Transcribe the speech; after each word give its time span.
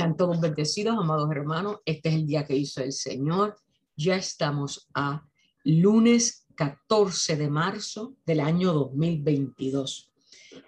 Sean 0.00 0.16
todos 0.16 0.40
bendecidos, 0.40 0.96
amados 0.98 1.30
hermanos. 1.30 1.80
Este 1.84 2.08
es 2.08 2.14
el 2.14 2.26
día 2.26 2.46
que 2.46 2.56
hizo 2.56 2.82
el 2.82 2.90
Señor. 2.90 3.58
Ya 3.94 4.16
estamos 4.16 4.88
a 4.94 5.26
lunes 5.62 6.46
14 6.54 7.36
de 7.36 7.50
marzo 7.50 8.14
del 8.24 8.40
año 8.40 8.72
2022. 8.72 10.10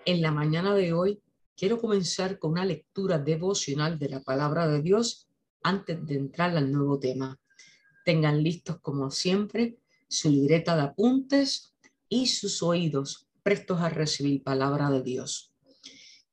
En 0.05 0.21
la 0.21 0.33
mañana 0.33 0.75
de 0.75 0.93
hoy 0.93 1.23
quiero 1.56 1.80
comenzar 1.80 2.39
con 2.39 2.51
una 2.51 2.66
lectura 2.66 3.19
devocional 3.19 3.98
de 3.98 4.11
la 4.11 4.20
palabra 4.20 4.69
de 4.69 4.83
Dios 4.83 5.30
antes 5.62 6.05
de 6.05 6.17
entrar 6.17 6.55
al 6.55 6.70
nuevo 6.70 6.98
tema. 6.98 7.41
Tengan 8.05 8.42
listos 8.42 8.80
como 8.83 9.11
siempre 9.11 9.78
su 10.09 10.28
libreta 10.28 10.77
de 10.77 10.83
apuntes 10.83 11.73
y 12.11 12.27
sus 12.27 12.62
oídos 12.62 13.28
prestos 13.42 13.80
a 13.80 13.89
recibir 13.89 14.42
palabra 14.42 14.91
de 14.91 15.03
Dios. 15.03 15.55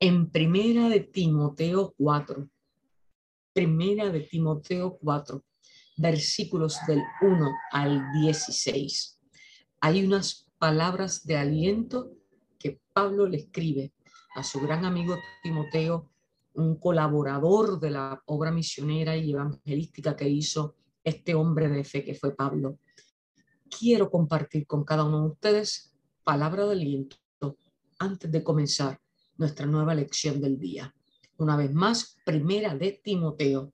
En 0.01 0.29
primera 0.29 0.89
de 0.89 0.99
Timoteo 0.99 1.93
4, 1.97 2.49
primera 3.59 4.09
de 4.09 4.21
Timoteo 4.21 4.97
4, 5.01 5.43
versículos 5.97 6.77
del 6.87 7.03
1 7.21 7.51
al 7.73 8.09
16. 8.13 9.19
Hay 9.81 10.05
unas 10.05 10.47
palabras 10.57 11.25
de 11.25 11.35
aliento 11.35 12.09
que 12.57 12.79
Pablo 12.93 13.27
le 13.27 13.35
escribe 13.35 13.91
a 14.33 14.45
su 14.45 14.61
gran 14.61 14.85
amigo 14.85 15.17
Timoteo, 15.43 16.09
un 16.53 16.79
colaborador 16.79 17.81
de 17.81 17.89
la 17.89 18.23
obra 18.27 18.49
misionera 18.49 19.17
y 19.17 19.33
evangelística 19.33 20.15
que 20.15 20.29
hizo 20.29 20.77
este 21.03 21.35
hombre 21.35 21.67
de 21.67 21.83
fe 21.83 22.05
que 22.05 22.15
fue 22.15 22.33
Pablo. 22.33 22.79
Quiero 23.77 24.09
compartir 24.09 24.67
con 24.67 24.85
cada 24.85 25.03
uno 25.03 25.19
de 25.23 25.31
ustedes 25.31 25.93
palabra 26.23 26.65
de 26.65 26.71
aliento 26.71 27.17
antes 27.97 28.31
de 28.31 28.41
comenzar 28.41 29.01
nuestra 29.35 29.65
nueva 29.65 29.93
lección 29.95 30.39
del 30.39 30.57
día. 30.57 30.95
Una 31.39 31.55
vez 31.55 31.73
más, 31.73 32.17
primera 32.25 32.75
de 32.75 32.99
Timoteo, 33.01 33.73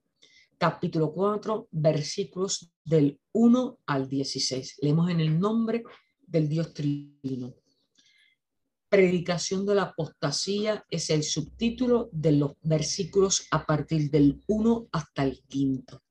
capítulo 0.59 1.11
4, 1.11 1.67
versículos 1.71 2.71
del 2.83 3.19
1 3.31 3.79
al 3.87 4.07
16. 4.07 4.77
Leemos 4.83 5.09
en 5.09 5.19
el 5.19 5.39
nombre 5.39 5.83
del 6.27 6.47
Dios 6.47 6.75
Trino. 6.75 7.55
Predicación 8.87 9.65
de 9.65 9.73
la 9.73 9.81
apostasía 9.81 10.85
es 10.91 11.09
el 11.09 11.23
subtítulo 11.23 12.07
de 12.11 12.33
los 12.33 12.51
versículos 12.61 13.47
a 13.49 13.65
partir 13.65 14.11
del 14.11 14.43
1 14.45 14.89
hasta 14.91 15.23
el 15.23 15.41
quinto. 15.47 16.03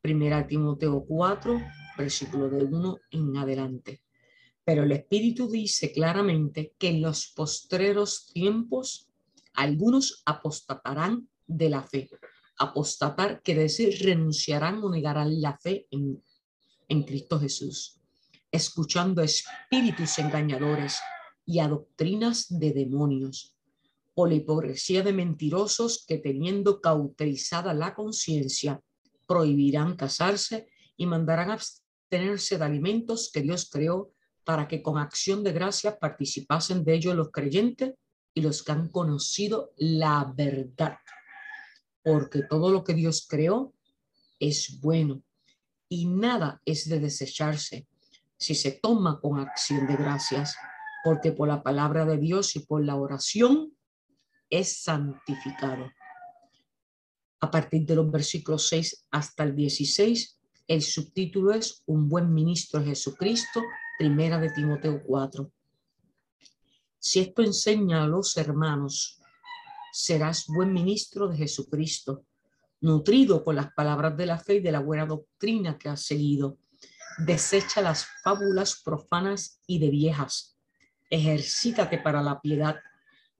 Primera 0.00 0.46
Timoteo 0.46 1.04
4, 1.06 1.60
versículo 1.98 2.48
del 2.48 2.72
1 2.72 2.96
en 3.10 3.36
adelante. 3.36 4.00
Pero 4.64 4.84
el 4.84 4.92
Espíritu 4.92 5.50
dice 5.50 5.92
claramente 5.92 6.72
que 6.78 6.88
en 6.88 7.02
los 7.02 7.34
postreros 7.36 8.28
tiempos 8.32 9.05
algunos 9.56 10.22
apostatarán 10.24 11.28
de 11.46 11.70
la 11.70 11.82
fe. 11.82 12.08
Apostatar 12.58 13.42
quiere 13.42 13.62
decir 13.62 13.98
renunciarán 14.02 14.82
o 14.82 14.90
negarán 14.90 15.40
la 15.40 15.58
fe 15.58 15.86
en, 15.90 16.22
en 16.88 17.02
Cristo 17.02 17.40
Jesús, 17.40 18.00
escuchando 18.50 19.22
espíritus 19.22 20.18
engañadores 20.18 20.98
y 21.44 21.58
a 21.60 21.68
doctrinas 21.68 22.46
de 22.48 22.72
demonios, 22.72 23.56
o 24.14 24.26
la 24.26 24.34
hipocresía 24.34 25.02
de 25.02 25.12
mentirosos 25.12 26.04
que 26.06 26.18
teniendo 26.18 26.80
cauterizada 26.80 27.74
la 27.74 27.94
conciencia, 27.94 28.80
prohibirán 29.26 29.96
casarse 29.96 30.68
y 30.96 31.06
mandarán 31.06 31.50
abstenerse 31.50 32.56
de 32.56 32.64
alimentos 32.64 33.30
que 33.32 33.42
Dios 33.42 33.68
creó 33.70 34.12
para 34.44 34.68
que 34.68 34.82
con 34.82 34.96
acción 34.96 35.42
de 35.42 35.52
gracia 35.52 35.98
participasen 35.98 36.84
de 36.84 36.94
ellos 36.94 37.14
los 37.14 37.30
creyentes 37.30 37.94
y 38.36 38.42
los 38.42 38.62
que 38.62 38.72
han 38.72 38.88
conocido 38.90 39.72
la 39.78 40.30
verdad. 40.36 40.98
Porque 42.02 42.42
todo 42.42 42.70
lo 42.70 42.84
que 42.84 42.92
Dios 42.92 43.26
creó 43.26 43.72
es 44.38 44.78
bueno 44.80 45.22
y 45.88 46.04
nada 46.04 46.60
es 46.66 46.86
de 46.88 47.00
desecharse 47.00 47.88
si 48.36 48.54
se 48.54 48.72
toma 48.72 49.18
con 49.20 49.40
acción 49.40 49.86
de 49.86 49.96
gracias 49.96 50.54
porque 51.02 51.32
por 51.32 51.48
la 51.48 51.62
palabra 51.62 52.04
de 52.04 52.18
Dios 52.18 52.54
y 52.56 52.60
por 52.60 52.84
la 52.84 52.96
oración 52.96 53.72
es 54.50 54.82
santificado. 54.82 55.90
A 57.40 57.50
partir 57.50 57.86
de 57.86 57.94
los 57.94 58.10
versículos 58.10 58.68
6 58.68 59.06
hasta 59.12 59.44
el 59.44 59.56
16, 59.56 60.40
el 60.68 60.82
subtítulo 60.82 61.52
es 61.52 61.82
Un 61.86 62.08
buen 62.08 62.34
ministro 62.34 62.84
Jesucristo, 62.84 63.62
primera 63.98 64.38
de 64.38 64.50
Timoteo 64.50 65.02
4. 65.06 65.50
Si 67.08 67.20
esto 67.20 67.42
enseña 67.42 68.02
a 68.02 68.08
los 68.08 68.36
hermanos, 68.36 69.20
serás 69.92 70.46
buen 70.48 70.72
ministro 70.72 71.28
de 71.28 71.36
Jesucristo, 71.36 72.24
nutrido 72.80 73.44
por 73.44 73.54
las 73.54 73.72
palabras 73.74 74.16
de 74.16 74.26
la 74.26 74.40
fe 74.40 74.56
y 74.56 74.60
de 74.60 74.72
la 74.72 74.80
buena 74.80 75.06
doctrina 75.06 75.78
que 75.78 75.88
has 75.88 76.02
seguido. 76.02 76.58
Desecha 77.18 77.80
las 77.80 78.08
fábulas 78.24 78.82
profanas 78.84 79.60
y 79.68 79.78
de 79.78 79.90
viejas 79.90 80.56
ejercítate 81.10 81.98
para 81.98 82.22
la 82.22 82.40
piedad, 82.40 82.76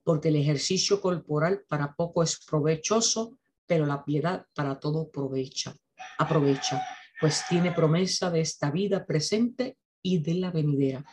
porque 0.04 0.28
el 0.28 0.36
ejercicio 0.36 1.00
corporal 1.00 1.64
para 1.68 1.94
poco 1.94 2.22
es 2.22 2.38
provechoso, 2.44 3.38
pero 3.66 3.86
la 3.86 4.04
piedad 4.04 4.46
para 4.54 4.78
todo 4.78 5.08
aprovecha, 5.08 5.74
aprovecha, 6.18 6.80
pues 7.20 7.42
tiene 7.48 7.72
promesa 7.72 8.30
de 8.30 8.40
esta 8.40 8.70
vida 8.70 9.04
presente 9.04 9.76
y 10.02 10.18
de 10.18 10.34
la 10.34 10.52
venidera. 10.52 11.04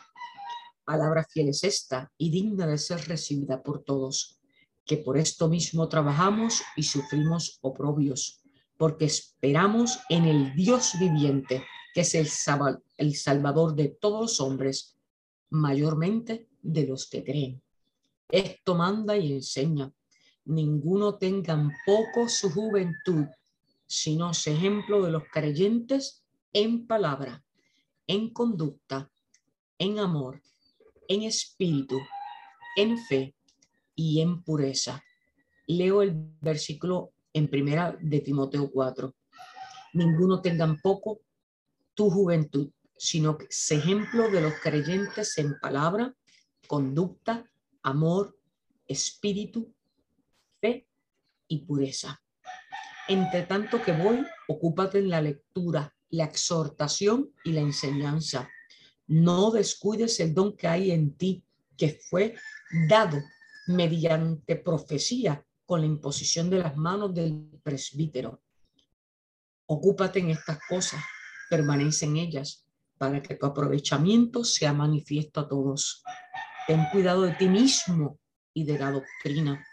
Palabra 0.84 1.24
fiel 1.24 1.48
es 1.48 1.64
esta 1.64 2.12
y 2.18 2.30
digna 2.30 2.66
de 2.66 2.78
ser 2.78 3.08
recibida 3.08 3.62
por 3.62 3.82
todos, 3.82 4.38
que 4.84 4.98
por 4.98 5.16
esto 5.16 5.48
mismo 5.48 5.88
trabajamos 5.88 6.62
y 6.76 6.82
sufrimos 6.82 7.58
oprobios, 7.62 8.42
porque 8.76 9.06
esperamos 9.06 10.00
en 10.10 10.24
el 10.26 10.54
Dios 10.54 10.92
viviente, 11.00 11.64
que 11.94 12.02
es 12.02 12.14
el, 12.14 12.28
el 12.98 13.14
Salvador 13.16 13.74
de 13.74 13.88
todos 13.88 14.20
los 14.20 14.40
hombres 14.40 14.96
mayormente 15.50 16.48
de 16.60 16.86
los 16.86 17.08
que 17.08 17.24
creen. 17.24 17.62
Esto 18.28 18.74
manda 18.74 19.16
y 19.16 19.32
enseña. 19.32 19.92
Ninguno 20.44 21.16
tenga 21.16 21.54
en 21.54 21.70
poco 21.86 22.28
su 22.28 22.50
juventud, 22.50 23.26
sino 23.86 24.32
es 24.32 24.46
ejemplo 24.46 25.02
de 25.02 25.12
los 25.12 25.22
creyentes 25.32 26.24
en 26.52 26.86
palabra, 26.86 27.42
en 28.06 28.30
conducta, 28.32 29.10
en 29.78 29.98
amor, 29.98 30.42
en 31.08 31.22
espíritu, 31.22 32.00
en 32.76 32.98
fe 32.98 33.34
y 33.94 34.20
en 34.20 34.42
pureza. 34.42 35.02
Leo 35.66 36.02
el 36.02 36.14
versículo 36.40 37.12
en 37.32 37.48
primera 37.48 37.96
de 38.00 38.20
Timoteo 38.20 38.70
4. 38.70 39.14
Ninguno 39.94 40.40
tenga 40.40 40.64
en 40.64 40.80
poco 40.80 41.20
tu 41.94 42.10
juventud, 42.10 42.70
sino 42.96 43.38
que 43.38 43.46
es 43.46 43.70
ejemplo 43.70 44.30
de 44.30 44.40
los 44.40 44.54
creyentes 44.54 45.38
en 45.38 45.58
palabra, 45.60 46.14
conducta, 46.66 47.44
amor, 47.82 48.36
espíritu, 48.86 49.72
fe 50.60 50.86
y 51.48 51.64
pureza. 51.64 52.20
Entre 53.08 53.42
tanto 53.42 53.82
que 53.82 53.92
voy, 53.92 54.24
ocúpate 54.48 54.98
en 54.98 55.10
la 55.10 55.20
lectura, 55.20 55.94
la 56.10 56.24
exhortación 56.24 57.32
y 57.44 57.52
la 57.52 57.60
enseñanza. 57.60 58.48
No 59.06 59.50
descuides 59.50 60.18
el 60.20 60.34
don 60.34 60.56
que 60.56 60.66
hay 60.66 60.90
en 60.90 61.16
ti, 61.16 61.44
que 61.76 62.00
fue 62.08 62.36
dado 62.88 63.20
mediante 63.66 64.56
profecía 64.56 65.44
con 65.66 65.80
la 65.80 65.86
imposición 65.86 66.50
de 66.50 66.58
las 66.58 66.76
manos 66.76 67.14
del 67.14 67.48
presbítero. 67.62 68.42
Ocúpate 69.66 70.18
en 70.18 70.30
estas 70.30 70.58
cosas, 70.68 71.02
permanece 71.48 72.04
en 72.04 72.16
ellas, 72.18 72.66
para 72.98 73.22
que 73.22 73.34
tu 73.34 73.46
aprovechamiento 73.46 74.44
sea 74.44 74.72
manifiesto 74.72 75.40
a 75.40 75.48
todos. 75.48 76.02
Ten 76.66 76.84
cuidado 76.92 77.22
de 77.22 77.32
ti 77.32 77.48
mismo 77.48 78.18
y 78.52 78.64
de 78.64 78.78
la 78.78 78.90
doctrina. 78.90 79.64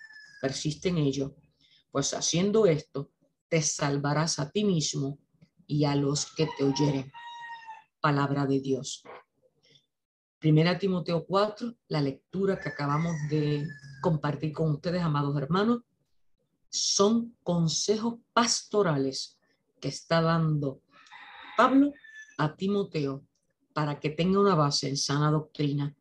Persiste 0.42 0.89
en 0.89 0.98
ello, 0.98 1.36
pues 1.92 2.13
haciendo 2.13 2.66
esto 2.66 3.12
te 3.48 3.62
salvarás 3.62 4.39
a 4.39 4.50
ti 4.50 4.63
mismo 4.63 5.19
y 5.68 5.84
a 5.86 5.95
los 5.95 6.34
que 6.34 6.48
te 6.57 6.63
oyeren. 6.63 7.12
Palabra 8.00 8.45
de 8.45 8.60
Dios. 8.62 9.04
Primera 10.41 10.79
Timoteo 10.79 11.23
4, 11.23 11.75
la 11.89 12.01
lectura 12.01 12.59
que 12.59 12.69
acabamos 12.69 13.15
de 13.29 13.63
compartir 14.01 14.53
con 14.53 14.71
ustedes, 14.71 15.03
amados 15.03 15.38
hermanos, 15.38 15.83
son 16.67 17.38
consejos 17.43 18.15
pastorales 18.33 19.38
que 19.79 19.89
está 19.89 20.19
dando 20.19 20.81
Pablo 21.55 21.93
a 22.39 22.55
Timoteo 22.55 23.23
para 23.71 23.99
que 23.99 24.09
tenga 24.09 24.39
una 24.39 24.55
base 24.55 24.89
en 24.89 24.97
sana 24.97 25.29
doctrina, 25.29 25.95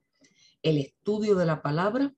el 0.63 0.79
estudio 0.79 1.35
de 1.35 1.45
la 1.45 1.61
palabra, 1.61 2.11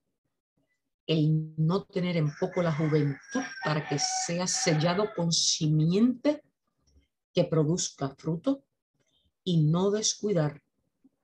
el 1.08 1.52
no 1.56 1.82
tener 1.86 2.16
en 2.16 2.32
poco 2.38 2.62
la 2.62 2.72
juventud 2.72 3.42
para 3.64 3.88
que 3.88 3.98
sea 3.98 4.46
sellado 4.46 5.08
con 5.16 5.32
simiente 5.32 6.44
que 7.34 7.42
produzca 7.42 8.10
fruto 8.10 8.62
y 9.42 9.64
no 9.64 9.90
descuidar 9.90 10.62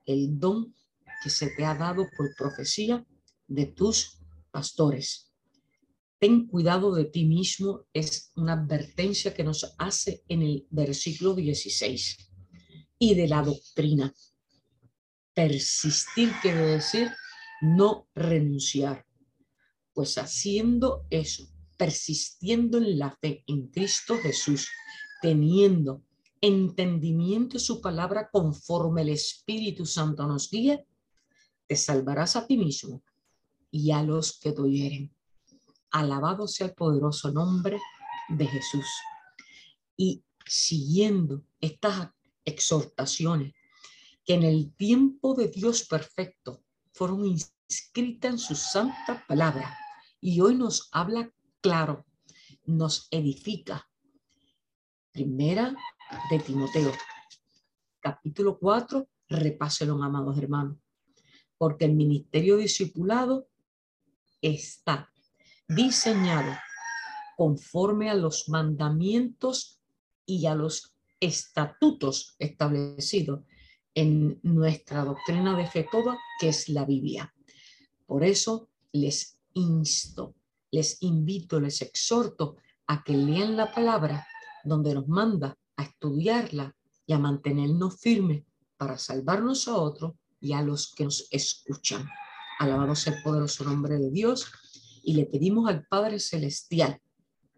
el 0.05 0.41
don 0.41 0.75
que 1.23 1.31
se 1.31 1.51
te 1.51 1.65
ha 1.65 1.75
dado 1.75 2.09
por 2.17 2.35
profecía 2.37 3.05
de 3.47 3.67
tus 3.67 4.19
pastores. 4.51 5.25
ten 6.21 6.49
cuidado 6.49 6.93
de 6.95 7.05
ti 7.05 7.25
mismo 7.25 7.87
es 7.93 8.33
una 8.35 8.55
advertencia 8.55 9.33
que 9.35 9.45
nos 9.45 9.75
hace 9.79 10.25
en 10.27 10.43
el 10.43 10.67
versículo 10.71 11.35
16. 11.35 12.17
Y 12.99 13.15
de 13.15 13.29
la 13.29 13.43
doctrina. 13.43 14.13
Persistir 15.33 16.33
quiere 16.43 16.63
decir 16.63 17.13
no 17.61 18.09
renunciar. 18.15 19.07
Pues 19.93 20.19
haciendo 20.19 21.07
eso, 21.11 21.45
persistiendo 21.77 22.79
en 22.79 22.99
la 22.99 23.17
fe 23.21 23.45
en 23.47 23.69
Cristo 23.69 24.19
Jesús, 24.19 24.69
teniendo 25.23 26.03
entendimiento 26.41 27.55
de 27.55 27.61
su 27.61 27.81
palabra 27.81 28.29
conforme 28.31 29.03
el 29.03 29.11
Espíritu 29.11 29.87
Santo 29.87 30.27
nos 30.27 30.51
guía, 30.51 30.85
te 31.69 31.77
salvarás 31.77 32.35
a 32.35 32.47
ti 32.47 32.57
mismo 32.57 33.03
y 33.71 33.93
a 33.93 34.03
los 34.03 34.39
que 34.41 34.53
te 34.53 34.63
oyeren. 34.63 35.15
Alabado 35.91 36.49
sea 36.49 36.69
el 36.69 36.75
poderoso 36.75 37.31
nombre 37.31 37.79
de 38.31 38.47
Jesús. 38.47 38.87
Y 39.97 40.25
siguiendo 40.47 41.45
estas 41.61 42.11
exhortaciones 42.45 43.55
que 44.25 44.35
en 44.35 44.45
el 44.45 44.75
tiempo 44.75 45.35
de 45.35 45.49
Dios 45.49 45.87
perfecto 45.87 46.65
fueron 46.93 47.27
inscritas 47.27 48.33
en 48.33 48.39
su 48.39 48.55
santa 48.55 49.25
palabra 49.29 49.77
y 50.21 50.41
hoy 50.41 50.55
nos 50.55 50.89
habla 50.93 51.31
claro, 51.61 52.07
nos 52.65 53.09
edifica. 53.11 53.89
Primera 55.13 55.75
de 56.31 56.39
Timoteo, 56.39 56.93
capítulo 58.01 58.59
4, 58.59 59.07
repáselo, 59.29 60.03
amados 60.03 60.39
hermanos, 60.39 60.79
porque 61.59 61.85
el 61.85 61.95
ministerio 61.95 62.57
discipulado 62.57 63.49
está 64.41 65.11
diseñado 65.69 66.57
conforme 67.37 68.09
a 68.11 68.15
los 68.15 68.49
mandamientos 68.49 69.81
y 70.25 70.47
a 70.47 70.55
los 70.55 70.95
estatutos 71.21 72.37
establecidos 72.39 73.41
en 73.95 74.39
nuestra 74.43 75.05
doctrina 75.05 75.57
de 75.57 75.67
fe 75.67 75.87
toda, 75.91 76.17
que 76.41 76.49
es 76.49 76.69
la 76.69 76.85
Biblia. 76.85 77.35
Por 78.07 78.25
eso 78.25 78.69
les 78.93 79.39
insto, 79.55 80.35
les 80.71 81.03
invito, 81.03 81.61
les 81.61 81.83
exhorto 81.83 82.57
a 82.87 83.03
que 83.03 83.17
lean 83.17 83.57
la 83.57 83.73
palabra 83.73 84.27
donde 84.65 84.95
nos 84.95 85.09
manda 85.09 85.59
a 85.77 85.83
estudiarla 85.83 86.75
y 87.07 87.13
a 87.13 87.19
mantenernos 87.19 87.99
firmes 88.01 88.45
para 88.77 88.99
salvarnos 88.99 89.67
a 89.67 89.77
otros 89.77 90.15
y 90.41 90.53
a 90.53 90.63
los 90.63 90.95
que 90.95 91.05
nos 91.05 91.27
escuchan. 91.31 92.09
Alabado 92.59 92.95
sea 92.95 93.15
el 93.15 93.23
poderoso 93.23 93.65
nombre 93.65 93.99
de 93.99 94.11
Dios 94.11 94.51
y 95.03 95.15
le 95.15 95.27
pedimos 95.27 95.69
al 95.69 95.87
Padre 95.87 96.19
Celestial 96.19 97.01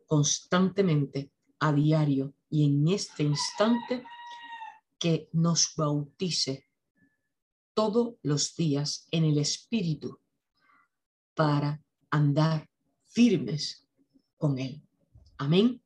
constantemente, 0.07 1.31
a 1.61 1.73
diario 1.73 2.35
y 2.49 2.65
en 2.67 2.89
este 2.89 3.23
instante, 3.23 4.05
que 4.99 5.29
nos 5.33 5.75
bautice 5.77 6.67
todos 7.75 8.15
los 8.23 8.55
días 8.57 9.07
en 9.11 9.25
el 9.25 9.39
Espíritu 9.39 10.21
para 11.35 11.83
andar 12.11 12.69
firmes 13.07 13.87
con 14.37 14.59
Él. 14.59 14.83
Amén. 15.39 15.83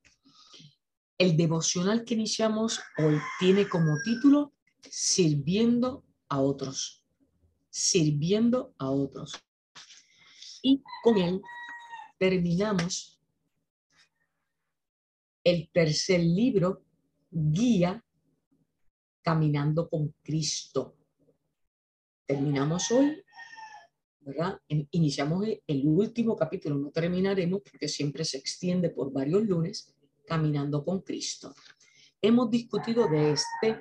El 1.16 1.36
devocional 1.36 2.04
que 2.04 2.14
iniciamos 2.14 2.80
hoy 2.98 3.20
tiene 3.38 3.68
como 3.68 3.94
título 4.04 4.52
Sirviendo 4.90 6.04
a 6.28 6.40
otros. 6.40 7.02
Sirviendo 7.70 8.74
a 8.78 8.90
otros. 8.90 9.34
Y 10.62 10.82
con 11.02 11.18
él 11.18 11.42
terminamos 12.18 13.20
el 15.44 15.68
tercer 15.70 16.20
libro, 16.20 16.84
Guía 17.30 18.02
Caminando 19.22 19.88
con 19.88 20.14
Cristo. 20.22 20.96
Terminamos 22.26 22.90
hoy, 22.90 23.22
¿verdad? 24.20 24.58
Iniciamos 24.68 25.46
el 25.66 25.86
último 25.86 26.36
capítulo, 26.36 26.76
no 26.76 26.90
terminaremos 26.90 27.60
porque 27.62 27.88
siempre 27.88 28.24
se 28.24 28.38
extiende 28.38 28.90
por 28.90 29.12
varios 29.12 29.42
lunes, 29.42 29.94
Caminando 30.26 30.82
con 30.84 31.02
Cristo. 31.02 31.54
Hemos 32.22 32.50
discutido 32.50 33.06
de 33.08 33.32
este 33.32 33.80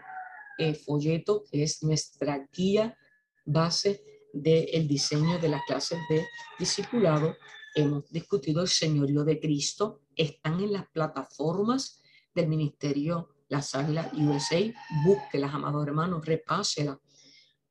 eh, 0.58 0.74
folleto 0.76 1.44
que 1.52 1.64
es 1.64 1.84
nuestra 1.84 2.48
guía 2.52 2.98
base 3.46 4.04
del 4.34 4.88
diseño 4.88 5.38
de 5.40 5.50
las 5.50 5.62
clases 5.66 6.00
de 6.10 6.26
discipulado. 6.58 7.36
Hemos 7.76 8.10
discutido 8.10 8.62
el 8.62 8.68
señorío 8.68 9.24
de 9.24 9.40
Cristo. 9.40 10.02
Están 10.16 10.60
en 10.60 10.74
las 10.74 10.88
plataformas 10.90 12.02
del 12.34 12.48
Ministerio 12.48 13.30
Las 13.48 13.76
Águilas 13.76 14.12
USA. 14.14 14.60
Búsquelas, 15.06 15.54
amados 15.54 15.86
hermanos, 15.86 16.26
repásela. 16.26 17.00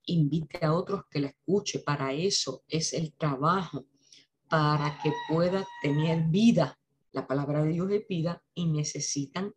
Invite 0.07 0.65
a 0.65 0.73
otros 0.73 1.03
que 1.11 1.21
la 1.21 1.29
escuche. 1.29 1.81
Para 1.81 2.13
eso 2.13 2.65
es 2.69 2.93
el 2.93 3.13
trabajo, 3.15 3.87
para 4.49 4.99
que 5.03 5.13
pueda 5.29 5.67
tener 5.83 6.25
vida. 6.29 6.79
La 7.13 7.27
palabra 7.27 7.63
de 7.63 7.73
Dios 7.73 7.91
es 7.91 8.07
vida 8.09 8.43
y 8.55 8.67
necesitan 8.67 9.53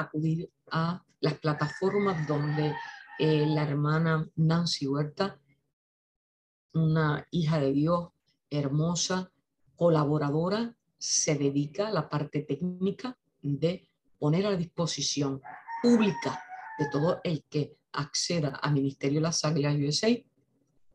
acudir 0.00 0.50
a 0.70 1.02
las 1.20 1.34
plataformas 1.34 2.26
donde 2.26 2.74
eh, 3.18 3.46
la 3.46 3.62
hermana 3.62 4.28
Nancy 4.36 4.86
Huerta 4.86 5.38
una 6.72 7.26
hija 7.30 7.58
de 7.58 7.72
Dios 7.72 8.08
hermosa, 8.50 9.30
colaboradora, 9.76 10.76
se 10.98 11.36
dedica 11.36 11.88
a 11.88 11.92
la 11.92 12.08
parte 12.08 12.42
técnica 12.42 13.16
de 13.42 13.88
poner 14.18 14.46
a 14.46 14.56
disposición 14.56 15.40
pública 15.82 16.42
de 16.78 16.88
todo 16.90 17.20
el 17.24 17.44
que 17.48 17.76
acceda 17.92 18.48
al 18.62 18.74
Ministerio 18.74 19.18
de 19.18 19.22
las 19.22 19.44
Águilas 19.44 19.76
USA. 19.76 20.08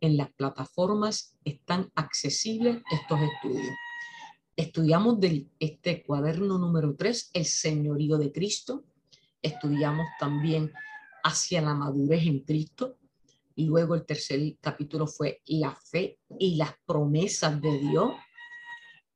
En 0.01 0.17
las 0.17 0.31
plataformas 0.33 1.37
están 1.45 1.91
accesibles 1.95 2.81
estos 2.91 3.19
estudios. 3.21 3.73
Estudiamos 4.55 5.19
de 5.19 5.47
este 5.59 6.03
cuaderno 6.03 6.57
número 6.57 6.95
3, 6.95 7.31
el 7.33 7.45
señorío 7.45 8.17
de 8.17 8.31
Cristo. 8.31 8.83
Estudiamos 9.43 10.07
también 10.19 10.73
hacia 11.23 11.61
la 11.61 11.75
madurez 11.75 12.25
en 12.25 12.39
Cristo, 12.39 12.97
y 13.55 13.65
luego 13.65 13.93
el 13.93 14.05
tercer 14.05 14.39
capítulo 14.59 15.05
fue 15.05 15.41
la 15.45 15.75
fe 15.75 16.17
y 16.39 16.55
las 16.55 16.73
promesas 16.85 17.61
de 17.61 17.77
Dios. 17.77 18.13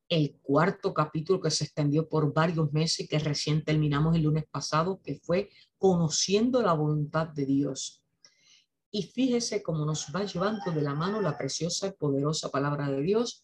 El 0.09 0.37
cuarto 0.41 0.93
capítulo 0.93 1.41
que 1.41 1.49
se 1.49 1.63
extendió 1.63 2.07
por 2.07 2.33
varios 2.33 2.71
meses 2.71 3.01
y 3.01 3.07
que 3.07 3.19
recién 3.19 3.63
terminamos 3.63 4.15
el 4.15 4.23
lunes 4.23 4.45
pasado, 4.49 5.01
que 5.01 5.15
fue 5.15 5.49
conociendo 5.77 6.61
la 6.61 6.73
voluntad 6.73 7.27
de 7.27 7.45
Dios. 7.45 8.03
Y 8.91 9.03
fíjese 9.03 9.63
cómo 9.63 9.85
nos 9.85 10.07
va 10.15 10.23
llevando 10.23 10.71
de 10.71 10.81
la 10.81 10.93
mano 10.93 11.19
la 11.19 11.37
preciosa 11.37 11.87
y 11.87 11.91
poderosa 11.91 12.49
palabra 12.49 12.89
de 12.89 13.01
Dios. 13.01 13.43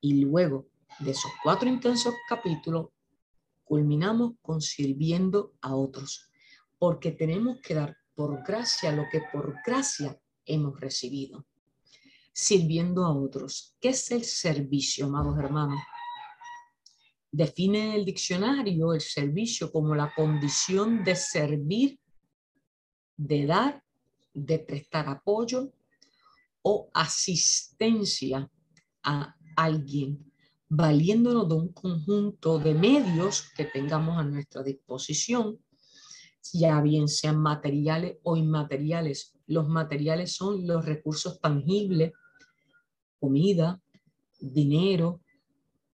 Y 0.00 0.20
luego 0.24 0.68
de 1.00 1.10
esos 1.10 1.30
cuatro 1.42 1.68
intensos 1.68 2.14
capítulos, 2.28 2.88
culminamos 3.70 4.32
con 4.42 4.60
sirviendo 4.60 5.54
a 5.60 5.76
otros, 5.76 6.28
porque 6.76 7.12
tenemos 7.12 7.60
que 7.60 7.74
dar 7.74 7.96
por 8.16 8.42
gracia 8.44 8.90
lo 8.90 9.04
que 9.08 9.22
por 9.32 9.58
gracia 9.64 10.20
hemos 10.44 10.80
recibido. 10.80 11.46
Sirviendo 12.32 13.04
a 13.04 13.16
otros. 13.16 13.76
¿Qué 13.80 13.90
es 13.90 14.10
el 14.10 14.24
servicio, 14.24 15.06
amados 15.06 15.38
hermanos? 15.38 15.80
Define 17.30 17.94
el 17.94 18.04
diccionario 18.04 18.92
el 18.92 19.00
servicio 19.00 19.70
como 19.70 19.94
la 19.94 20.12
condición 20.16 21.04
de 21.04 21.14
servir, 21.14 22.00
de 23.16 23.46
dar, 23.46 23.84
de 24.34 24.58
prestar 24.58 25.08
apoyo 25.08 25.72
o 26.62 26.90
asistencia 26.92 28.50
a 29.04 29.36
alguien, 29.54 30.29
valiéndonos 30.70 31.48
de 31.48 31.54
un 31.54 31.72
conjunto 31.72 32.58
de 32.60 32.74
medios 32.74 33.50
que 33.56 33.64
tengamos 33.64 34.16
a 34.18 34.22
nuestra 34.22 34.62
disposición 34.62 35.58
ya 36.52 36.80
bien 36.80 37.08
sean 37.08 37.38
materiales 37.38 38.18
o 38.22 38.36
inmateriales. 38.36 39.34
Los 39.46 39.68
materiales 39.68 40.34
son 40.34 40.66
los 40.66 40.84
recursos 40.84 41.40
tangibles, 41.40 42.12
comida, 43.18 43.80
dinero, 44.40 45.20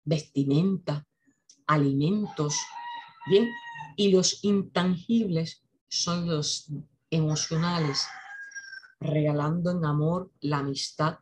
vestimenta, 0.03 1.07
alimentos, 1.65 2.57
bien, 3.29 3.49
y 3.95 4.11
los 4.11 4.43
intangibles 4.43 5.63
son 5.87 6.27
los 6.27 6.69
emocionales, 7.09 8.05
regalando 8.99 9.71
en 9.71 9.85
amor 9.85 10.31
la 10.41 10.59
amistad, 10.59 11.19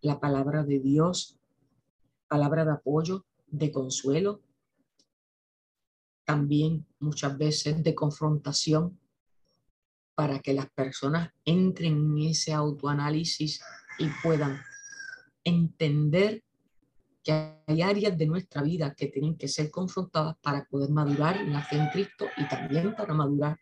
la 0.00 0.18
palabra 0.18 0.64
de 0.64 0.80
Dios, 0.80 1.38
palabra 2.32 2.64
de 2.64 2.72
apoyo, 2.72 3.26
de 3.46 3.70
consuelo, 3.70 4.40
también 6.24 6.86
muchas 6.98 7.36
veces 7.36 7.82
de 7.82 7.94
confrontación 7.94 8.98
para 10.14 10.40
que 10.40 10.54
las 10.54 10.70
personas 10.70 11.30
entren 11.44 11.92
en 11.92 12.30
ese 12.30 12.54
autoanálisis 12.54 13.60
y 13.98 14.06
puedan 14.22 14.58
entender 15.44 16.42
que 17.22 17.32
hay 17.66 17.82
áreas 17.82 18.16
de 18.16 18.24
nuestra 18.24 18.62
vida 18.62 18.94
que 18.94 19.08
tienen 19.08 19.36
que 19.36 19.48
ser 19.48 19.70
confrontadas 19.70 20.34
para 20.40 20.64
poder 20.64 20.88
madurar 20.88 21.36
en 21.36 21.52
la 21.52 21.68
en 21.70 21.88
Cristo 21.88 22.28
y 22.38 22.48
también 22.48 22.94
para 22.94 23.12
madurar 23.12 23.60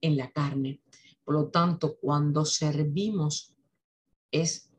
en 0.00 0.16
la 0.16 0.30
carne. 0.30 0.80
Por 1.22 1.34
lo 1.34 1.48
tanto, 1.48 1.98
cuando 2.00 2.46
servimos 2.46 3.54
es 4.30 4.70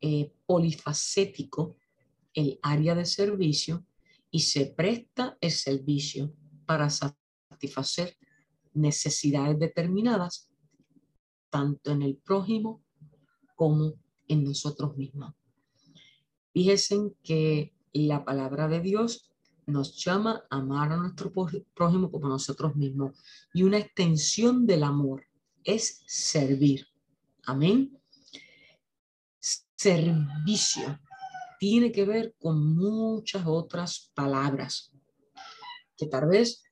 eh, 0.00 0.32
polifacético 0.46 1.76
el 2.36 2.60
área 2.62 2.94
de 2.94 3.06
servicio 3.06 3.84
y 4.30 4.40
se 4.40 4.66
presta 4.66 5.36
el 5.40 5.50
servicio 5.50 6.32
para 6.66 6.90
satisfacer 6.90 8.16
necesidades 8.74 9.58
determinadas, 9.58 10.50
tanto 11.50 11.90
en 11.90 12.02
el 12.02 12.16
prójimo 12.18 12.84
como 13.56 13.94
en 14.28 14.44
nosotros 14.44 14.96
mismos. 14.96 15.34
Fíjense 16.52 17.14
que 17.22 17.74
la 17.92 18.24
palabra 18.24 18.68
de 18.68 18.80
Dios 18.80 19.32
nos 19.64 19.96
llama 20.04 20.44
a 20.50 20.58
amar 20.58 20.92
a 20.92 20.98
nuestro 20.98 21.32
prójimo 21.32 22.10
como 22.10 22.28
nosotros 22.28 22.76
mismos. 22.76 23.18
Y 23.54 23.62
una 23.62 23.78
extensión 23.78 24.66
del 24.66 24.82
amor 24.82 25.24
es 25.64 26.02
servir. 26.06 26.86
Amén. 27.44 27.98
Servicio 29.40 31.00
tiene 31.58 31.92
que 31.92 32.04
ver 32.04 32.34
con 32.38 32.76
muchas 32.76 33.44
otras 33.46 34.10
palabras 34.14 34.92
que 35.96 36.06
tal 36.06 36.28
vez 36.28 36.62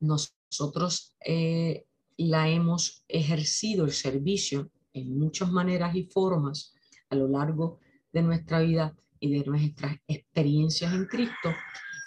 nosotros 0.00 1.14
eh, 1.24 1.86
la 2.16 2.48
hemos 2.48 3.04
ejercido 3.08 3.84
el 3.84 3.92
servicio 3.92 4.70
en 4.92 5.18
muchas 5.18 5.50
maneras 5.50 5.94
y 5.94 6.04
formas 6.04 6.74
a 7.10 7.14
lo 7.14 7.28
largo 7.28 7.78
de 8.12 8.22
nuestra 8.22 8.60
vida 8.60 8.96
y 9.20 9.38
de 9.38 9.44
nuestras 9.44 9.96
experiencias 10.08 10.92
en 10.92 11.06
Cristo. 11.06 11.54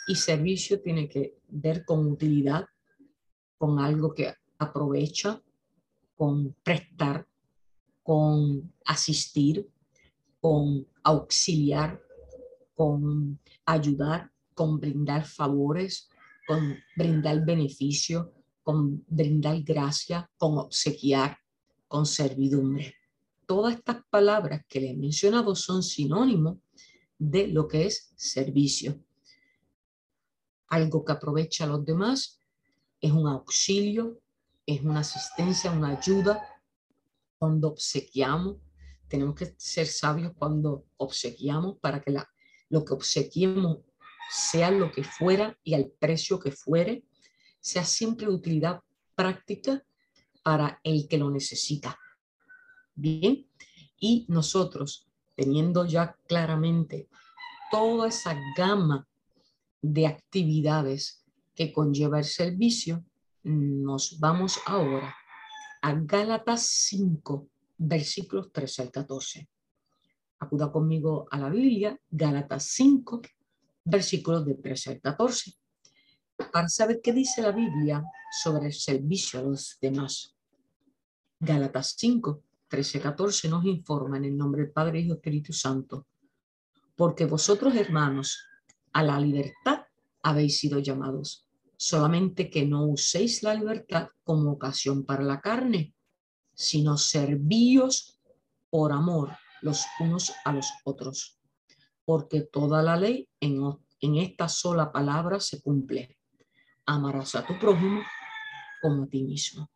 Y 0.07 0.15
servicio 0.15 0.81
tiene 0.81 1.07
que 1.07 1.37
ver 1.47 1.85
con 1.85 2.07
utilidad, 2.07 2.65
con 3.57 3.79
algo 3.79 4.13
que 4.13 4.33
aprovecha, 4.57 5.41
con 6.15 6.55
prestar, 6.63 7.27
con 8.01 8.73
asistir, 8.85 9.69
con 10.41 10.87
auxiliar, 11.03 12.01
con 12.79 13.37
ayudar, 13.65 14.31
con 14.53 14.79
brindar 14.79 15.25
favores, 15.25 16.07
con 16.47 16.77
brindar 16.95 17.43
beneficio, 17.45 18.31
con 18.63 19.03
brindar 19.05 19.61
gracia, 19.63 20.31
con 20.37 20.57
obsequiar, 20.57 21.37
con 21.89 22.05
servidumbre. 22.05 22.95
Todas 23.45 23.75
estas 23.75 23.97
palabras 24.09 24.63
que 24.69 24.79
le 24.79 24.91
he 24.91 24.95
mencionado 24.95 25.55
son 25.55 25.83
sinónimos 25.83 26.59
de 27.17 27.47
lo 27.49 27.67
que 27.67 27.85
es 27.85 28.13
servicio. 28.15 28.97
Algo 30.69 31.03
que 31.03 31.11
aprovecha 31.11 31.65
a 31.65 31.67
los 31.67 31.83
demás 31.83 32.39
es 33.01 33.11
un 33.11 33.27
auxilio, 33.27 34.21
es 34.65 34.81
una 34.83 35.01
asistencia, 35.01 35.69
una 35.69 35.97
ayuda. 35.97 36.41
Cuando 37.37 37.67
obsequiamos, 37.67 38.55
tenemos 39.09 39.35
que 39.35 39.53
ser 39.57 39.85
sabios 39.85 40.31
cuando 40.37 40.85
obsequiamos 40.95 41.77
para 41.79 42.01
que 42.01 42.11
la, 42.11 42.29
lo 42.69 42.85
que 42.85 42.93
obsequiemos 42.93 43.79
sea 44.31 44.69
lo 44.69 44.91
que 44.91 45.03
fuera 45.03 45.57
y 45.63 45.73
al 45.73 45.87
precio 45.87 46.39
que 46.39 46.51
fuere, 46.51 47.03
sea 47.59 47.83
siempre 47.83 48.27
utilidad 48.27 48.81
práctica 49.15 49.83
para 50.43 50.79
el 50.83 51.07
que 51.07 51.17
lo 51.17 51.31
necesita. 51.31 51.97
Bien, 52.93 53.47
y 53.99 54.25
nosotros 54.29 55.07
teniendo 55.35 55.85
ya 55.85 56.15
claramente 56.27 57.09
toda 57.71 58.07
esa 58.07 58.37
gama 58.55 59.07
de 59.81 60.07
actividades 60.07 61.23
que 61.55 61.71
conlleva 61.71 62.19
el 62.19 62.25
servicio, 62.25 63.03
nos 63.43 64.19
vamos 64.19 64.59
ahora 64.65 65.15
a 65.81 65.93
Gálatas 65.93 66.65
5, 66.65 67.47
versículos 67.77 68.51
13 68.51 68.81
al 68.83 68.91
14. 68.91 69.49
Acuda 70.39 70.71
conmigo 70.71 71.27
a 71.29 71.37
la 71.37 71.49
Biblia, 71.49 71.99
Gálatas 72.09 72.63
5, 72.63 73.21
versículos 73.83 74.45
de 74.45 74.55
13 74.55 74.91
al 74.91 75.01
14, 75.01 75.53
para 76.51 76.69
saber 76.69 77.01
qué 77.03 77.11
dice 77.11 77.41
la 77.41 77.51
Biblia 77.51 78.03
sobre 78.41 78.67
el 78.67 78.73
servicio 78.73 79.39
a 79.39 79.43
los 79.43 79.77
demás. 79.81 80.33
Gálatas 81.39 81.95
5, 81.97 82.41
13-14 82.69 83.49
nos 83.49 83.65
informa 83.65 84.17
en 84.17 84.25
el 84.25 84.37
nombre 84.37 84.61
del 84.61 84.71
Padre, 84.71 85.01
y 85.01 85.11
Espíritu 85.11 85.51
Santo, 85.51 86.07
porque 86.95 87.25
vosotros 87.25 87.75
hermanos 87.75 88.45
a 88.93 89.03
la 89.03 89.19
libertad 89.19 89.81
habéis 90.23 90.59
sido 90.59 90.79
llamados, 90.79 91.45
solamente 91.75 92.49
que 92.49 92.65
no 92.65 92.85
uséis 92.85 93.43
la 93.43 93.53
libertad 93.53 94.07
como 94.23 94.51
ocasión 94.51 95.03
para 95.03 95.23
la 95.23 95.41
carne, 95.41 95.93
sino 96.53 96.97
servíos 96.97 98.19
por 98.69 98.91
amor 98.93 99.31
los 99.61 99.85
unos 99.99 100.33
a 100.45 100.53
los 100.53 100.71
otros, 100.83 101.39
porque 102.05 102.41
toda 102.41 102.81
la 102.81 102.95
ley 102.95 103.27
en, 103.39 104.15
esta 104.15 104.47
sola 104.47 104.91
palabra 104.91 105.39
se 105.39 105.61
cumple. 105.61 106.17
Amarás 106.85 107.35
a 107.35 107.45
tu 107.45 107.57
prójimo 107.59 108.01
como 108.81 109.03
a 109.03 109.07
ti 109.07 109.23
mismo 109.23 109.69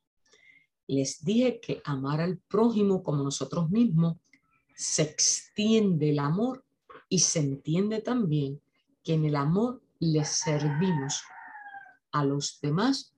les 0.87 1.23
dije 1.23 1.59
que 1.59 1.81
amar 1.85 2.21
al 2.21 2.37
prójimo 2.37 3.03
como 3.03 3.23
nosotros 3.23 3.69
mismos 3.69 4.17
se 4.75 5.03
extiende 5.03 6.09
el 6.09 6.19
amor 6.19 6.65
y 7.09 7.19
se 7.19 7.39
entiende 7.39 8.01
también 8.01 8.61
que 9.03 9.13
en 9.13 9.25
el 9.25 9.35
amor 9.35 9.81
le 9.99 10.25
servimos 10.25 11.21
a 12.11 12.25
los 12.25 12.59
demás 12.61 13.13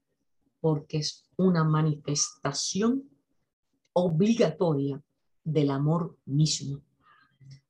porque 0.60 0.98
es 0.98 1.28
una 1.38 1.64
manifestación 1.64 3.10
obligatoria 3.94 5.02
del 5.46 5.70
amor 5.70 6.18
mismo. 6.26 6.82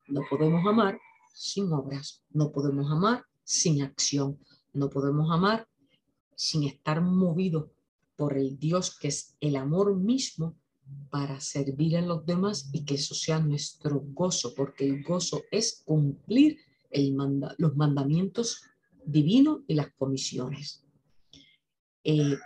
No 0.08 0.22
podemos 0.27 0.65
amar 0.65 1.00
sin 1.34 1.72
obras, 1.72 2.24
no 2.32 2.51
podemos 2.51 2.89
amar 2.91 3.24
sin 3.44 3.84
acción, 3.84 4.39
no 4.74 4.89
podemos 4.89 5.29
amar 5.32 5.67
sin 6.36 6.63
estar 6.63 7.01
movidos 7.01 7.70
por 8.15 8.38
el 8.38 8.58
Dios 8.58 8.98
que 8.98 9.10
es 9.10 9.36
el 9.39 9.55
amor 9.55 9.96
mismo 9.96 10.55
para 11.10 11.39
servir 11.39 11.98
a 11.98 12.01
los 12.01 12.25
demás 12.25 12.70
y 12.72 12.86
que 12.86 12.96
eso 12.96 13.13
sea 13.13 13.39
nuestro 13.39 14.00
gozo, 14.00 14.53
porque 14.55 14.86
el 14.86 15.03
gozo 15.03 15.44
es 15.51 15.82
cumplir 15.86 16.60
el 16.91 17.15
los 17.58 17.75
mandamientos 17.75 18.62
divinos 19.05 19.62
y 19.67 19.74
las 19.74 19.91
comisiones. 19.94 20.84
Eh, 22.03 22.38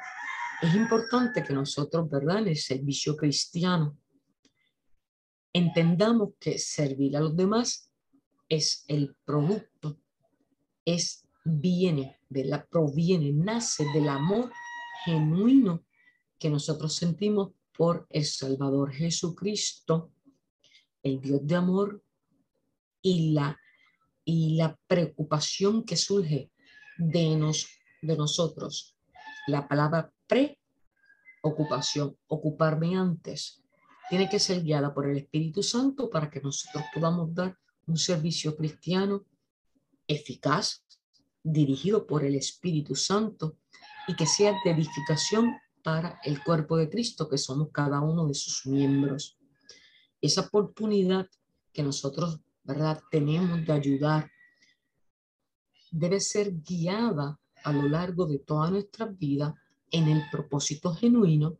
es 0.61 0.75
importante 0.75 1.43
que 1.43 1.53
nosotros, 1.53 2.09
¿verdad? 2.09 2.39
En 2.39 2.47
el 2.49 2.57
servicio 2.57 3.15
cristiano, 3.15 3.97
entendamos 5.53 6.29
que 6.39 6.57
servir 6.57 7.17
a 7.17 7.21
los 7.21 7.35
demás 7.35 7.91
es 8.47 8.83
el 8.87 9.15
producto, 9.25 9.99
es 10.85 11.25
viene, 11.43 12.19
la, 12.29 12.65
proviene, 12.65 13.31
nace 13.31 13.85
del 13.93 14.09
amor 14.09 14.51
genuino 15.05 15.83
que 16.37 16.49
nosotros 16.49 16.95
sentimos 16.95 17.51
por 17.75 18.07
el 18.09 18.25
Salvador 18.25 18.91
Jesucristo, 18.91 20.11
el 21.01 21.21
Dios 21.21 21.45
de 21.45 21.55
amor 21.55 22.03
y 23.01 23.31
la, 23.31 23.57
y 24.25 24.55
la 24.55 24.77
preocupación 24.87 25.83
que 25.83 25.95
surge 25.95 26.51
de, 26.97 27.35
nos, 27.35 27.67
de 28.01 28.17
nosotros. 28.17 28.97
La 29.47 29.67
palabra 29.67 30.11
preocupación, 30.27 32.17
ocuparme 32.27 32.97
antes, 32.97 33.63
tiene 34.09 34.27
que 34.29 34.39
ser 34.39 34.63
guiada 34.63 34.93
por 34.93 35.07
el 35.07 35.17
Espíritu 35.17 35.61
Santo 35.63 36.09
para 36.09 36.29
que 36.29 36.41
nosotros 36.41 36.83
podamos 36.93 37.33
dar 37.33 37.57
un 37.85 37.97
servicio 37.97 38.55
cristiano 38.55 39.25
eficaz, 40.07 40.83
dirigido 41.43 42.05
por 42.05 42.23
el 42.23 42.35
Espíritu 42.35 42.95
Santo 42.95 43.57
y 44.07 44.15
que 44.15 44.25
sea 44.25 44.55
de 44.63 44.71
edificación 44.71 45.55
para 45.83 46.19
el 46.23 46.43
cuerpo 46.43 46.77
de 46.77 46.89
Cristo, 46.89 47.29
que 47.29 47.37
somos 47.37 47.69
cada 47.71 48.01
uno 48.01 48.27
de 48.27 48.33
sus 48.33 48.65
miembros. 48.65 49.37
Esa 50.21 50.41
oportunidad 50.41 51.27
que 51.71 51.83
nosotros, 51.83 52.41
¿verdad?, 52.63 53.01
tenemos 53.11 53.65
de 53.65 53.71
ayudar 53.71 54.31
debe 55.91 56.19
ser 56.19 56.53
guiada 56.61 57.39
a 57.63 57.73
lo 57.73 57.87
largo 57.87 58.25
de 58.25 58.39
toda 58.39 58.69
nuestra 58.69 59.05
vida 59.05 59.55
en 59.91 60.07
el 60.07 60.23
propósito 60.31 60.93
genuino 60.93 61.57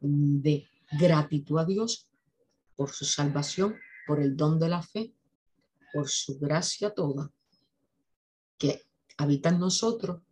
de 0.00 0.66
gratitud 0.92 1.58
a 1.58 1.64
Dios 1.64 2.08
por 2.76 2.90
su 2.90 3.04
salvación, 3.04 3.76
por 4.06 4.20
el 4.20 4.36
don 4.36 4.58
de 4.58 4.68
la 4.68 4.82
fe, 4.82 5.12
por 5.92 6.08
su 6.08 6.38
gracia 6.38 6.90
toda 6.90 7.32
que 8.58 8.82
habita 9.16 9.50
en 9.50 9.58
nosotros 9.58 10.22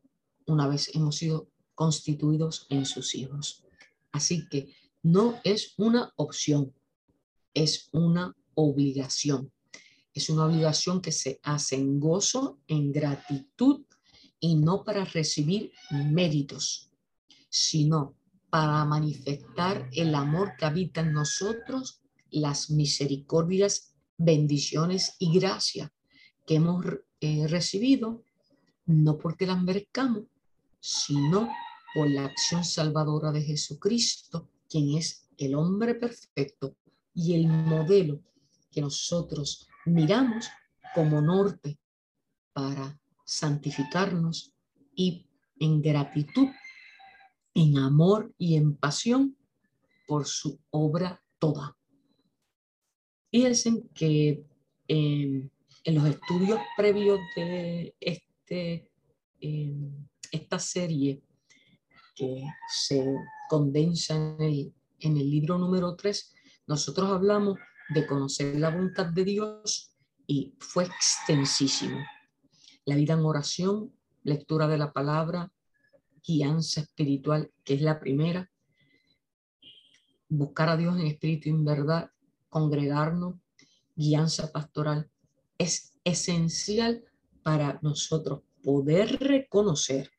una 0.47 0.69
vez 0.69 0.95
hemos 0.95 1.17
sido 1.17 1.49
constituidos 1.75 2.67
en 2.69 2.87
sus 2.87 3.15
hijos. 3.15 3.65
Así 4.13 4.47
que 4.49 4.75
no 5.03 5.41
es 5.45 5.75
una 5.77 6.13
opción, 6.17 6.75
es 7.53 7.89
una 7.93 8.37
obligación. 8.55 9.53
Es 10.13 10.31
una 10.31 10.47
obligación 10.47 11.01
que 11.01 11.11
se 11.11 11.41
hace 11.43 11.77
en 11.77 11.99
gozo, 11.99 12.61
en 12.69 12.93
gratitud 12.93 13.85
y 14.39 14.55
no 14.55 14.85
para 14.85 15.05
recibir 15.05 15.73
méritos, 15.91 16.91
sino 17.49 18.15
para 18.55 18.85
manifestar 18.85 19.89
el 19.91 20.15
amor 20.15 20.53
que 20.57 20.65
habita 20.65 21.01
en 21.01 21.13
nosotros, 21.13 22.01
las 22.31 22.71
misericordias, 22.71 23.97
bendiciones 24.17 25.17
y 25.19 25.37
gracias 25.37 25.91
que 26.47 26.55
hemos 26.55 26.87
eh, 27.21 27.49
recibido, 27.49 28.23
no 28.87 29.19
porque 29.19 29.45
las 29.45 29.61
merezcamos, 29.61 30.27
sino 30.79 31.49
por 31.97 32.09
la 32.09 32.27
acción 32.27 32.65
salvadora 32.65 33.33
de 33.33 33.43
Jesucristo, 33.43 34.49
quien 34.71 34.99
es 34.99 35.29
el 35.37 35.57
hombre 35.57 35.97
perfecto 35.97 36.77
y 37.13 37.35
el 37.35 37.49
modelo 37.49 38.21
que 38.71 38.81
nosotros 38.81 39.67
miramos 39.85 40.47
como 40.95 41.21
norte 41.21 41.81
para 42.53 43.01
santificarnos 43.25 44.53
y 44.95 45.27
en 45.59 45.83
gratitud, 45.83 46.47
en 47.55 47.79
amor 47.79 48.35
y 48.37 48.57
en 48.57 48.77
pasión 48.77 49.37
por 50.07 50.27
su 50.27 50.61
obra 50.71 51.23
toda. 51.39 51.77
Fíjense 53.31 53.85
que 53.95 54.45
em, 54.89 55.51
en 55.85 55.95
los 55.95 56.07
estudios 56.07 56.61
previos 56.77 57.19
de 57.37 57.95
este, 58.01 58.91
em, 59.41 60.07
esta 60.31 60.59
serie 60.59 61.23
que 62.15 62.45
se 62.69 63.05
condensa 63.49 64.15
en 64.15 64.41
el, 64.41 64.75
en 65.01 65.17
el 65.17 65.31
libro 65.31 65.59
número 65.59 65.95
3, 65.97 66.33
nosotros 66.67 67.11
hablamos 67.11 67.59
de 67.91 68.07
conocer 68.07 68.59
la 68.59 68.71
voluntad 68.71 69.07
de 69.07 69.25
Dios 69.25 69.93
y 70.27 70.55
fue 70.59 70.85
extensísimo. 70.85 71.99
La 72.87 72.97
vida 72.97 73.15
en 73.15 73.21
oración, 73.21 73.93
lectura 74.23 74.69
de 74.69 74.79
la 74.79 74.93
palabra, 74.93 75.53
guianza 76.26 76.81
espiritual, 76.81 77.52
que 77.64 77.75
es 77.75 77.83
la 77.83 78.00
primera, 78.00 78.50
buscar 80.28 80.69
a 80.69 80.76
Dios 80.76 80.99
en 80.99 81.07
espíritu 81.07 81.49
y 81.49 81.52
en 81.52 81.64
verdad, 81.64 82.11
congregarnos, 82.49 83.37
guianza 83.95 84.50
pastoral, 84.50 85.11
es 85.59 85.93
esencial 86.04 87.04
para 87.43 87.78
nosotros 87.83 88.40
poder 88.62 89.19
reconocer 89.21 90.11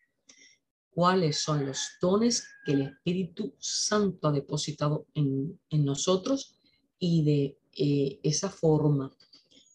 cuáles 0.92 1.40
son 1.42 1.66
los 1.66 1.98
dones 2.00 2.48
que 2.66 2.72
el 2.74 2.82
Espíritu 2.84 3.54
Santo 3.60 4.28
ha 4.28 4.32
depositado 4.32 5.08
en, 5.14 5.60
nosotros 5.72 6.56
y 7.00 7.24
de 7.24 7.58
eh, 7.74 8.20
esa 8.24 8.50
forma 8.50 9.12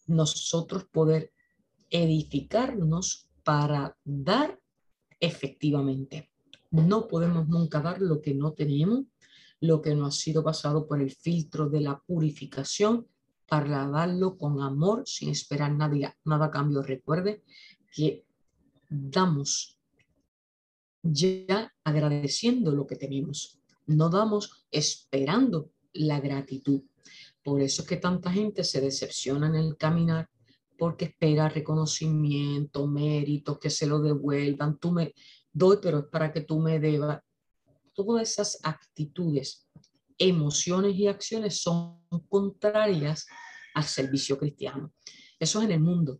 nosotros 0.07 0.85
poder 0.85 1.31
edificarnos 1.89 3.29
para 3.43 3.95
dar 4.03 4.60
efectivamente. 5.21 6.31
No 6.71 7.07
podemos 7.07 7.47
nunca 7.47 7.79
dar 7.79 8.01
lo 8.01 8.21
que 8.21 8.33
no 8.33 8.51
tenemos, 8.51 9.05
lo 9.61 9.81
que 9.81 9.95
no 9.95 10.05
ha 10.07 10.11
sido 10.11 10.43
pasado 10.43 10.87
por 10.87 11.01
el 11.01 11.11
filtro 11.11 11.69
de 11.69 11.81
la 11.81 11.99
purificación, 11.99 13.07
para 13.47 13.87
darlo 13.87 14.37
con 14.37 14.61
amor, 14.61 15.03
sin 15.05 15.29
esperar 15.29 15.73
nada, 15.73 16.17
nada 16.23 16.45
a 16.45 16.51
cambio. 16.51 16.81
Recuerde 16.81 17.43
que 17.93 18.25
damos 18.89 19.77
ya 21.03 21.73
agradeciendo 21.83 22.71
lo 22.71 22.87
que 22.87 22.95
tenemos. 22.95 23.59
No 23.87 24.09
damos 24.09 24.65
esperando 24.71 25.71
la 25.93 26.21
gratitud. 26.21 26.81
Por 27.43 27.61
eso 27.61 27.81
es 27.81 27.87
que 27.87 27.97
tanta 27.97 28.31
gente 28.31 28.63
se 28.63 28.79
decepciona 28.79 29.47
en 29.47 29.55
el 29.55 29.75
caminar 29.75 30.29
porque 30.81 31.05
espera 31.05 31.47
reconocimiento, 31.47 32.87
mérito, 32.87 33.59
que 33.59 33.69
se 33.69 33.85
lo 33.85 33.99
devuelvan. 33.99 34.79
Tú 34.79 34.91
me 34.91 35.13
doy, 35.53 35.77
pero 35.79 35.99
es 35.99 36.05
para 36.05 36.33
que 36.33 36.41
tú 36.41 36.59
me 36.59 36.79
debas. 36.79 37.21
Todas 37.93 38.27
esas 38.27 38.57
actitudes, 38.63 39.67
emociones 40.17 40.95
y 40.95 41.05
acciones 41.05 41.61
son 41.61 41.99
contrarias 42.27 43.27
al 43.75 43.83
servicio 43.83 44.39
cristiano. 44.39 44.91
Eso 45.39 45.59
es 45.59 45.65
en 45.65 45.71
el 45.73 45.81
mundo, 45.81 46.19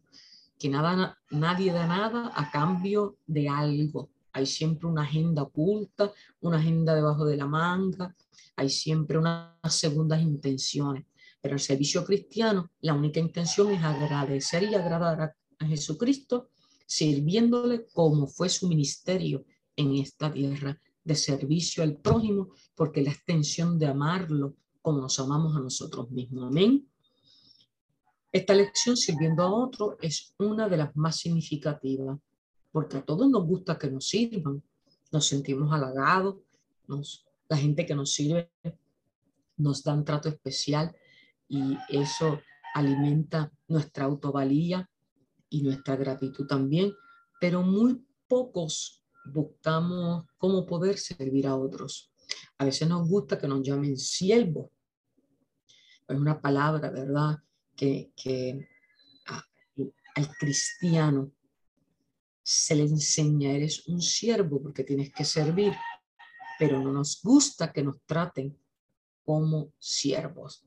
que 0.59 0.69
nada, 0.69 1.17
nadie 1.31 1.73
da 1.73 1.87
nada 1.87 2.31
a 2.35 2.51
cambio 2.51 3.17
de 3.25 3.49
algo 3.49 4.11
hay 4.33 4.45
siempre 4.45 4.87
una 4.87 5.01
agenda 5.01 5.41
oculta, 5.41 6.13
una 6.39 6.57
agenda 6.57 6.95
debajo 6.95 7.25
de 7.25 7.35
la 7.35 7.47
manga, 7.47 8.15
hay 8.55 8.69
siempre 8.69 9.17
unas 9.17 9.57
segundas 9.69 10.21
intenciones. 10.21 11.05
Pero 11.41 11.55
el 11.55 11.59
servicio 11.59 12.05
cristiano, 12.05 12.71
la 12.81 12.93
única 12.93 13.19
intención 13.19 13.71
es 13.71 13.83
agradecer 13.83 14.63
y 14.63 14.75
agradar 14.75 15.21
a, 15.21 15.35
Jesucristo, 15.67 16.49
sirviéndole 16.87 17.85
como 17.93 18.25
fue 18.25 18.49
su 18.49 18.67
ministerio 18.67 19.45
en 19.75 19.95
esta 19.95 20.31
tierra, 20.31 20.79
de 21.03 21.15
servicio 21.15 21.83
al 21.83 21.97
prójimo, 21.97 22.49
porque 22.75 23.01
la 23.01 23.11
extensión 23.11 23.77
de 23.77 23.85
amarlo 23.85 24.55
como 24.81 25.01
nos 25.01 25.19
amamos 25.19 25.55
a 25.55 25.59
nosotros 25.59 26.09
mismos. 26.09 26.45
Amén. 26.45 26.87
Esta 28.31 28.55
lección 28.55 28.97
sirviendo 28.97 29.43
a 29.43 29.53
otro 29.53 29.97
es 30.01 30.33
una 30.39 30.67
de 30.67 30.77
las 30.77 30.95
más 30.95 31.17
significativas 31.17 32.17
porque 32.71 32.97
a 32.97 33.05
todos 33.05 33.29
nos 33.29 33.45
gusta 33.45 33.77
que 33.77 33.89
nos 33.89 34.07
sirvan, 34.07 34.63
nos 35.11 35.27
sentimos 35.27 35.71
halagados, 35.71 36.37
nos, 36.87 37.25
la 37.49 37.57
gente 37.57 37.85
que 37.85 37.95
nos 37.95 38.13
sirve 38.13 38.49
nos 39.57 39.83
da 39.83 39.93
un 39.93 40.05
trato 40.05 40.29
especial 40.29 40.95
y 41.51 41.77
eso 41.89 42.39
alimenta 42.73 43.51
nuestra 43.67 44.05
autovalía 44.05 44.89
y 45.49 45.63
nuestra 45.63 45.97
gratitud 45.97 46.47
también, 46.47 46.93
pero 47.41 47.61
muy 47.61 48.01
pocos 48.25 49.03
buscamos 49.25 50.25
cómo 50.37 50.65
poder 50.65 50.97
servir 50.97 51.47
a 51.47 51.57
otros. 51.57 52.09
A 52.57 52.63
veces 52.63 52.87
nos 52.87 53.05
gusta 53.05 53.37
que 53.37 53.49
nos 53.49 53.61
llamen 53.61 53.97
siervo. 53.97 54.71
Es 56.07 56.17
una 56.17 56.39
palabra, 56.39 56.89
¿verdad? 56.89 57.37
Que, 57.75 58.13
que 58.15 58.69
al 60.15 60.37
cristiano 60.37 61.33
se 62.41 62.75
le 62.75 62.83
enseña, 62.83 63.51
eres 63.51 63.89
un 63.89 64.01
siervo 64.01 64.61
porque 64.61 64.85
tienes 64.85 65.11
que 65.11 65.25
servir, 65.25 65.73
pero 66.57 66.79
no 66.79 66.93
nos 66.93 67.21
gusta 67.21 67.73
que 67.73 67.83
nos 67.83 68.01
traten 68.05 68.57
como 69.25 69.73
siervos. 69.77 70.65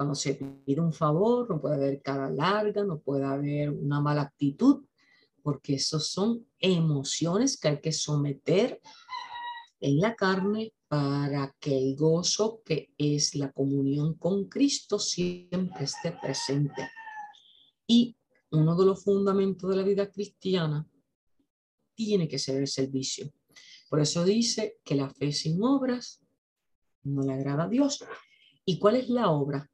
Cuando 0.00 0.14
se 0.14 0.32
pide 0.64 0.80
un 0.80 0.94
favor, 0.94 1.50
no 1.50 1.60
puede 1.60 1.74
haber 1.74 2.00
cara 2.00 2.30
larga, 2.30 2.82
no 2.84 3.00
puede 3.00 3.26
haber 3.26 3.68
una 3.68 4.00
mala 4.00 4.22
actitud, 4.22 4.86
porque 5.42 5.74
esos 5.74 6.10
son 6.10 6.46
emociones 6.58 7.60
que 7.60 7.68
hay 7.68 7.80
que 7.82 7.92
someter 7.92 8.80
en 9.78 10.00
la 10.00 10.14
carne 10.16 10.72
para 10.88 11.54
que 11.60 11.76
el 11.76 11.96
gozo 11.96 12.62
que 12.64 12.94
es 12.96 13.34
la 13.34 13.52
comunión 13.52 14.14
con 14.14 14.48
Cristo 14.48 14.98
siempre 14.98 15.84
esté 15.84 16.12
presente. 16.12 16.90
Y 17.86 18.16
uno 18.52 18.74
de 18.76 18.86
los 18.86 19.04
fundamentos 19.04 19.68
de 19.68 19.76
la 19.76 19.82
vida 19.82 20.10
cristiana 20.10 20.88
tiene 21.94 22.26
que 22.26 22.38
ser 22.38 22.56
el 22.56 22.68
servicio. 22.68 23.30
Por 23.90 24.00
eso 24.00 24.24
dice 24.24 24.78
que 24.82 24.94
la 24.94 25.10
fe 25.10 25.30
sin 25.30 25.62
obras 25.62 26.22
no 27.02 27.20
le 27.20 27.34
agrada 27.34 27.64
a 27.64 27.68
Dios. 27.68 28.02
¿Y 28.64 28.78
cuál 28.78 28.96
es 28.96 29.10
la 29.10 29.30
obra? 29.30 29.69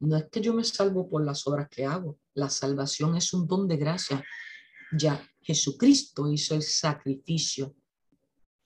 No 0.00 0.16
es 0.16 0.26
que 0.30 0.40
yo 0.40 0.52
me 0.52 0.64
salvo 0.64 1.08
por 1.08 1.24
las 1.24 1.46
obras 1.46 1.68
que 1.70 1.84
hago. 1.84 2.18
La 2.34 2.50
salvación 2.50 3.16
es 3.16 3.32
un 3.32 3.46
don 3.46 3.66
de 3.66 3.76
gracia. 3.76 4.22
Ya 4.92 5.20
Jesucristo 5.40 6.30
hizo 6.30 6.54
el 6.54 6.62
sacrificio. 6.62 7.74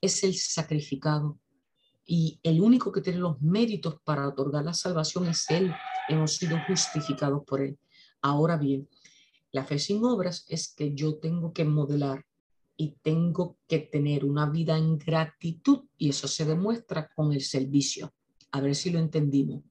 Es 0.00 0.24
el 0.24 0.34
sacrificado. 0.34 1.38
Y 2.04 2.40
el 2.42 2.60
único 2.60 2.90
que 2.90 3.00
tiene 3.00 3.20
los 3.20 3.40
méritos 3.40 4.00
para 4.02 4.26
otorgar 4.26 4.64
la 4.64 4.74
salvación 4.74 5.28
es 5.28 5.48
Él. 5.50 5.72
Hemos 6.08 6.36
sido 6.36 6.58
justificados 6.66 7.44
por 7.46 7.60
Él. 7.60 7.78
Ahora 8.22 8.56
bien, 8.56 8.88
la 9.52 9.64
fe 9.64 9.78
sin 9.78 10.04
obras 10.04 10.44
es 10.48 10.74
que 10.74 10.94
yo 10.94 11.18
tengo 11.18 11.52
que 11.52 11.64
modelar 11.64 12.24
y 12.76 12.96
tengo 13.02 13.58
que 13.68 13.78
tener 13.78 14.24
una 14.24 14.48
vida 14.48 14.76
en 14.76 14.96
gratitud 14.96 15.84
y 15.98 16.08
eso 16.08 16.26
se 16.26 16.44
demuestra 16.44 17.08
con 17.14 17.32
el 17.32 17.42
servicio. 17.42 18.12
A 18.52 18.60
ver 18.60 18.74
si 18.74 18.90
lo 18.90 18.98
entendimos. 18.98 19.62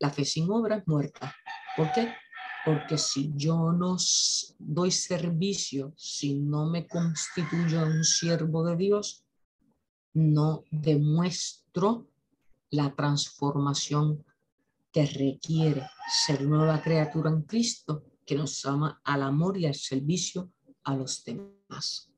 La 0.00 0.10
fe 0.10 0.24
sin 0.24 0.50
obra 0.50 0.76
es 0.76 0.86
muerta. 0.88 1.34
¿Por 1.76 1.92
qué? 1.92 2.12
Porque 2.64 2.98
si 2.98 3.32
yo 3.36 3.72
no 3.72 3.96
doy 4.58 4.90
servicio, 4.90 5.92
si 5.96 6.40
no 6.40 6.68
me 6.68 6.86
constituyo 6.86 7.86
un 7.86 8.02
siervo 8.02 8.64
de 8.64 8.76
Dios, 8.76 9.24
no 10.14 10.64
demuestro 10.70 12.08
la 12.70 12.94
transformación 12.94 14.24
que 14.92 15.06
requiere 15.06 15.86
ser 16.10 16.42
nueva 16.42 16.82
criatura 16.82 17.30
en 17.30 17.42
Cristo 17.42 18.04
que 18.26 18.36
nos 18.36 18.64
ama 18.64 19.00
al 19.04 19.22
amor 19.22 19.58
y 19.58 19.66
al 19.66 19.74
servicio 19.74 20.52
a 20.84 20.96
los 20.96 21.24
demás. 21.24 22.10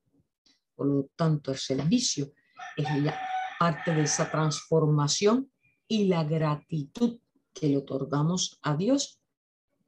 Por 0.75 0.87
lo 0.87 1.11
tanto, 1.17 1.51
el 1.51 1.59
servicio 1.59 2.33
es 2.77 3.03
la 3.03 3.19
parte 3.59 3.95
de 3.95 4.03
esa 4.03 4.31
transformación 4.31 5.51
y 5.89 6.05
la 6.05 6.25
gratitud 6.25 7.19
que 7.53 7.69
le 7.69 7.77
otorgamos 7.79 8.59
a 8.63 8.77
Dios 8.77 9.21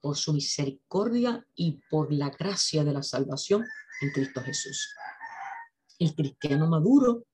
por 0.01 0.17
su 0.17 0.35
misericordia 0.35 1.47
y 1.55 1.81
por 1.91 2.13
la 2.13 2.31
gracia 2.31 2.85
de 2.85 2.93
la 2.93 3.03
salvación 3.03 3.65
en 4.03 4.11
Cristo 4.11 4.43
Jesús. 4.43 4.95
El 5.99 6.15
cristiano 6.15 6.69
maduro, 6.69 7.27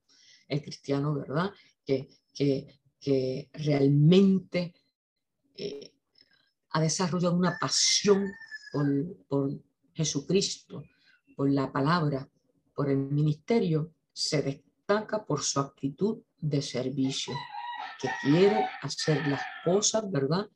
el 0.46 0.62
cristiano, 0.62 1.14
¿verdad? 1.14 1.52
Que, 1.84 2.08
que, 2.32 2.78
realmente 3.52 4.74
eh, 5.56 5.94
ha 6.70 6.80
desarrollado 6.80 7.34
una 7.34 7.58
pasión 7.58 8.30
por, 8.70 8.86
por 9.26 9.50
Jesucristo, 9.94 10.84
por 11.34 11.50
la 11.50 11.72
palabra, 11.72 12.28
por 12.74 12.88
el 12.88 12.98
ministerio, 12.98 13.94
se 14.12 14.42
destaca 14.42 15.24
por 15.24 15.42
su 15.42 15.60
actitud 15.60 16.22
de 16.38 16.62
servicio, 16.62 17.34
que 18.00 18.08
quiere 18.22 18.66
hacer 18.82 19.26
las 19.26 19.42
cosas, 19.64 20.10
¿verdad? 20.10 20.48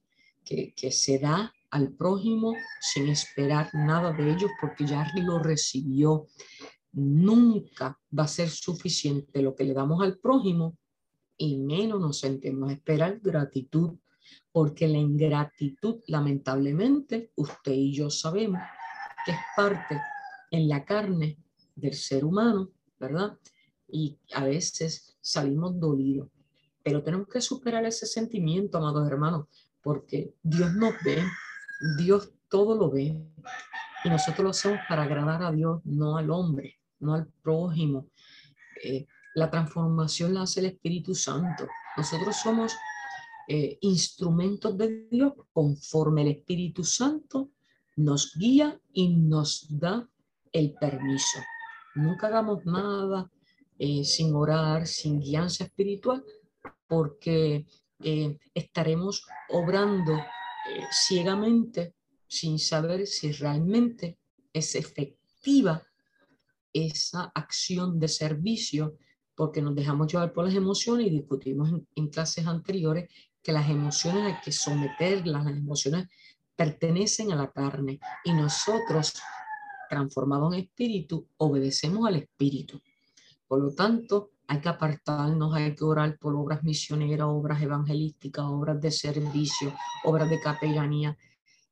Que, 0.44 0.74
que 0.74 0.90
se 0.92 1.18
da 1.18 1.52
al 1.70 1.92
prójimo 1.92 2.54
sin 2.80 3.08
esperar 3.08 3.70
nada 3.74 4.12
de 4.12 4.30
ellos 4.30 4.50
porque 4.60 4.86
ya 4.86 5.06
lo 5.16 5.38
recibió. 5.38 6.26
Nunca 6.92 7.98
va 8.16 8.24
a 8.24 8.28
ser 8.28 8.48
suficiente 8.48 9.42
lo 9.42 9.54
que 9.54 9.64
le 9.64 9.74
damos 9.74 10.02
al 10.02 10.18
prójimo 10.18 10.76
y 11.36 11.58
menos 11.58 12.00
nos 12.00 12.20
sentimos 12.20 12.70
a 12.70 12.74
esperar 12.74 13.18
gratitud, 13.20 13.98
porque 14.52 14.86
la 14.86 14.98
ingratitud, 14.98 16.00
lamentablemente, 16.06 17.32
usted 17.34 17.72
y 17.72 17.92
yo 17.92 18.10
sabemos 18.10 18.60
que 19.24 19.32
es 19.32 19.38
parte 19.56 20.00
en 20.50 20.68
la 20.68 20.84
carne 20.84 21.38
del 21.74 21.94
ser 21.94 22.24
humano, 22.24 22.70
¿verdad? 22.98 23.36
Y 23.88 24.18
a 24.32 24.44
veces 24.44 25.16
salimos 25.20 25.78
dolidos, 25.78 26.28
pero 26.84 27.02
tenemos 27.02 27.26
que 27.26 27.40
superar 27.40 27.84
ese 27.86 28.06
sentimiento, 28.06 28.78
amados 28.78 29.08
hermanos, 29.08 29.46
porque 29.82 30.34
Dios 30.42 30.72
nos 30.74 30.92
ve, 31.02 31.24
Dios 31.98 32.30
todo 32.48 32.76
lo 32.76 32.90
ve 32.90 33.16
y 34.04 34.08
nosotros 34.08 34.44
lo 34.44 34.50
hacemos 34.50 34.78
para 34.88 35.04
agradar 35.04 35.42
a 35.42 35.50
Dios, 35.50 35.80
no 35.84 36.18
al 36.18 36.30
hombre, 36.30 36.78
no 37.00 37.14
al 37.14 37.26
prójimo. 37.42 38.10
Eh, 38.84 39.06
la 39.34 39.50
transformación 39.50 40.34
la 40.34 40.42
hace 40.42 40.60
el 40.60 40.66
Espíritu 40.66 41.14
Santo. 41.14 41.66
Nosotros 41.96 42.36
somos 42.36 42.76
eh, 43.48 43.78
instrumentos 43.80 44.76
de 44.76 45.06
Dios 45.10 45.32
conforme 45.52 46.22
el 46.22 46.28
Espíritu 46.28 46.84
Santo 46.84 47.50
nos 47.96 48.34
guía 48.36 48.78
y 48.92 49.08
nos 49.08 49.66
da 49.70 50.06
el 50.52 50.74
permiso. 50.74 51.38
Nunca 51.94 52.26
hagamos 52.26 52.64
nada 52.66 53.30
eh, 53.78 54.04
sin 54.04 54.34
orar, 54.34 54.86
sin 54.86 55.20
guianza 55.20 55.64
espiritual, 55.64 56.24
porque 56.86 57.66
estaremos 58.54 59.26
obrando 59.48 60.12
eh, 60.14 60.82
ciegamente 60.90 61.94
sin 62.26 62.58
saber 62.58 63.06
si 63.06 63.32
realmente 63.32 64.18
es 64.52 64.74
efectiva 64.74 65.82
esa 66.72 67.30
acción 67.34 67.98
de 67.98 68.08
servicio, 68.08 68.98
porque 69.34 69.62
nos 69.62 69.74
dejamos 69.74 70.12
llevar 70.12 70.32
por 70.32 70.44
las 70.44 70.54
emociones 70.54 71.06
y 71.06 71.10
discutimos 71.10 71.70
en, 71.94 72.08
clases 72.08 72.46
anteriores 72.46 73.08
que 73.42 73.52
las 73.52 73.68
emociones 73.70 74.22
hay 74.24 74.40
que 74.42 74.52
someterlas, 74.52 75.44
las 75.44 75.56
emociones 75.56 76.08
pertenecen 76.56 77.32
a 77.32 77.36
la 77.36 77.50
carne 77.50 78.00
y 78.24 78.32
nosotros, 78.32 79.14
transformados 79.88 80.54
en 80.54 80.60
espíritu, 80.60 81.28
obedecemos 81.36 82.06
al 82.06 82.16
espíritu. 82.16 82.80
Por 83.46 83.60
lo 83.60 83.74
tanto, 83.74 84.30
hay 84.46 84.60
que 84.60 84.68
apartarnos, 84.68 85.54
hay 85.54 85.74
que 85.74 85.84
orar 85.84 86.18
por 86.18 86.34
obras 86.34 86.62
misioneras, 86.62 87.26
obras 87.30 87.62
evangelísticas, 87.62 88.44
obras 88.44 88.80
de 88.80 88.90
servicio, 88.90 89.74
obras 90.04 90.28
de 90.28 90.40
capellanía. 90.40 91.16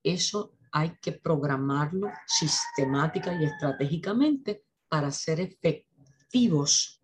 Eso 0.02 0.54
hay 0.70 0.96
que 1.00 1.12
programarlo 1.12 2.08
sistemática 2.26 3.35
y 3.35 3.44
estratégicamente 3.44 4.64
para 4.88 5.11
ser 5.11 5.40
efectivos. 5.40 7.00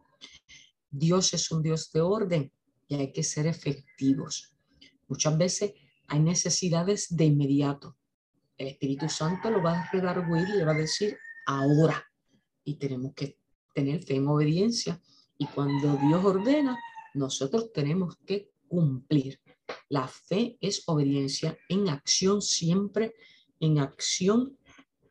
Dios 0.91 1.35
es 1.35 1.51
un 1.51 1.63
Dios 1.63 1.93
de 1.93 2.01
orden 2.01 2.53
y 2.89 2.95
hay 2.95 3.13
que 3.13 3.23
ser 3.23 3.47
efectivos. 3.47 4.55
Muchas 5.07 5.37
veces 5.37 5.75
hay 6.07 6.21
necesidades 6.21 7.15
de 7.15 7.27
inmediato. 7.27 7.97
El 8.57 8.69
Espíritu 8.69 9.09
Santo 9.09 9.51
lo 9.51 9.63
va 9.63 9.83
a 9.83 9.91
redarguir 9.91 10.49
y 10.49 10.59
le 10.59 10.65
va 10.65 10.73
a 10.73 10.79
decir 10.79 11.19
ahora. 11.47 12.03
Y 12.65 12.79
tenemos 12.79 13.13
que 13.15 13.39
tener 13.75 14.03
fe 14.03 14.17
en 14.17 14.27
obediencia 14.29 15.01
y 15.39 15.47
cuando 15.47 15.97
Dios 15.97 16.25
ordena, 16.25 16.77
nosotros 17.15 17.73
tenemos 17.73 18.17
que 18.27 18.51
cumplir. 18.67 19.41
La 19.89 20.09
fe 20.09 20.59
es 20.61 20.83
obediencia 20.87 21.57
en 21.69 21.89
acción, 21.89 22.43
siempre 22.43 23.15
en 23.61 23.79
acción, 23.79 24.57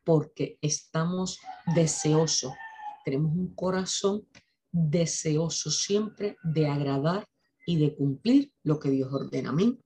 porque 0.04 0.58
estamos 0.62 1.38
deseosos. 1.74 2.52
Tenemos 3.04 3.32
un 3.32 3.54
corazón 3.54 4.26
deseoso 4.70 5.70
siempre 5.70 6.36
de 6.42 6.68
agradar 6.68 7.28
y 7.66 7.76
de 7.76 7.94
cumplir 7.94 8.52
lo 8.62 8.78
que 8.78 8.90
Dios 8.90 9.12
ordena. 9.12 9.50
Amén. 9.50 9.78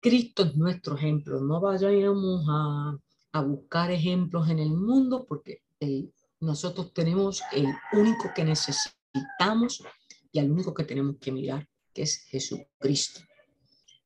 Cristo 0.00 0.44
es 0.44 0.56
nuestro 0.56 0.96
ejemplo. 0.96 1.40
No 1.40 1.60
vayamos 1.60 2.46
a, 2.48 2.96
buscar 3.42 3.90
ejemplos 3.90 4.48
en 4.48 4.58
el 4.58 4.70
mundo 4.70 5.24
porque 5.28 5.62
el 5.78 6.12
nosotros 6.40 6.92
tenemos 6.94 7.42
el 7.52 7.66
único 7.92 8.32
que 8.34 8.44
necesitamos 8.44 9.82
y 10.32 10.38
al 10.38 10.50
único 10.50 10.72
que 10.72 10.84
tenemos 10.84 11.16
que 11.20 11.32
mirar, 11.32 11.68
que 11.92 12.02
es 12.02 12.24
Jesucristo. 12.24 13.20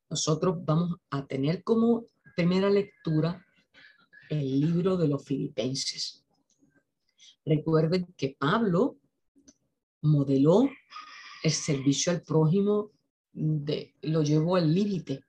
Nosotros 0.09 0.57
vamos 0.63 0.97
a 1.09 1.25
tener 1.25 1.63
como 1.63 2.05
primera 2.35 2.69
lectura 2.69 3.45
el 4.29 4.59
libro 4.59 4.97
de 4.97 5.07
los 5.07 5.23
filipenses. 5.23 6.25
Recuerden 7.45 8.13
que 8.17 8.35
Pablo 8.37 8.97
modeló 10.01 10.69
el 11.43 11.51
servicio 11.51 12.11
al 12.11 12.21
prójimo, 12.21 12.91
de, 13.31 13.93
lo 14.01 14.23
llevó 14.23 14.55
al 14.55 14.73
límite. 14.73 15.23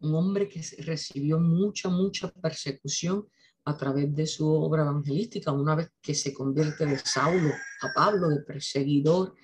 Un 0.00 0.14
hombre 0.14 0.48
que 0.48 0.62
recibió 0.78 1.38
mucha, 1.38 1.88
mucha 1.88 2.30
persecución 2.30 3.26
a 3.66 3.76
través 3.76 4.14
de 4.14 4.26
su 4.26 4.48
obra 4.48 4.82
evangelística, 4.82 5.50
una 5.50 5.74
vez 5.74 5.90
que 6.00 6.14
se 6.14 6.32
convierte 6.32 6.86
de 6.86 6.98
Saulo 6.98 7.52
a 7.82 7.92
Pablo, 7.92 8.28
de 8.28 8.40
perseguidor 8.40 9.34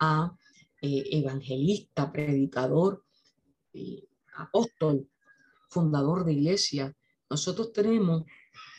a 0.00 0.36
eh, 0.82 1.04
evangelista, 1.12 2.10
predicador, 2.10 3.04
apóstol, 4.36 5.08
fundador 5.68 6.24
de 6.24 6.32
iglesia. 6.32 6.92
Nosotros 7.30 7.72
tenemos 7.72 8.24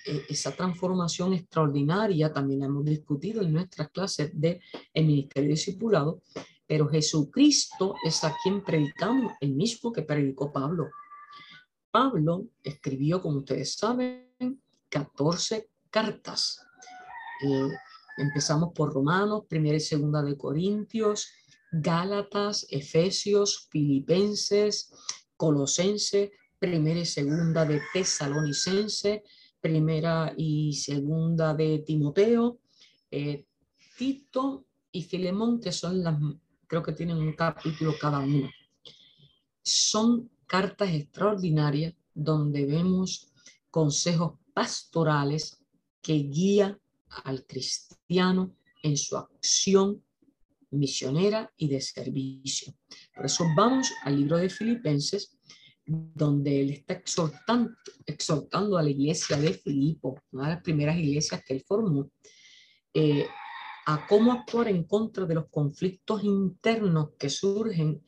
eh, 0.06 0.24
esa 0.30 0.54
transformación 0.54 1.34
extraordinaria, 1.34 2.34
también 2.34 2.60
la 2.60 2.66
hemos 2.66 2.84
discutido 2.84 3.42
en 3.42 3.54
nuestras 3.54 3.90
clases 3.92 4.32
de 4.34 4.60
el 4.94 5.06
ministerio 5.06 5.52
discipulado, 5.52 6.22
pero 6.68 6.90
Jesucristo 6.90 7.96
es 8.06 8.22
a 8.26 8.36
quien 8.44 8.64
predicamos, 8.64 9.32
el 9.40 9.54
mismo 9.54 9.94
que 9.94 10.02
predicó 10.02 10.52
Pablo. 10.52 10.90
Pablo 11.90 12.48
escribió, 12.64 13.22
como 13.22 13.40
ustedes 13.40 13.76
saben, 13.76 14.29
14 14.90 15.70
cartas. 15.90 16.62
Eh, 17.44 17.70
empezamos 18.18 18.74
por 18.74 18.94
Romanos, 18.94 19.46
primera 19.48 19.78
y 19.78 19.80
segunda 19.80 20.22
de 20.22 20.38
Corintios, 20.38 21.28
Gálatas, 21.72 22.66
Efesios, 22.70 23.68
Filipenses, 23.70 24.92
Colosense, 25.38 26.32
primera 26.58 27.00
y 27.00 27.06
segunda 27.06 27.66
de 27.66 27.82
Tesalonicense, 27.94 29.24
primera 29.62 30.34
y 30.36 30.74
segunda 30.74 31.54
de 31.54 31.80
Timoteo, 31.80 32.60
eh, 33.12 33.46
Tito 33.98 34.66
y 34.92 35.04
Filemón, 35.04 35.60
que 35.60 35.72
son 35.72 36.04
las, 36.04 36.20
creo 36.68 36.84
que 36.84 36.94
tienen 36.94 37.18
un 37.18 37.34
capítulo 37.34 37.94
cada 38.00 38.20
uno. 38.20 38.50
Son 39.62 40.30
cartas 40.48 40.90
extraordinarias 40.92 41.94
donde 42.14 42.66
vemos 42.66 43.32
consejos 43.70 44.39
pastorales 44.54 45.64
que 46.02 46.14
guía 46.14 46.80
al 47.24 47.46
cristiano 47.46 48.56
en 48.84 48.98
su 48.98 49.18
acción 49.18 50.04
misionera 50.72 51.52
y 51.58 51.68
de 51.68 51.82
servicio. 51.82 52.74
Por 53.16 53.26
eso 53.26 53.46
vamos 53.56 53.92
al 54.04 54.18
libro 54.18 54.38
de 54.38 54.50
Filipenses, 54.50 55.38
donde 55.86 56.62
él 56.62 56.70
está 56.72 56.94
exhortando, 56.94 58.78
a 58.78 58.84
la 58.84 58.90
iglesia 58.90 59.38
de 59.38 59.54
Filipo, 59.54 60.22
una 60.32 60.50
de 60.50 60.54
las 60.56 60.64
primeras 60.64 60.98
iglesias 60.98 61.44
que 61.44 61.54
él 61.56 61.64
formó, 61.68 62.12
eh, 62.94 63.26
a 63.88 64.06
cómo 64.08 64.32
actuar 64.32 64.68
en 64.68 64.84
contra 64.84 65.26
de 65.26 65.34
los 65.34 65.50
conflictos 65.50 66.24
internos 66.24 67.12
que 67.18 67.30
surgen 67.30 68.04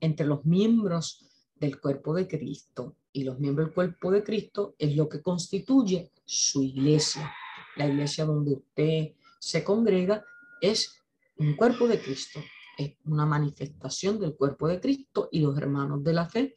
entre 0.00 0.26
los 0.26 0.44
miembros 0.46 1.26
del 1.54 1.78
cuerpo 1.78 2.14
de 2.14 2.26
Cristo 2.26 2.96
y 3.16 3.24
los 3.24 3.38
miembros 3.38 3.68
del 3.68 3.74
cuerpo 3.74 4.10
de 4.10 4.22
Cristo 4.22 4.74
es 4.78 4.94
lo 4.94 5.08
que 5.08 5.22
constituye 5.22 6.12
su 6.26 6.62
iglesia. 6.62 7.34
La 7.76 7.86
iglesia 7.86 8.26
donde 8.26 8.52
usted 8.52 9.14
se 9.38 9.64
congrega 9.64 10.22
es 10.60 11.02
un 11.38 11.56
cuerpo 11.56 11.88
de 11.88 11.98
Cristo, 11.98 12.40
es 12.76 12.92
una 13.06 13.24
manifestación 13.24 14.20
del 14.20 14.36
cuerpo 14.36 14.68
de 14.68 14.80
Cristo 14.80 15.30
y 15.32 15.40
los 15.40 15.56
hermanos 15.56 16.04
de 16.04 16.12
la 16.12 16.28
fe 16.28 16.56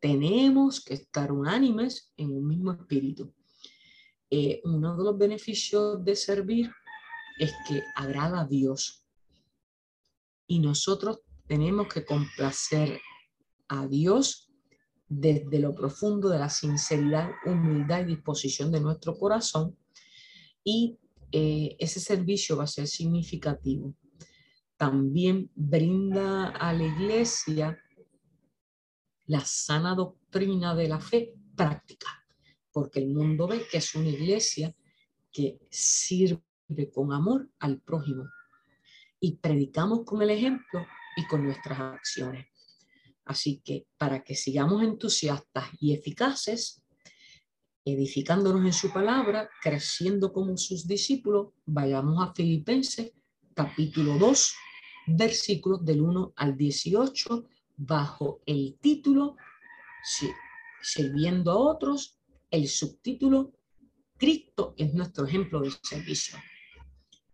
tenemos 0.00 0.84
que 0.84 0.94
estar 0.94 1.30
unánimes 1.30 2.12
en 2.16 2.32
un 2.32 2.44
mismo 2.44 2.72
espíritu. 2.72 3.32
Eh, 4.30 4.62
uno 4.64 4.96
de 4.96 5.04
los 5.04 5.16
beneficios 5.16 6.04
de 6.04 6.16
servir 6.16 6.72
es 7.38 7.52
que 7.68 7.80
agrada 7.94 8.40
a 8.40 8.46
Dios. 8.46 9.04
Y 10.48 10.58
nosotros 10.58 11.20
tenemos 11.46 11.86
que 11.86 12.04
complacer 12.04 13.00
a 13.68 13.86
Dios 13.86 14.50
desde 15.08 15.58
lo 15.58 15.74
profundo 15.74 16.28
de 16.28 16.38
la 16.38 16.48
sinceridad, 16.48 17.30
humildad 17.44 18.00
y 18.00 18.14
disposición 18.14 18.72
de 18.72 18.80
nuestro 18.80 19.16
corazón. 19.16 19.76
Y 20.62 20.98
eh, 21.30 21.76
ese 21.78 22.00
servicio 22.00 22.56
va 22.56 22.64
a 22.64 22.68
ser 22.68 22.86
significativo. 22.86 23.94
También 24.76 25.50
brinda 25.54 26.48
a 26.48 26.72
la 26.72 26.84
iglesia 26.84 27.78
la 29.26 29.40
sana 29.40 29.94
doctrina 29.94 30.74
de 30.74 30.88
la 30.88 31.00
fe 31.00 31.34
práctica, 31.56 32.08
porque 32.72 33.00
el 33.00 33.08
mundo 33.08 33.46
ve 33.46 33.62
que 33.70 33.78
es 33.78 33.94
una 33.94 34.08
iglesia 34.08 34.74
que 35.32 35.58
sirve 35.70 36.40
con 36.92 37.12
amor 37.12 37.50
al 37.58 37.80
prójimo 37.80 38.24
y 39.20 39.36
predicamos 39.36 40.04
con 40.04 40.20
el 40.22 40.30
ejemplo 40.30 40.86
y 41.16 41.26
con 41.26 41.44
nuestras 41.44 41.80
acciones. 41.80 42.46
Así 43.24 43.60
que 43.64 43.86
para 43.96 44.22
que 44.22 44.34
sigamos 44.34 44.82
entusiastas 44.82 45.68
y 45.80 45.94
eficaces, 45.94 46.82
edificándonos 47.84 48.64
en 48.64 48.72
su 48.72 48.92
palabra, 48.92 49.48
creciendo 49.62 50.32
como 50.32 50.56
sus 50.56 50.86
discípulos, 50.86 51.48
vayamos 51.66 52.22
a 52.22 52.32
Filipenses 52.34 53.12
capítulo 53.54 54.18
2, 54.18 54.54
versículos 55.06 55.84
del 55.84 56.00
1 56.00 56.32
al 56.36 56.56
18, 56.56 57.44
bajo 57.76 58.40
el 58.46 58.76
título 58.80 59.36
Sirviendo 60.82 61.50
a 61.50 61.56
otros, 61.56 62.18
el 62.50 62.68
subtítulo 62.68 63.52
Cristo 64.18 64.74
es 64.76 64.92
nuestro 64.92 65.26
ejemplo 65.26 65.60
de 65.60 65.70
servicio. 65.82 66.38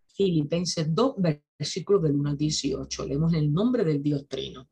Filipenses 0.06 0.94
2, 0.94 1.14
versículos 1.58 2.02
del 2.02 2.12
1 2.12 2.30
al 2.30 2.36
18. 2.36 3.06
Leemos 3.06 3.34
el 3.34 3.52
nombre 3.52 3.84
del 3.84 4.02
Dios 4.02 4.26
Trino. 4.28 4.68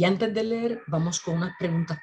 Y 0.00 0.04
antes 0.06 0.32
de 0.32 0.42
leer, 0.42 0.82
vamos 0.86 1.20
con 1.20 1.36
unas 1.36 1.54
preguntas 1.58 1.98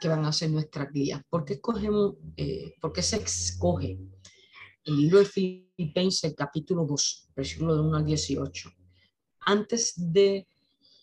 que 0.00 0.08
van 0.08 0.24
a 0.24 0.32
ser 0.32 0.48
nuestras 0.48 0.90
guías. 0.90 1.20
¿Por 1.28 1.44
qué, 1.44 1.52
escogemos, 1.52 2.14
eh, 2.34 2.76
¿Por 2.80 2.94
qué 2.94 3.02
se 3.02 3.16
escoge 3.16 3.98
el 4.84 4.96
libro 4.96 5.18
de 5.18 5.26
Filipenses, 5.26 6.34
capítulo 6.34 6.86
2, 6.86 7.28
versículo 7.36 7.76
del 7.76 7.84
1 7.88 7.96
al 7.98 8.06
18? 8.06 8.70
Antes 9.40 9.92
de 9.96 10.48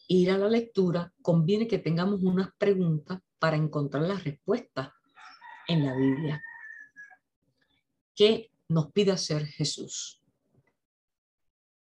ir 0.07 0.31
a 0.31 0.39
la 0.39 0.49
lectura, 0.49 1.13
conviene 1.21 1.67
que 1.67 1.77
tengamos 1.77 2.19
unas 2.23 2.49
preguntas 2.57 3.19
para 3.38 3.55
encontrar 3.55 4.01
las 4.05 4.23
respuestas 4.23 4.89
en 5.67 5.85
la 5.85 5.95
Biblia. 5.95 6.41
¿Qué 8.15 8.49
nos 8.69 8.91
pide 8.91 9.12
hacer 9.12 9.45
Jesús? 9.45 10.19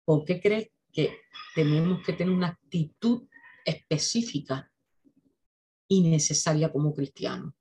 ¿Por 0.04 0.26
qué 0.26 0.38
crees 0.38 0.68
que 0.92 1.16
tenemos 1.54 2.04
que 2.04 2.12
tener 2.12 2.34
una 2.34 2.48
actitud 2.48 3.26
específica 3.68 4.70
y 5.86 6.02
necesaria 6.08 6.72
como 6.72 6.94
cristianos? 6.94 7.54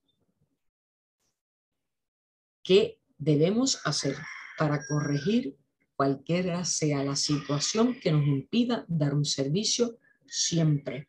¿Qué 2.64 3.00
debemos 3.18 3.80
hacer 3.86 4.16
para 4.58 4.86
corregir 4.88 5.58
cualquiera 5.98 6.64
sea 6.64 7.04
la 7.04 7.16
situación 7.16 8.00
que 8.00 8.12
nos 8.12 8.26
impida 8.28 8.86
dar 8.88 9.16
un 9.16 9.26
servicio 9.26 9.98
siempre, 10.28 11.08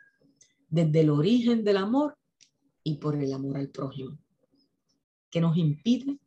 desde 0.68 1.00
el 1.00 1.10
origen 1.10 1.62
del 1.62 1.76
amor 1.76 2.16
y 2.82 2.96
por 2.96 3.16
el 3.16 3.32
amor 3.32 3.58
al 3.58 3.68
prójimo. 3.68 4.18
¿Qué 5.30 5.40
nos 5.40 5.56
impide 5.58 6.18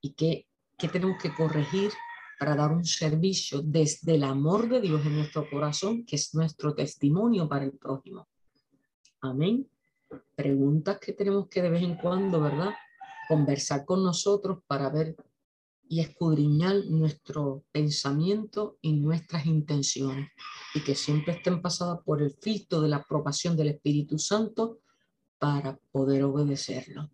y 0.00 0.12
qué, 0.14 0.48
qué 0.76 0.88
tenemos 0.88 1.22
que 1.22 1.32
corregir 1.32 1.92
para 2.38 2.54
dar 2.54 2.72
un 2.72 2.84
servicio 2.84 3.60
desde 3.62 4.14
el 4.14 4.24
amor 4.24 4.68
de 4.68 4.80
Dios 4.80 5.04
en 5.04 5.16
nuestro 5.16 5.48
corazón, 5.50 6.04
que 6.04 6.16
es 6.16 6.34
nuestro 6.34 6.74
testimonio 6.74 7.48
para 7.48 7.64
el 7.64 7.72
prójimo? 7.72 8.28
Amén. 9.20 9.68
Preguntas 10.34 10.98
que 11.00 11.12
tenemos 11.12 11.48
que 11.48 11.62
de 11.62 11.70
vez 11.70 11.82
en 11.82 11.96
cuando, 11.96 12.40
¿verdad? 12.40 12.70
Conversar 13.28 13.84
con 13.84 14.02
nosotros 14.02 14.58
para 14.66 14.88
ver 14.88 15.16
y 15.88 16.00
escudriñar 16.00 16.84
nuestro 16.86 17.64
pensamiento 17.72 18.78
y 18.82 18.92
nuestras 18.92 19.46
intenciones 19.46 20.30
y 20.74 20.82
que 20.82 20.94
siempre 20.94 21.34
estén 21.34 21.62
pasadas 21.62 22.00
por 22.04 22.22
el 22.22 22.32
filtro 22.40 22.80
de 22.80 22.88
la 22.88 22.96
aprobación 22.96 23.56
del 23.56 23.68
Espíritu 23.68 24.18
Santo 24.18 24.80
para 25.38 25.78
poder 25.90 26.24
obedecerlo. 26.24 27.10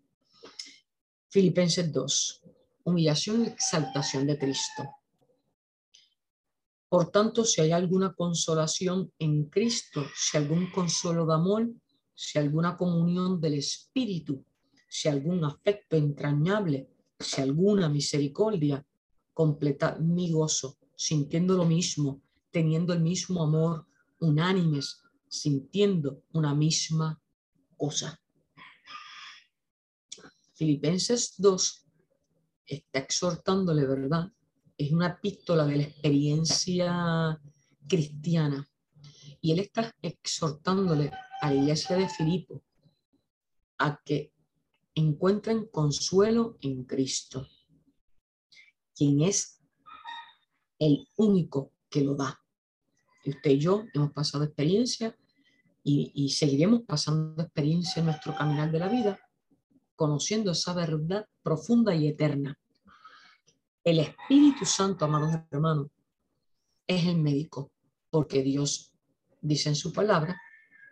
Filipenses 1.29 1.91
2. 1.91 2.43
Humillación 2.83 3.43
y 3.43 3.47
exaltación 3.47 4.27
de 4.27 4.37
Cristo. 4.37 4.83
Por 6.87 7.11
tanto, 7.11 7.43
si 7.43 7.61
hay 7.61 7.71
alguna 7.71 8.13
consolación 8.13 9.11
en 9.19 9.45
Cristo, 9.45 10.05
si 10.15 10.37
algún 10.37 10.69
consuelo 10.71 11.25
de 11.25 11.33
amor, 11.33 11.73
si 12.13 12.39
alguna 12.39 12.77
comunión 12.77 13.41
del 13.41 13.55
Espíritu, 13.55 14.45
si 14.87 15.09
algún 15.09 15.43
afecto 15.43 15.95
entrañable, 15.97 16.89
si 17.19 17.41
alguna 17.41 17.89
misericordia, 17.89 18.85
completa 19.33 19.97
mi 19.99 20.31
gozo, 20.31 20.77
sintiendo 20.95 21.57
lo 21.57 21.65
mismo, 21.65 22.21
teniendo 22.51 22.93
el 22.93 23.01
mismo 23.01 23.43
amor, 23.43 23.85
unánimes, 24.19 25.01
sintiendo 25.27 26.23
una 26.31 26.55
misma 26.55 27.19
cosa. 27.75 28.19
Filipenses 30.53 31.33
2 31.37 31.85
está 32.65 32.99
exhortándole, 32.99 33.85
¿verdad? 33.85 34.31
Es 34.77 34.91
una 34.91 35.07
epístola 35.07 35.65
de 35.65 35.77
la 35.77 35.83
experiencia 35.83 37.39
cristiana. 37.87 38.67
Y 39.41 39.51
él 39.51 39.59
está 39.59 39.93
exhortándole 40.01 41.11
a 41.41 41.51
la 41.51 41.55
iglesia 41.55 41.95
de 41.95 42.09
Filipo 42.09 42.63
a 43.77 44.01
que 44.03 44.33
encuentren 44.95 45.67
consuelo 45.67 46.57
en 46.61 46.85
Cristo, 46.85 47.47
quien 48.95 49.21
es 49.21 49.61
el 50.79 51.07
único 51.17 51.73
que 51.89 52.01
lo 52.01 52.15
da. 52.15 52.39
Y 53.23 53.31
usted 53.31 53.51
y 53.51 53.59
yo 53.59 53.83
hemos 53.93 54.11
pasado 54.13 54.43
experiencia 54.43 55.17
y, 55.83 56.11
y 56.15 56.29
seguiremos 56.29 56.81
pasando 56.83 57.43
experiencia 57.43 57.99
en 57.99 58.07
nuestro 58.07 58.35
caminar 58.35 58.71
de 58.71 58.79
la 58.79 58.87
vida, 58.87 59.19
conociendo 59.95 60.51
esa 60.51 60.73
verdad 60.73 61.27
profunda 61.43 61.93
y 61.93 62.07
eterna. 62.07 62.57
El 63.85 63.99
Espíritu 63.99 64.65
Santo, 64.65 65.05
amados 65.05 65.35
hermanos, 65.51 65.89
es 66.87 67.05
el 67.05 67.17
médico, 67.17 67.71
porque 68.09 68.41
Dios 68.41 68.91
dice 69.41 69.69
en 69.69 69.75
su 69.75 69.93
palabra 69.93 70.41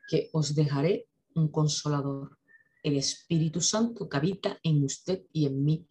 que 0.07 0.29
os 0.31 0.53
dejaré 0.53 1.07
un 1.33 1.47
consolador 1.47 2.37
el 2.83 2.97
Espíritu 2.97 3.61
Santo 3.61 4.07
que 4.07 4.17
habita 4.17 4.59
en 4.61 4.83
usted 4.83 5.23
y 5.31 5.47
en 5.47 5.65
mí. 5.65 5.87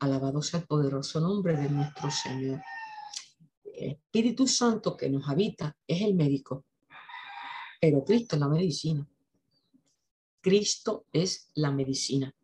Alabado 0.00 0.42
sea 0.42 0.60
el 0.60 0.66
poderoso 0.66 1.20
nombre 1.20 1.56
de 1.56 1.70
nuestro 1.70 2.10
Señor. 2.10 2.60
El 3.64 3.92
Espíritu 3.92 4.46
Santo 4.46 4.94
que 4.94 5.08
nos 5.08 5.26
habita 5.30 5.74
es 5.86 6.02
el 6.02 6.14
médico, 6.14 6.66
pero 7.80 8.04
Cristo 8.04 8.36
es 8.36 8.40
la 8.40 8.48
medicina. 8.48 9.08
Cristo 10.42 11.06
es 11.14 11.48
la 11.54 11.70
medicina. 11.70 12.34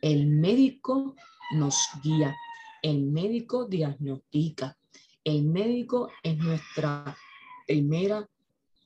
El 0.00 0.26
médico 0.28 1.16
nos 1.54 1.88
guía, 2.02 2.34
el 2.82 3.04
médico 3.04 3.66
diagnostica, 3.66 4.76
el 5.24 5.44
médico 5.44 6.10
es 6.22 6.36
nuestra 6.36 7.16
primera, 7.66 8.28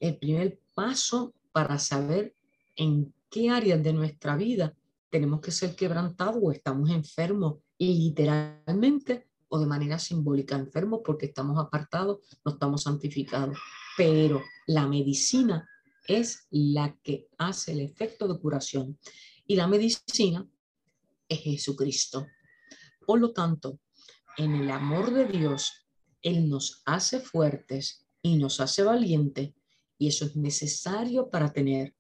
el 0.01 0.19
primer 0.19 0.61
paso 0.75 1.35
para 1.51 1.79
saber 1.79 2.35
en 2.77 3.13
qué 3.31 3.49
áreas 3.49 3.83
de 3.83 3.95
nuestra 3.95 4.37
vida 4.37 4.75
tenemos 5.09 5.41
que 5.41 5.51
ser 5.51 5.75
quebrantados 5.75 6.37
o 6.43 6.53
estamos 6.53 6.91
enfermos 6.91 7.57
literalmente 7.79 9.27
o 9.49 9.59
de 9.59 9.67
manera 9.67 9.99
simbólica 9.99 10.57
enfermos 10.57 11.01
porque 11.05 11.27
estamos 11.27 11.59
apartados, 11.59 12.19
no 12.45 12.53
estamos 12.53 12.83
santificados. 12.83 13.57
Pero 13.97 14.43
la 14.67 14.87
medicina 14.87 15.67
es 16.07 16.47
la 16.51 16.95
que 17.03 17.29
hace 17.39 17.73
el 17.73 17.81
efecto 17.81 18.29
de 18.29 18.39
curación 18.39 18.99
y 19.47 19.57
la 19.57 19.67
medicina 19.67 20.47
es 21.29 21.41
Jesucristo. 21.41 22.27
Por 23.07 23.21
lo 23.21 23.33
tanto, 23.33 23.79
en 24.37 24.55
el 24.55 24.71
amor 24.71 25.13
de 25.13 25.27
Dios, 25.27 25.87
Él 26.23 26.49
nos 26.49 26.83
hace 26.85 27.21
fuertes 27.21 28.07
y 28.23 28.37
nos 28.37 28.61
hace 28.61 28.83
valientes 28.83 29.53
y 29.99 30.09
eso 30.09 30.27
es 30.27 30.37
necesario 30.37 31.31
para 31.31 31.53
tener 31.53 31.95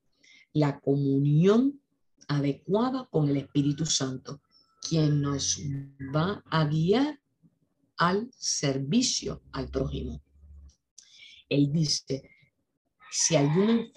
la 0.52 0.80
comunión 0.80 1.80
adecuada 2.28 3.08
con 3.10 3.28
el 3.28 3.36
Espíritu 3.38 3.86
Santo, 3.86 4.42
quien 4.88 5.20
nos 5.20 5.58
va 6.14 6.42
a 6.50 6.64
guiar 6.66 7.20
al 7.96 8.30
servicio 8.36 9.42
al 9.52 9.68
prójimo. 9.68 10.22
Él 11.48 11.72
dice, 11.72 12.28
si 13.10 13.36
algún 13.36 13.92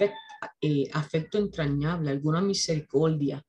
eh, 0.61 0.89
afecto 0.93 1.37
entrañable, 1.37 2.11
alguna 2.11 2.41
misericordia, 2.41 3.45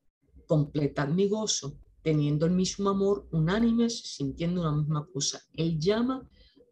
completar 0.46 1.12
mi 1.12 1.29
gozo, 1.29 1.79
teniendo 2.02 2.46
el 2.46 2.52
mismo 2.52 2.90
amor, 2.90 3.26
unánimes, 3.30 4.00
sintiendo 4.16 4.62
una 4.62 4.72
misma 4.72 5.06
cosa. 5.12 5.40
Él 5.54 5.78
llama 5.78 6.26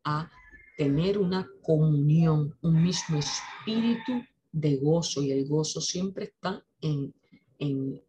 a 0.04 0.30
tener 0.76 1.18
una 1.18 1.48
comunión, 1.62 2.56
un 2.62 2.82
mismo 2.82 3.18
espíritu 3.18 4.12
de 4.52 4.76
gozo 4.76 5.22
y 5.22 5.32
el 5.32 5.46
gozo 5.46 5.80
siempre 5.80 6.26
está 6.26 6.64
en, 6.80 7.14
en, 7.58 8.02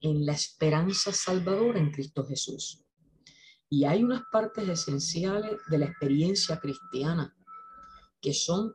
en 0.00 0.26
la 0.26 0.32
esperanza 0.32 1.12
salvadora 1.12 1.78
en 1.78 1.90
Cristo 1.90 2.24
Jesús. 2.24 2.82
Y 3.68 3.84
hay 3.84 4.02
unas 4.02 4.22
partes 4.32 4.68
esenciales 4.68 5.52
de 5.68 5.78
la 5.78 5.86
experiencia 5.86 6.58
cristiana 6.58 7.36
que 8.20 8.34
son, 8.34 8.74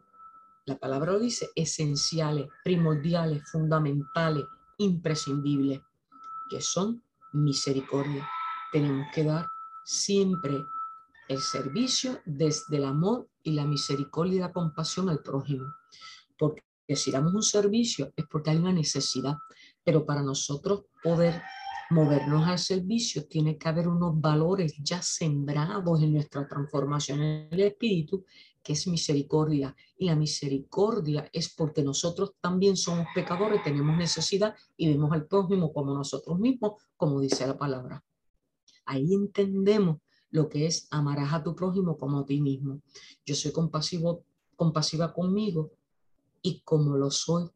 la 0.66 0.78
palabra 0.78 1.14
lo 1.14 1.20
dice, 1.20 1.50
esenciales, 1.56 2.48
primordiales, 2.64 3.44
fundamentales, 3.52 4.46
imprescindibles, 4.78 5.82
que 6.50 6.62
son 6.62 7.04
misericordia. 7.36 8.28
Tenemos 8.72 9.08
que 9.14 9.24
dar 9.24 9.48
siempre 9.84 10.66
el 11.28 11.40
servicio 11.40 12.20
desde 12.26 12.78
el 12.78 12.86
amor 12.86 13.30
y 13.44 13.52
la 13.52 13.66
misericordia 13.66 14.36
y 14.36 14.40
la 14.40 14.52
compasión 14.52 15.10
al 15.10 15.20
prójimo. 15.20 15.66
Porque 16.38 16.64
si 16.96 17.12
damos 17.12 17.34
un 17.34 17.44
servicio 17.44 18.12
es 18.16 18.26
porque 18.28 18.52
hay 18.52 18.58
una 18.58 18.74
necesidad, 18.74 19.38
pero 19.84 20.06
para 20.06 20.22
nosotros 20.22 20.86
poder 21.04 21.42
movernos 21.90 22.48
al 22.48 22.60
servicio 22.60 23.28
tiene 23.28 23.58
que 23.58 23.70
haber 23.70 23.88
unos 23.88 24.20
valores 24.20 24.76
ya 24.80 25.02
sembrados 25.02 26.02
en 26.02 26.14
nuestra 26.14 26.48
transformación 26.48 27.22
en 27.22 27.48
el 27.52 27.60
espíritu, 27.62 28.26
que 28.66 28.74
es 28.74 28.88
misericordia. 28.88 29.76
Y 29.96 30.08
la 30.08 30.16
misericordia 30.16 31.30
es 31.32 31.54
porque 31.54 31.84
nosotros 31.84 32.34
también 32.42 32.76
somos 32.76 33.06
pecadores, 33.14 33.64
tenemos 33.64 33.96
necesidad 33.96 34.56
y 34.76 34.90
vemos 34.90 35.12
al 35.12 35.28
prójimo 35.28 35.72
como 35.72 35.94
nosotros 35.94 36.40
mismos, 36.40 36.82
como 36.98 37.22
dice 37.22 37.46
la 37.46 37.58
palabra. 37.58 38.04
Ahí 38.86 39.14
entendemos 39.14 40.00
lo 40.32 40.50
que 40.50 40.66
es 40.66 40.88
amarás 40.90 41.32
a 41.32 41.44
tu 41.44 41.56
prójimo 41.56 41.96
como 41.96 42.20
a 42.20 42.26
ti 42.26 42.42
mismo. 42.42 42.82
Yo 43.24 43.36
soy 43.36 43.52
compasivo, 43.52 44.26
compasiva 44.56 45.14
conmigo 45.14 45.72
y 46.42 46.62
como 46.62 46.98
lo 46.98 47.12
soy, 47.12 47.48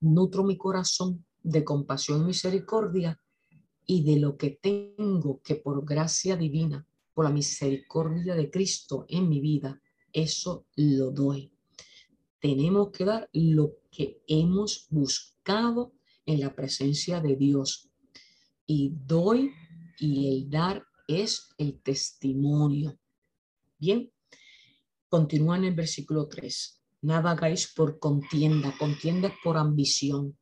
nutro 0.00 0.44
mi 0.44 0.58
corazón 0.58 1.24
de 1.42 1.64
compasión 1.64 2.20
y 2.20 2.26
misericordia 2.26 3.18
y 3.86 4.04
de 4.04 4.20
lo 4.20 4.36
que 4.36 4.50
tengo 4.50 5.40
que 5.42 5.54
por 5.54 5.86
gracia 5.86 6.36
divina, 6.36 6.86
por 7.14 7.24
la 7.24 7.30
misericordia 7.30 8.34
de 8.34 8.50
Cristo 8.50 9.04
en 9.08 9.28
mi 9.28 9.40
vida, 9.40 9.80
eso 10.12 10.66
lo 10.76 11.10
doy. 11.10 11.52
Tenemos 12.40 12.90
que 12.90 13.04
dar 13.04 13.28
lo 13.32 13.76
que 13.90 14.22
hemos 14.26 14.86
buscado 14.90 15.92
en 16.26 16.40
la 16.40 16.54
presencia 16.54 17.20
de 17.20 17.36
Dios. 17.36 17.88
Y 18.66 18.92
doy 19.06 19.52
y 19.98 20.28
el 20.28 20.50
dar 20.50 20.84
es 21.06 21.50
el 21.58 21.80
testimonio. 21.80 22.98
Bien, 23.78 24.10
continúa 25.08 25.56
en 25.56 25.64
el 25.64 25.74
versículo 25.74 26.28
3. 26.28 26.80
Nada 27.02 27.32
hagáis 27.32 27.72
por 27.72 27.98
contienda, 27.98 28.74
contienda 28.78 29.32
por 29.42 29.56
ambición 29.56 30.36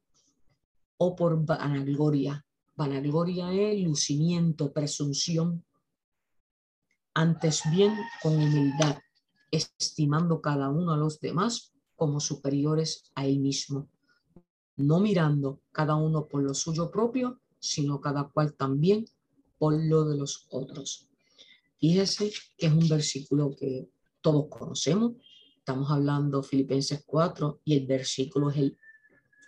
o 0.99 1.17
por 1.17 1.45
vanagloria. 1.45 2.45
Vanagloria 2.77 3.53
es 3.53 3.83
lucimiento, 3.83 4.73
presunción. 4.73 5.65
Antes 7.15 7.63
bien, 7.71 7.97
con 8.23 8.37
humildad, 8.37 8.99
estimando 9.51 10.41
cada 10.41 10.71
uno 10.71 10.93
a 10.93 10.97
los 10.97 11.21
demás 11.21 11.73
como 11.97 12.21
superiores 12.21 13.11
a 13.15 13.27
él 13.27 13.41
mismo, 13.41 13.89
no 14.77 15.01
mirando 15.01 15.61
cada 15.73 15.97
uno 15.97 16.27
por 16.27 16.43
lo 16.43 16.55
suyo 16.55 16.91
propio, 16.91 17.41
sino 17.59 18.01
cada 18.01 18.29
cual 18.29 18.55
también 18.55 19.05
por 19.59 19.75
lo 19.75 20.05
de 20.05 20.17
los 20.17 20.47
otros. 20.51 21.09
Fíjese 21.79 22.33
que 22.57 22.67
es 22.67 22.73
un 22.73 22.89
versículo 22.89 23.55
que 23.57 23.89
todos 24.21 24.47
conocemos. 24.49 25.13
Estamos 25.57 25.91
hablando 25.91 26.43
Filipenses 26.43 27.03
4 27.05 27.61
y 27.65 27.77
el 27.77 27.87
versículo 27.87 28.51
es 28.51 28.57
el 28.57 28.79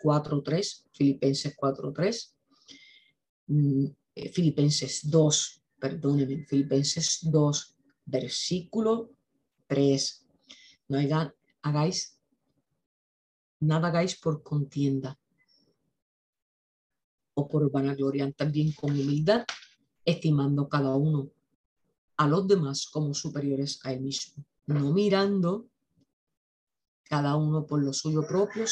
4.3, 0.02 0.84
Filipenses 0.92 1.56
4.3, 1.56 2.32
mm, 3.46 3.86
eh, 4.16 4.28
Filipenses 4.30 5.08
2, 5.08 5.61
perdónenme, 5.82 6.46
Filipenses 6.46 7.18
2, 7.22 7.74
versículo 8.06 9.10
3. 9.66 10.24
No 10.86 10.98
hagáis, 11.60 12.20
nada 13.58 13.88
hagáis 13.88 14.14
por 14.14 14.44
contienda 14.44 15.18
o 17.34 17.48
por 17.48 17.68
vanagloria, 17.68 18.30
también 18.30 18.70
con 18.72 18.92
humildad, 18.92 19.44
estimando 20.04 20.68
cada 20.68 20.94
uno 20.94 21.32
a 22.16 22.28
los 22.28 22.46
demás 22.46 22.86
como 22.86 23.12
superiores 23.12 23.80
a 23.82 23.92
él 23.92 24.02
mismo, 24.02 24.44
no 24.66 24.92
mirando 24.92 25.66
cada 27.02 27.34
uno 27.34 27.66
por 27.66 27.82
lo 27.82 27.92
suyo 27.92 28.24
propio, 28.24 28.66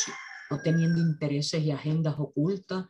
no 0.49 0.61
teniendo 0.63 1.01
intereses 1.01 1.61
y 1.61 1.73
agendas 1.73 2.15
ocultas 2.19 2.87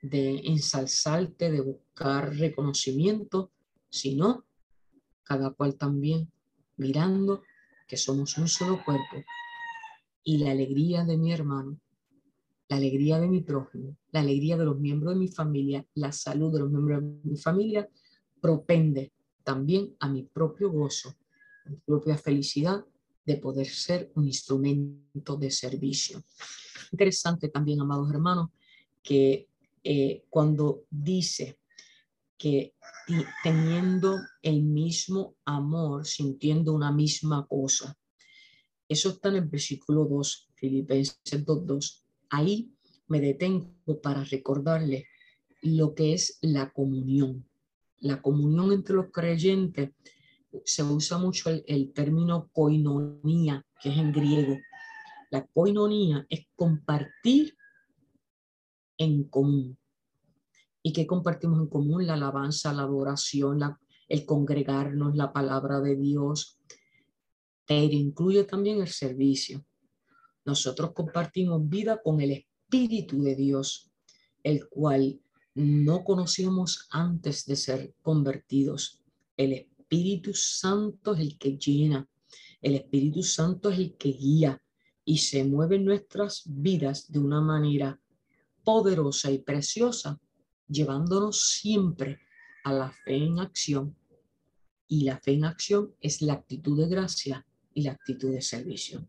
de 0.00 0.36
ensalzarte, 0.44 1.50
de 1.50 1.60
buscar 1.60 2.36
reconocimiento, 2.36 3.50
sino 3.94 4.44
cada 5.22 5.50
cual 5.50 5.76
también 5.76 6.30
mirando 6.76 7.42
que 7.86 7.96
somos 7.96 8.36
un 8.38 8.48
solo 8.48 8.84
cuerpo 8.84 9.24
y 10.24 10.38
la 10.38 10.50
alegría 10.50 11.04
de 11.04 11.16
mi 11.16 11.32
hermano, 11.32 11.78
la 12.68 12.76
alegría 12.76 13.20
de 13.20 13.28
mi 13.28 13.40
prójimo, 13.40 13.96
la 14.10 14.20
alegría 14.20 14.56
de 14.56 14.64
los 14.64 14.80
miembros 14.80 15.14
de 15.14 15.20
mi 15.20 15.28
familia, 15.28 15.86
la 15.94 16.10
salud 16.10 16.52
de 16.52 16.60
los 16.60 16.70
miembros 16.70 17.02
de 17.02 17.30
mi 17.30 17.36
familia, 17.36 17.88
propende 18.40 19.12
también 19.44 19.94
a 20.00 20.08
mi 20.08 20.24
propio 20.24 20.72
gozo, 20.72 21.14
a 21.64 21.70
mi 21.70 21.76
propia 21.76 22.18
felicidad 22.18 22.84
de 23.24 23.36
poder 23.36 23.66
ser 23.68 24.10
un 24.16 24.26
instrumento 24.26 25.36
de 25.36 25.50
servicio. 25.50 26.22
Interesante 26.90 27.48
también, 27.48 27.80
amados 27.80 28.10
hermanos, 28.10 28.50
que 29.02 29.48
eh, 29.84 30.24
cuando 30.28 30.84
dice 30.90 31.58
que 32.36 32.74
teniendo 33.42 34.18
el 34.42 34.62
mismo 34.62 35.36
amor, 35.44 36.06
sintiendo 36.06 36.72
una 36.72 36.92
misma 36.92 37.46
cosa, 37.46 37.96
eso 38.88 39.10
está 39.10 39.30
en 39.30 39.36
el 39.36 39.48
versículo 39.48 40.04
2, 40.04 40.48
Filipenses 40.54 41.18
2.2. 41.24 42.02
Ahí 42.30 42.70
me 43.08 43.20
detengo 43.20 44.00
para 44.02 44.24
recordarle 44.24 45.06
lo 45.62 45.94
que 45.94 46.12
es 46.12 46.38
la 46.42 46.70
comunión. 46.72 47.48
La 47.98 48.20
comunión 48.20 48.72
entre 48.72 48.96
los 48.96 49.10
creyentes 49.10 49.90
se 50.64 50.82
usa 50.82 51.18
mucho 51.18 51.50
el, 51.50 51.92
término 51.92 52.50
koinonia, 52.52 53.64
que 53.80 53.88
es 53.88 53.96
en 53.96 54.12
griego. 54.12 54.58
La 55.30 55.46
koinonia 55.46 56.26
es 56.28 56.46
compartir 56.54 57.56
en 58.98 59.24
común. 59.24 59.78
¿Y 60.86 60.92
qué 60.92 61.06
compartimos 61.06 61.58
en 61.60 61.68
común? 61.68 62.06
La 62.06 62.12
alabanza, 62.12 62.70
la 62.74 62.82
adoración, 62.82 63.58
el 64.06 64.26
congregarnos, 64.26 65.16
la 65.16 65.32
palabra 65.32 65.80
de 65.80 65.96
Dios, 65.96 66.58
pero 67.66 67.94
incluye 67.94 68.44
también 68.44 68.82
el 68.82 68.88
servicio. 68.88 69.64
Nosotros 70.44 70.92
compartimos 70.92 71.66
vida 71.66 72.02
con 72.02 72.20
el 72.20 72.32
Espíritu 72.32 73.22
de 73.22 73.34
Dios, 73.34 73.90
el 74.42 74.68
cual 74.68 75.18
no 75.54 76.04
conocíamos 76.04 76.86
antes 76.90 77.46
de 77.46 77.56
ser 77.56 77.94
convertidos. 78.02 79.02
El 79.38 79.54
Espíritu 79.54 80.34
Santo 80.34 81.14
es 81.14 81.20
el 81.20 81.38
que 81.38 81.56
llena, 81.56 82.06
el 82.60 82.74
Espíritu 82.74 83.22
Santo 83.22 83.70
es 83.70 83.78
el 83.78 83.96
que 83.96 84.10
guía 84.10 84.62
y 85.02 85.16
se 85.16 85.44
mueve 85.44 85.76
en 85.76 85.86
nuestras 85.86 86.42
vidas 86.44 87.10
de 87.10 87.20
una 87.20 87.40
manera 87.40 87.98
poderosa 88.62 89.30
y 89.30 89.38
preciosa, 89.38 90.20
llevándonos 90.68 91.52
siempre 91.52 92.18
a 92.64 92.72
la 92.72 92.90
fe 92.90 93.16
en 93.16 93.38
acción. 93.38 93.94
Y 94.88 95.04
la 95.04 95.18
fe 95.18 95.32
en 95.32 95.44
acción 95.44 95.92
es 96.00 96.22
la 96.22 96.34
actitud 96.34 96.78
de 96.78 96.88
gracia 96.88 97.46
y 97.72 97.82
la 97.82 97.92
actitud 97.92 98.30
de 98.30 98.42
servicio. 98.42 99.06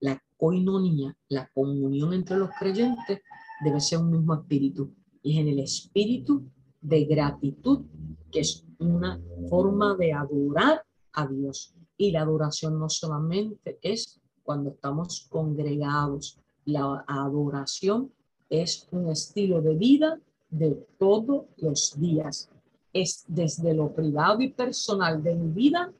La 0.00 0.22
coinonía, 0.36 1.16
la 1.28 1.48
comunión 1.52 2.12
entre 2.12 2.36
los 2.36 2.50
creyentes, 2.58 3.20
debe 3.64 3.80
ser 3.80 3.98
un 3.98 4.10
mismo 4.10 4.34
espíritu. 4.34 4.94
Y 5.22 5.34
es 5.34 5.40
en 5.40 5.48
el 5.48 5.58
espíritu 5.60 6.50
de 6.80 7.04
gratitud 7.04 7.84
que 8.30 8.40
es 8.40 8.64
una 8.78 9.20
forma 9.48 9.96
de 9.96 10.12
adorar 10.12 10.84
a 11.12 11.26
Dios. 11.26 11.74
Y 11.96 12.12
la 12.12 12.22
adoración 12.22 12.78
no 12.78 12.88
solamente 12.88 13.78
es 13.82 14.20
cuando 14.42 14.70
estamos 14.70 15.26
congregados, 15.28 16.38
la 16.64 17.04
adoración 17.06 18.12
es 18.48 18.88
un 18.90 19.10
estilo 19.10 19.60
de 19.60 19.74
vida 19.74 20.18
de 20.50 20.86
todos 20.98 21.44
los 21.58 21.98
días. 21.98 22.50
Es 22.92 23.24
desde 23.28 23.72
lo 23.72 23.92
privado 23.92 24.40
y 24.40 24.50
personal 24.50 25.22
de 25.22 25.34
mi 25.34 25.52
vida 25.52 25.92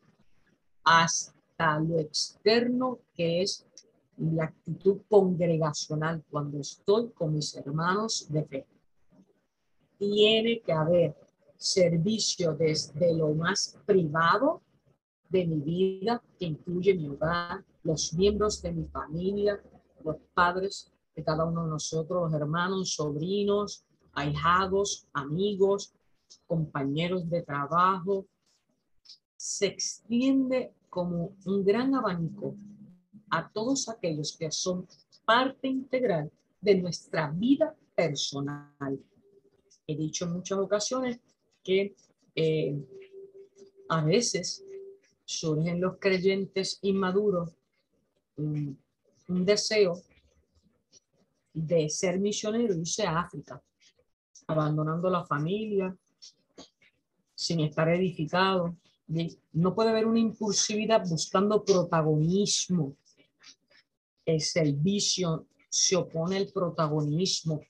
hasta 0.85 1.79
lo 1.79 1.99
externo 1.99 2.99
que 3.15 3.43
es 3.43 3.67
la 4.17 4.45
actitud 4.45 4.99
congregacional 5.09 6.23
cuando 6.31 6.61
estoy 6.61 7.11
con 7.11 7.35
mis 7.35 7.55
hermanos 7.57 8.27
de 8.29 8.45
fe. 8.45 8.67
Tiene 9.99 10.61
que 10.61 10.73
haber 10.73 11.17
servicio 11.57 12.55
desde 12.55 13.15
lo 13.15 13.35
más 13.35 13.79
privado 13.87 14.63
de 15.29 15.47
mi 15.47 15.61
vida, 15.61 16.23
que 16.39 16.47
incluye 16.47 16.95
mi 16.95 17.09
hogar, 17.09 17.65
los 17.83 18.13
miembros 18.15 18.61
de 18.63 18.73
mi 18.73 18.85
familia, 18.87 19.63
los 20.05 20.17
padres 20.35 20.93
de 21.15 21.23
cada 21.23 21.45
uno 21.45 21.65
de 21.65 21.71
nosotros, 21.71 22.23
los 22.23 22.35
hermanos, 22.35 22.95
sobrinos, 22.95 23.85
ahijados, 24.13 25.07
amigos, 25.13 25.93
compañeros 26.47 27.29
de 27.29 27.43
trabajo. 27.43 28.27
Se 29.37 29.67
extiende 29.67 30.73
como 30.89 31.37
un 31.47 31.65
gran 31.65 31.95
abanico 31.95 32.55
a 33.31 33.49
todos 33.49 33.89
aquellos 33.89 34.37
que 34.37 34.51
son 34.51 34.87
parte 35.25 35.69
integral 35.69 36.31
de 36.61 36.75
nuestra 36.77 37.31
vida 37.31 37.75
personal. 37.95 38.99
He 39.87 39.97
dicho 39.97 40.25
en 40.25 40.33
muchas 40.33 40.59
ocasiones 40.59 41.21
que 41.63 41.95
eh, 42.35 42.77
a 43.89 44.05
veces 44.05 44.65
surgen 45.25 45.81
los 45.81 45.99
creyentes 45.99 46.79
inmaduros 46.83 47.51
un, 48.37 48.79
deseo 49.29 50.03
de 51.53 51.89
ser 51.89 52.19
misionero 52.19 52.75
y 52.75 52.81
irse 52.81 53.05
a 53.05 53.21
África, 53.21 53.63
abandonando 54.51 55.09
la 55.11 55.25
familia, 55.25 55.97
sin 57.35 57.61
estar 57.61 57.89
edificado. 57.89 58.77
No 59.53 59.75
puede 59.75 59.91
haber 59.91 60.07
una 60.07 60.21
impulsividad 60.21 61.03
buscando 61.09 61.65
protagonismo. 61.65 62.97
El 64.25 64.41
servicio 64.41 65.47
se 65.69 65.97
opone 65.97 66.37
al 66.37 66.49
protagonismo, 66.53 67.61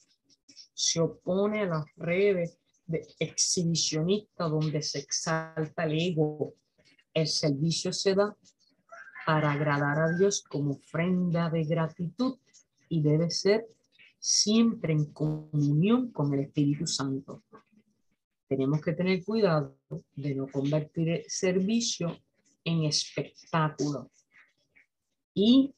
se 0.74 1.00
opone 1.00 1.62
a 1.62 1.66
las 1.66 1.84
redes 1.96 2.58
de 2.86 3.06
exhibicionista 3.18 4.44
donde 4.48 4.82
se 4.82 4.98
exalta 4.98 5.84
el 5.84 6.00
ego. 6.00 6.54
El 7.14 7.26
servicio 7.26 7.92
se 7.92 8.14
da 8.14 8.36
para 9.24 9.52
agradar 9.52 9.98
a 10.00 10.16
Dios 10.16 10.42
como 10.42 10.72
ofrenda 10.72 11.48
de 11.50 11.64
gratitud 11.64 12.38
y 12.88 13.00
debe 13.02 13.30
ser 13.30 13.68
siempre 14.20 14.92
en 14.92 15.06
comunión 15.06 16.12
con 16.12 16.32
el 16.34 16.40
Espíritu 16.40 16.86
Santo. 16.86 17.42
Tenemos 18.46 18.80
que 18.82 18.92
tener 18.92 19.24
cuidado 19.24 19.78
de 20.14 20.34
no 20.34 20.46
convertir 20.46 21.08
el 21.08 21.24
servicio 21.26 22.18
en 22.64 22.84
espectáculo. 22.84 24.10
Y 25.32 25.74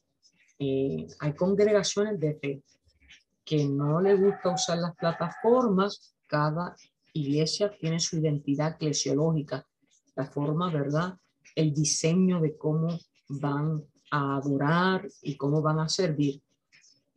eh, 0.59 1.07
hay 1.19 1.33
congregaciones 1.33 2.19
de 2.19 2.35
fe 2.35 2.63
que 3.45 3.65
no 3.65 4.01
le 4.01 4.15
gusta 4.15 4.53
usar 4.53 4.77
las 4.79 4.95
plataformas. 4.95 6.13
Cada 6.27 6.75
iglesia 7.13 7.71
tiene 7.79 7.99
su 7.99 8.17
identidad 8.17 8.75
eclesiológica, 8.75 9.65
la 10.15 10.25
forma, 10.25 10.71
¿verdad? 10.71 11.17
El 11.55 11.73
diseño 11.73 12.41
de 12.41 12.57
cómo 12.57 12.99
van 13.29 13.83
a 14.11 14.37
adorar 14.37 15.07
y 15.21 15.37
cómo 15.37 15.61
van 15.61 15.79
a 15.79 15.89
servir 15.89 16.42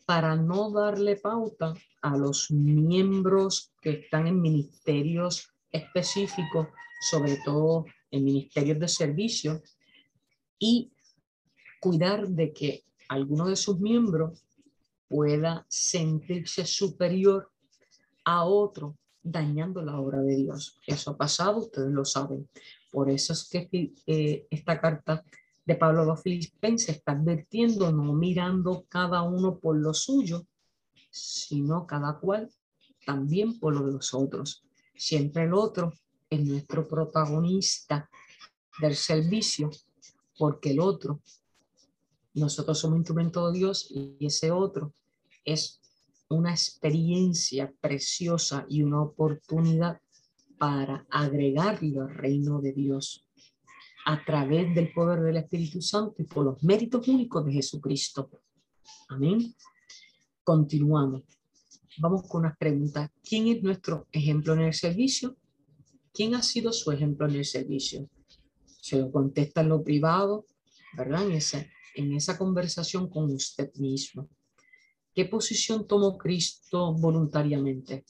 para 0.07 0.37
no 0.37 0.71
darle 0.71 1.17
pauta 1.17 1.75
a 2.01 2.17
los 2.17 2.51
miembros 2.51 3.73
que 3.83 3.91
están 3.91 4.29
en 4.29 4.41
ministerios 4.41 5.51
específicos, 5.71 6.69
sobre 7.11 7.37
todo 7.45 7.85
en 8.13 8.25
ministerios 8.25 8.79
de 8.79 8.89
servicio, 8.89 9.63
y 10.59 10.93
cuidar 11.81 12.29
de 12.29 12.53
que 12.53 12.85
alguno 13.09 13.47
de 13.47 13.57
sus 13.57 13.81
miembros 13.81 14.45
pueda 15.09 15.67
sentirse 15.69 16.65
superior 16.65 17.51
a 18.25 18.45
otro, 18.45 18.97
dañando 19.23 19.83
la 19.83 19.99
obra 19.99 20.21
de 20.23 20.37
Dios. 20.37 20.79
Eso 20.87 21.11
ha 21.11 21.17
pasado, 21.17 21.59
ustedes 21.59 21.91
lo 21.91 22.05
saben. 22.05 22.49
Por 22.93 23.11
eso 23.11 23.33
es 23.33 23.49
que 23.49 23.93
eh, 24.07 24.47
esta 24.51 24.81
carta 24.81 25.25
de 25.67 25.75
Pablo 25.75 26.03
a 26.03 26.05
los 26.05 26.23
Filipenses 26.23 26.97
está 26.97 27.13
advirtiendo, 27.13 27.91
no 27.91 28.15
mirando 28.15 28.87
cada 28.89 29.23
uno 29.23 29.59
por 29.59 29.77
lo 29.77 29.93
suyo, 29.93 30.47
sino 31.11 31.87
cada 31.87 32.19
cual 32.21 32.49
también 33.05 33.59
por 33.59 33.75
lo 33.75 33.85
de 33.87 33.93
los 33.93 34.15
otros. 34.15 34.65
Siempre 34.95 35.45
el 35.45 35.55
otro 35.55 35.93
es 36.31 36.41
nuestro 36.41 36.87
protagonista 36.87 38.09
del 38.81 38.95
servicio, 38.95 39.71
porque 40.39 40.71
el 40.71 40.81
otro, 40.81 41.21
nosotros 42.35 42.79
somos 42.79 42.99
instrumento 42.99 43.51
de 43.51 43.59
Dios 43.59 43.89
y 43.91 44.17
ese 44.21 44.53
otro 44.53 44.95
es 45.45 45.81
una 46.29 46.53
experiencia 46.53 47.73
preciosa 47.81 48.67
y 48.69 48.83
una 48.83 49.03
oportunidad 49.03 50.01
para 50.59 51.07
agregarlo 51.11 52.03
al 52.03 52.15
reino 52.15 52.61
de 52.61 52.73
Dios 52.73 53.26
a 54.09 54.25
través 54.25 54.73
del 54.73 54.93
poder 54.93 55.21
del 55.21 55.37
Espíritu 55.37 55.83
Santo 55.83 56.15
y 56.19 56.25
por 56.25 56.45
los 56.45 56.63
méritos 56.63 57.09
únicos 57.09 57.45
de 57.45 57.55
Jesucristo. 57.55 58.31
Amén. 59.09 59.53
Continuamos. 60.45 61.25
Vamos 61.99 62.23
con 62.29 62.43
unas 62.43 62.57
preguntas. 62.57 63.11
¿Quién 63.29 63.49
es 63.49 63.65
nuestro 63.65 64.07
ejemplo 64.13 64.53
en 64.55 64.61
el 64.61 64.75
servicio? 64.75 65.37
¿Quién 66.13 66.37
ha 66.37 66.43
sido 66.43 66.73
su 66.73 66.93
ejemplo 66.93 67.29
en 67.29 67.35
el 67.35 67.45
servicio? 67.45 68.09
Se 68.81 68.97
lo 68.97 69.11
contesta 69.11 69.63
en 69.63 69.71
lo 69.71 69.83
privado, 69.83 70.47
¿verdad? 70.97 71.27
En 71.27 71.33
esa, 71.33 71.67
en 71.97 72.13
esa 72.13 72.39
conversación 72.39 73.11
con 73.11 73.25
usted 73.33 73.75
mismo. 73.75 74.29
¿Qué 75.13 75.25
posición 75.25 75.85
tomó 75.85 76.17
Cristo 76.17 76.95
voluntariamente? 76.95 78.05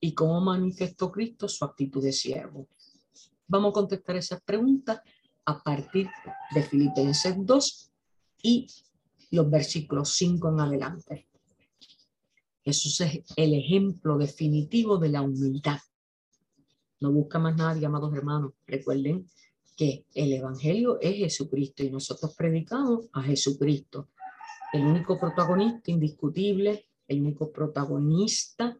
¿Y 0.00 0.14
cómo 0.14 0.40
manifestó 0.40 1.12
Cristo 1.12 1.46
su 1.46 1.64
actitud 1.64 2.02
de 2.02 2.12
siervo? 2.12 2.66
Vamos 3.50 3.70
a 3.70 3.72
contestar 3.72 4.14
esas 4.14 4.40
preguntas 4.42 5.00
a 5.44 5.60
partir 5.60 6.08
de 6.54 6.62
Filipenses 6.62 7.34
2 7.36 7.90
y 8.44 8.68
los 9.32 9.50
versículos 9.50 10.10
5 10.10 10.50
en 10.50 10.60
adelante. 10.60 11.26
Eso 12.62 13.04
es 13.04 13.24
el 13.34 13.54
ejemplo 13.54 14.16
definitivo 14.18 14.98
de 14.98 15.08
la 15.08 15.22
humildad. 15.22 15.80
No 17.00 17.10
busca 17.10 17.40
más 17.40 17.56
nadie, 17.56 17.84
amados 17.84 18.14
hermanos. 18.14 18.52
Recuerden 18.68 19.26
que 19.76 20.04
el 20.14 20.32
Evangelio 20.32 21.00
es 21.00 21.16
Jesucristo 21.16 21.82
y 21.82 21.90
nosotros 21.90 22.32
predicamos 22.36 23.08
a 23.12 23.20
Jesucristo. 23.20 24.10
El 24.72 24.82
único 24.82 25.18
protagonista 25.18 25.90
indiscutible, 25.90 26.86
el 27.08 27.20
único 27.20 27.50
protagonista 27.50 28.78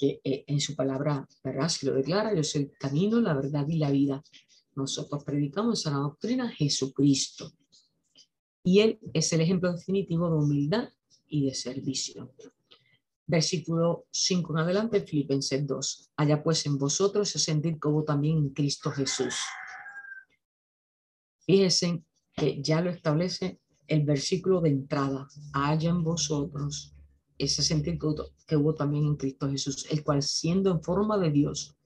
que 0.00 0.20
eh, 0.24 0.44
en 0.46 0.60
su 0.60 0.74
palabra, 0.74 1.28
¿verdad? 1.44 1.68
Si 1.68 1.84
lo 1.84 1.92
declara, 1.92 2.34
yo 2.34 2.42
soy 2.42 2.62
el 2.62 2.72
camino, 2.78 3.20
la 3.20 3.34
verdad 3.34 3.68
y 3.68 3.76
la 3.76 3.90
vida. 3.90 4.24
Nosotros 4.74 5.22
predicamos 5.24 5.80
esa 5.80 5.90
doctrina 5.90 6.48
Jesucristo. 6.48 7.52
Y 8.64 8.80
Él 8.80 8.98
es 9.12 9.30
el 9.34 9.42
ejemplo 9.42 9.70
definitivo 9.70 10.30
de 10.30 10.36
humildad 10.36 10.88
y 11.28 11.44
de 11.44 11.54
servicio. 11.54 12.32
Versículo 13.26 14.06
5 14.10 14.54
en 14.54 14.58
adelante, 14.58 15.02
Filipenses 15.02 15.66
2. 15.66 16.10
Allá 16.16 16.42
pues 16.42 16.64
en 16.64 16.78
vosotros 16.78 17.28
se 17.28 17.38
sentir 17.38 17.78
como 17.78 18.02
también 18.02 18.38
en 18.38 18.48
Cristo 18.50 18.90
Jesús. 18.90 19.34
Fíjense 21.44 22.02
que 22.32 22.62
ya 22.62 22.80
lo 22.80 22.90
establece 22.90 23.60
el 23.86 24.04
versículo 24.04 24.62
de 24.62 24.70
entrada. 24.70 25.28
Allá 25.52 25.90
en 25.90 26.02
vosotros 26.02 26.94
ese 27.44 27.62
sentido 27.62 28.32
que 28.46 28.56
hubo 28.56 28.74
también 28.74 29.04
en 29.04 29.16
Cristo 29.16 29.50
Jesús, 29.50 29.86
el 29.90 30.04
cual 30.04 30.22
siendo 30.22 30.70
en 30.70 30.82
forma 30.82 31.18
de 31.18 31.30
Dios, 31.30 31.76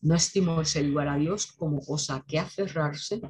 no 0.00 0.14
estimó 0.14 0.64
ser 0.64 0.84
igual 0.84 1.08
a 1.08 1.16
Dios 1.16 1.46
como 1.46 1.80
cosa 1.80 2.24
que 2.26 2.38
aferrarse, 2.38 3.20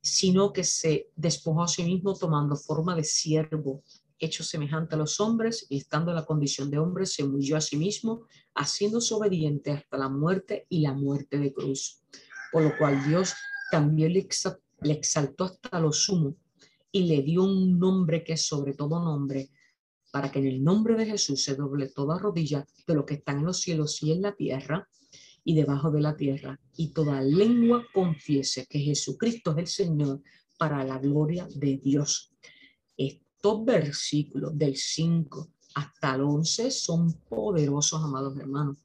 sino 0.00 0.52
que 0.52 0.64
se 0.64 1.10
despojó 1.16 1.62
a 1.62 1.68
sí 1.68 1.82
mismo 1.82 2.14
tomando 2.14 2.56
forma 2.56 2.94
de 2.94 3.04
siervo, 3.04 3.82
hecho 4.18 4.44
semejante 4.44 4.94
a 4.94 4.98
los 4.98 5.20
hombres 5.20 5.66
y 5.68 5.78
estando 5.78 6.10
en 6.10 6.16
la 6.16 6.24
condición 6.24 6.70
de 6.70 6.78
hombre, 6.78 7.06
se 7.06 7.24
humilló 7.24 7.56
a 7.56 7.60
sí 7.60 7.76
mismo, 7.76 8.26
haciéndose 8.54 9.14
obediente 9.14 9.72
hasta 9.72 9.98
la 9.98 10.08
muerte 10.08 10.66
y 10.68 10.80
la 10.80 10.92
muerte 10.92 11.38
de 11.38 11.52
cruz. 11.52 12.02
Por 12.52 12.62
lo 12.62 12.76
cual 12.78 13.04
Dios 13.08 13.34
también 13.70 14.12
le, 14.12 14.28
exaltó 14.82 15.44
hasta 15.44 15.80
lo 15.80 15.92
sumo 15.92 16.36
y 16.92 17.04
le 17.04 17.22
dio 17.22 17.42
un 17.42 17.78
nombre 17.78 18.22
que 18.22 18.34
es 18.34 18.46
sobre 18.46 18.74
todo 18.74 19.02
nombre, 19.02 19.50
para 20.14 20.30
que 20.30 20.38
en 20.38 20.46
el 20.46 20.62
nombre 20.62 20.94
de 20.94 21.06
Jesús 21.06 21.42
se 21.42 21.56
doble 21.56 21.88
toda 21.88 22.16
rodilla 22.20 22.64
de 22.86 22.94
lo 22.94 23.04
que 23.04 23.14
están 23.14 23.40
en 23.40 23.46
los 23.46 23.58
cielos 23.58 24.00
y 24.00 24.12
en 24.12 24.22
la 24.22 24.36
tierra 24.36 24.88
y 25.42 25.56
debajo 25.56 25.90
de 25.90 26.00
la 26.00 26.16
tierra, 26.16 26.60
y 26.76 26.90
toda 26.90 27.20
lengua 27.20 27.84
confiese 27.92 28.64
que 28.66 28.78
Jesucristo 28.78 29.50
es 29.50 29.58
el 29.58 29.66
Señor 29.66 30.22
para 30.56 30.84
la 30.84 31.00
gloria 31.00 31.48
de 31.56 31.78
Dios. 31.78 32.32
Estos 32.96 33.64
versículos 33.64 34.56
del 34.56 34.76
5 34.76 35.48
hasta 35.74 36.14
el 36.14 36.20
11 36.20 36.70
son 36.70 37.12
poderosos, 37.28 38.00
amados 38.00 38.38
hermanos. 38.38 38.76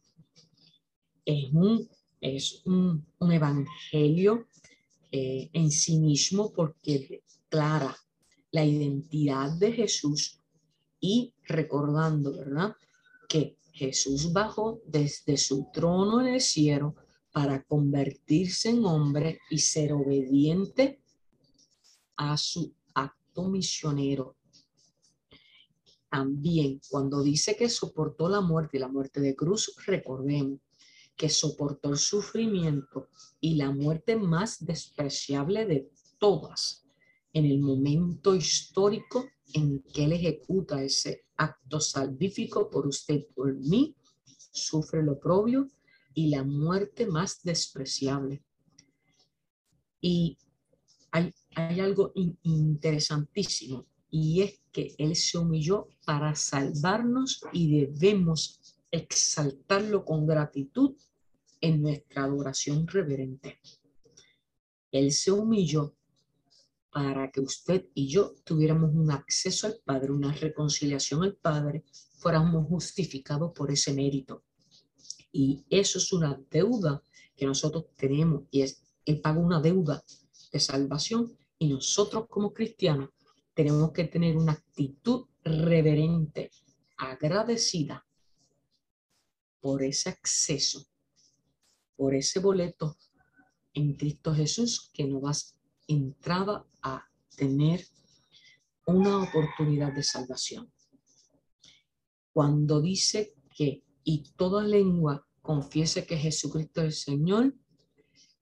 Es 1.23 1.53
un, 1.53 1.87
es 2.19 2.63
un, 2.65 3.05
evangelio 3.19 4.47
eh, 5.11 5.47
en 5.53 5.69
sí 5.69 5.99
mismo 5.99 6.51
porque 6.51 7.21
clara 7.49 7.95
la 8.49 8.65
identidad 8.65 9.51
de 9.59 9.73
Jesús 9.73 10.38
y 10.99 11.33
recordando, 11.43 12.35
¿verdad? 12.35 12.75
Que 13.27 13.57
Jesús 13.71 14.33
bajó 14.33 14.81
desde 14.85 15.37
su 15.37 15.67
trono 15.71 16.21
en 16.21 16.33
el 16.35 16.41
cielo 16.41 16.95
para 17.31 17.63
convertirse 17.63 18.69
en 18.69 18.85
hombre 18.85 19.39
y 19.49 19.59
ser 19.59 19.93
obediente 19.93 21.01
a 22.17 22.35
su 22.37 22.73
acto 22.93 23.43
misionero. 23.43 24.35
También 26.09 26.81
cuando 26.89 27.21
dice 27.21 27.55
que 27.55 27.69
soportó 27.69 28.27
la 28.27 28.41
muerte 28.41 28.77
y 28.77 28.79
la 28.79 28.87
muerte 28.87 29.21
de 29.21 29.35
cruz, 29.35 29.75
recordemos 29.85 30.59
que 31.15 31.29
soportó 31.29 31.89
el 31.89 31.97
sufrimiento 31.97 33.09
y 33.39 33.55
la 33.55 33.71
muerte 33.71 34.15
más 34.15 34.65
despreciable 34.65 35.65
de 35.65 35.91
todas 36.17 36.88
en 37.33 37.45
el 37.45 37.59
momento 37.59 38.35
histórico 38.35 39.29
en 39.53 39.81
que 39.93 40.05
él 40.05 40.13
ejecuta 40.13 40.83
ese 40.83 41.25
acto 41.37 41.79
salvífico 41.79 42.69
por 42.69 42.87
usted, 42.87 43.25
por 43.35 43.53
mí, 43.55 43.95
sufre 44.51 45.03
lo 45.03 45.19
propio 45.19 45.67
y 46.13 46.29
la 46.29 46.43
muerte 46.43 47.05
más 47.05 47.41
despreciable. 47.43 48.43
Y 50.01 50.37
hay, 51.11 51.33
hay 51.55 51.79
algo 51.79 52.11
interesantísimo 52.43 53.85
y 54.09 54.41
es 54.41 54.61
que 54.71 54.95
Él 54.97 55.15
se 55.15 55.37
humilló 55.37 55.87
para 56.05 56.35
salvarnos 56.35 57.41
y 57.53 57.79
debemos 57.79 58.59
exaltarlo 58.91 60.03
con 60.03 60.25
gratitud 60.25 60.95
en 61.61 61.81
nuestra 61.81 62.23
adoración 62.23 62.87
reverente. 62.87 63.59
Él 64.91 65.11
se 65.11 65.31
humilló 65.31 65.95
para 66.91 67.31
que 67.31 67.41
usted 67.41 67.85
y 67.93 68.07
yo 68.07 68.33
tuviéramos 68.43 68.93
un 68.93 69.11
acceso 69.11 69.67
al 69.67 69.79
Padre, 69.83 70.11
una 70.11 70.31
reconciliación 70.33 71.23
al 71.23 71.35
Padre, 71.35 71.83
fuéramos 72.17 72.67
justificados 72.67 73.51
por 73.53 73.71
ese 73.71 73.93
mérito. 73.93 74.43
Y 75.31 75.63
eso 75.69 75.99
es 75.99 76.11
una 76.11 76.39
deuda 76.49 77.01
que 77.35 77.45
nosotros 77.45 77.85
tenemos 77.95 78.43
y 78.51 78.61
es, 78.61 78.81
Él 79.05 79.21
paga 79.21 79.39
una 79.39 79.61
deuda 79.61 80.03
de 80.51 80.59
salvación 80.59 81.37
y 81.57 81.69
nosotros 81.69 82.25
como 82.27 82.53
cristianos 82.53 83.09
tenemos 83.53 83.91
que 83.91 84.05
tener 84.05 84.37
una 84.37 84.53
actitud 84.53 85.25
reverente, 85.43 86.51
agradecida 86.97 88.05
por 89.59 89.83
ese 89.83 90.09
acceso, 90.09 90.87
por 91.95 92.15
ese 92.15 92.39
boleto 92.39 92.97
en 93.73 93.93
Cristo 93.93 94.33
Jesús 94.33 94.89
que 94.93 95.05
nos 95.05 95.55
entraba 95.89 96.65
a 96.81 97.03
tener 97.35 97.85
una 98.85 99.23
oportunidad 99.23 99.93
de 99.93 100.03
salvación. 100.03 100.71
Cuando 102.31 102.79
dice 102.79 103.33
que 103.55 103.83
y 104.03 104.23
toda 104.37 104.63
lengua 104.63 105.27
confiese 105.41 106.05
que 106.05 106.17
Jesucristo 106.17 106.81
es 106.81 106.87
el 106.87 106.93
Señor, 106.93 107.55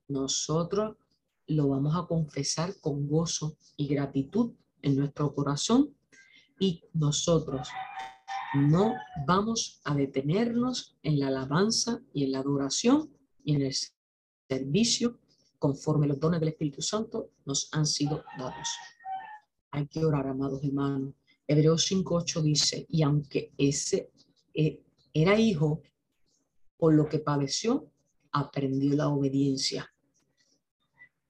nosotros 0.08 0.98
lo 1.48 1.70
vamos 1.70 1.96
a 1.96 2.06
confesar 2.06 2.80
con 2.82 3.08
gozo 3.08 3.58
y 3.78 3.88
gratitud 3.88 4.54
en 4.82 4.98
nuestro 4.98 5.34
corazón 5.34 5.96
y 6.60 6.84
nosotros 6.94 7.70
no 8.54 8.94
vamos 9.26 9.80
a 9.86 9.96
detenernos 9.96 10.98
en 11.04 11.20
la 11.20 11.28
alabanza 11.28 12.02
y 12.14 12.26
en 12.26 12.34
la 12.34 12.40
adoración 12.40 13.10
y 13.44 13.56
en 13.56 13.62
el 13.64 13.76
servicio 14.50 15.20
conforme 15.60 16.08
los 16.08 16.20
dones 16.20 16.40
del 16.40 16.50
Espíritu 16.50 16.82
Santo 16.82 17.32
nos 17.46 17.70
han 17.72 17.86
sido 17.86 18.24
dados. 18.38 18.70
Hay 19.72 19.88
que 19.88 20.06
orar, 20.06 20.28
amados 20.28 20.64
hermanos. 20.64 21.14
Hebreos 21.48 21.90
5.8 21.90 22.42
dice, 22.42 22.86
y 22.90 23.04
aunque 23.04 23.54
ese 23.58 24.12
eh, 24.54 24.82
era 25.14 25.40
hijo, 25.40 25.82
por 26.78 26.94
lo 26.94 27.08
que 27.08 27.20
padeció, 27.20 27.90
aprendió 28.32 28.96
la 28.96 29.10
obediencia. 29.10 29.92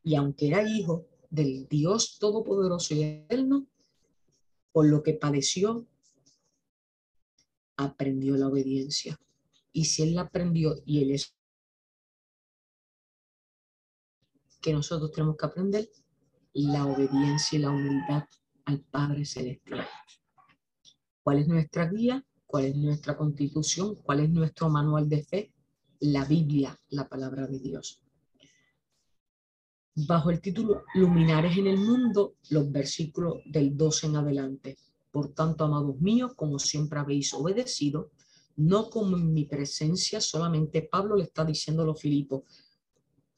Y 0.03 0.15
aunque 0.15 0.47
era 0.47 0.67
hijo 0.67 1.05
del 1.29 1.67
Dios 1.67 2.17
Todopoderoso 2.19 2.95
y 2.95 3.03
Eterno, 3.03 3.67
por 4.71 4.87
lo 4.87 5.03
que 5.03 5.13
padeció, 5.13 5.85
aprendió 7.77 8.35
la 8.35 8.47
obediencia. 8.47 9.19
Y 9.71 9.85
si 9.85 10.03
él 10.03 10.15
la 10.15 10.21
aprendió 10.21 10.75
y 10.85 11.03
él 11.03 11.11
es 11.11 11.36
que 14.61 14.73
nosotros 14.73 15.11
tenemos 15.11 15.37
que 15.37 15.45
aprender, 15.45 15.89
la 16.53 16.85
obediencia 16.85 17.57
y 17.57 17.61
la 17.61 17.69
humildad 17.69 18.23
al 18.65 18.81
Padre 18.81 19.25
Celestial. 19.25 19.85
¿Cuál 21.23 21.39
es 21.39 21.47
nuestra 21.47 21.89
guía? 21.89 22.25
¿Cuál 22.45 22.65
es 22.65 22.75
nuestra 22.75 23.17
constitución? 23.17 23.95
¿Cuál 23.95 24.21
es 24.21 24.29
nuestro 24.29 24.69
manual 24.69 25.07
de 25.07 25.23
fe? 25.23 25.53
La 25.99 26.25
Biblia, 26.25 26.79
la 26.89 27.07
palabra 27.07 27.47
de 27.47 27.59
Dios. 27.59 28.01
Bajo 30.07 30.29
el 30.29 30.41
título 30.41 30.83
Luminares 30.93 31.57
en 31.57 31.67
el 31.67 31.77
mundo, 31.77 32.35
los 32.49 32.71
versículos 32.71 33.41
del 33.45 33.75
12 33.75 34.07
en 34.07 34.15
adelante. 34.15 34.77
Por 35.11 35.33
tanto, 35.33 35.63
amados 35.63 35.99
míos, 35.99 36.33
como 36.35 36.59
siempre 36.59 36.99
habéis 36.99 37.33
obedecido, 37.33 38.11
no 38.57 38.89
como 38.89 39.17
en 39.17 39.33
mi 39.33 39.45
presencia, 39.45 40.21
solamente 40.21 40.83
Pablo 40.83 41.15
le 41.15 41.23
está 41.23 41.43
diciendo 41.43 41.83
a 41.83 41.85
los 41.87 41.99
Filipos, 41.99 42.43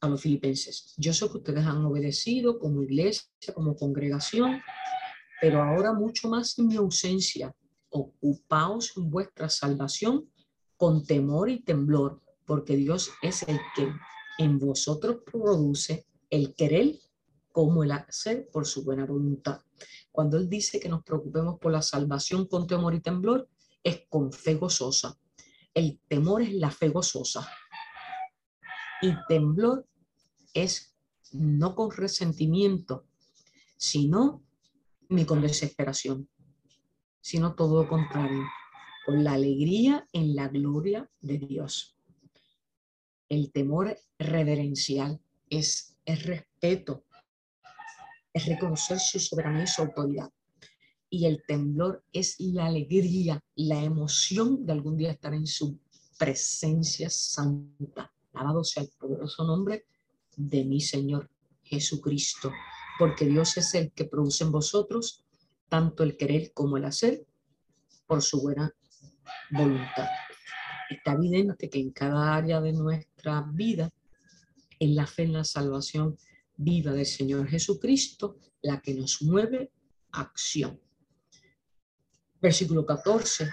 a 0.01 0.07
los 0.07 0.21
filipenses. 0.21 0.93
Yo 0.97 1.13
sé 1.13 1.29
que 1.29 1.37
ustedes 1.37 1.65
han 1.65 1.85
obedecido 1.85 2.59
como 2.59 2.83
iglesia, 2.83 3.27
como 3.53 3.75
congregación, 3.75 4.61
pero 5.41 5.61
ahora 5.61 5.93
mucho 5.93 6.29
más 6.29 6.57
en 6.59 6.67
mi 6.67 6.75
ausencia. 6.75 7.53
Ocupaos 7.89 8.93
en 8.97 9.09
vuestra 9.09 9.49
salvación 9.49 10.29
con 10.77 11.05
temor 11.05 11.49
y 11.49 11.61
temblor, 11.61 12.21
porque 12.45 12.75
Dios 12.75 13.11
es 13.21 13.43
el 13.43 13.59
que 13.75 13.91
en 14.37 14.59
vosotros 14.59 15.17
produce 15.25 16.05
el 16.29 16.55
querer 16.55 16.95
como 17.51 17.83
el 17.83 17.91
hacer 17.91 18.47
por 18.51 18.65
su 18.65 18.83
buena 18.85 19.05
voluntad. 19.05 19.61
Cuando 20.11 20.37
Él 20.37 20.49
dice 20.49 20.79
que 20.79 20.87
nos 20.87 21.03
preocupemos 21.03 21.59
por 21.59 21.71
la 21.71 21.81
salvación 21.81 22.45
con 22.45 22.67
temor 22.67 22.93
y 22.93 23.01
temblor, 23.01 23.49
es 23.83 24.03
con 24.09 24.31
fe 24.31 24.55
gozosa. 24.55 25.17
El 25.73 25.99
temor 26.07 26.41
es 26.41 26.53
la 26.53 26.71
fe 26.71 26.89
gozosa. 26.89 27.49
Y 29.01 29.13
temblor 29.27 29.87
es 30.53 30.95
no 31.31 31.75
con 31.75 31.91
resentimiento, 31.91 33.05
sino 33.77 34.43
ni 35.07 35.25
con 35.25 35.41
desesperación, 35.41 36.29
sino 37.21 37.55
todo 37.55 37.83
lo 37.83 37.89
contrario, 37.89 38.43
con 39.05 39.23
la 39.23 39.33
alegría 39.33 40.07
en 40.11 40.35
la 40.35 40.47
gloria 40.47 41.09
de 41.21 41.37
Dios. 41.37 41.97
El 43.29 43.51
temor 43.51 43.97
reverencial 44.17 45.21
es 45.49 45.97
el 46.05 46.19
respeto, 46.21 47.05
es 48.33 48.45
reconocer 48.45 48.99
su 48.99 49.19
soberanía 49.19 49.63
y 49.63 49.67
su 49.67 49.81
autoridad. 49.81 50.31
Y 51.09 51.25
el 51.25 51.41
temblor 51.47 52.03
es 52.11 52.39
la 52.39 52.67
alegría, 52.67 53.43
la 53.55 53.83
emoción 53.83 54.65
de 54.65 54.73
algún 54.73 54.97
día 54.97 55.11
estar 55.11 55.33
en 55.33 55.47
su 55.47 55.79
presencia 56.17 57.09
santa. 57.09 58.11
Alabado 58.33 58.63
sea 58.63 58.83
el 58.83 58.89
poderoso 58.97 59.43
nombre 59.43 59.85
de 60.35 60.63
mi 60.63 60.81
Señor 60.81 61.29
Jesucristo, 61.63 62.51
porque 62.97 63.25
Dios 63.25 63.57
es 63.57 63.73
el 63.75 63.91
que 63.91 64.05
produce 64.05 64.43
en 64.43 64.51
vosotros 64.51 65.23
tanto 65.67 66.03
el 66.03 66.17
querer 66.17 66.51
como 66.53 66.77
el 66.77 66.85
hacer 66.85 67.25
por 68.07 68.21
su 68.21 68.41
buena 68.41 68.73
voluntad. 69.51 70.07
Está 70.89 71.13
evidente 71.13 71.69
que 71.69 71.79
en 71.79 71.91
cada 71.91 72.35
área 72.35 72.59
de 72.59 72.73
nuestra 72.73 73.45
vida, 73.53 73.91
en 74.79 74.95
la 74.95 75.05
fe 75.05 75.23
en 75.23 75.33
la 75.33 75.43
salvación 75.43 76.17
viva 76.55 76.91
del 76.91 77.05
Señor 77.05 77.47
Jesucristo, 77.47 78.37
la 78.61 78.81
que 78.81 78.93
nos 78.95 79.21
mueve 79.21 79.71
acción. 80.11 80.79
Versículo 82.41 82.85
14, 82.85 83.49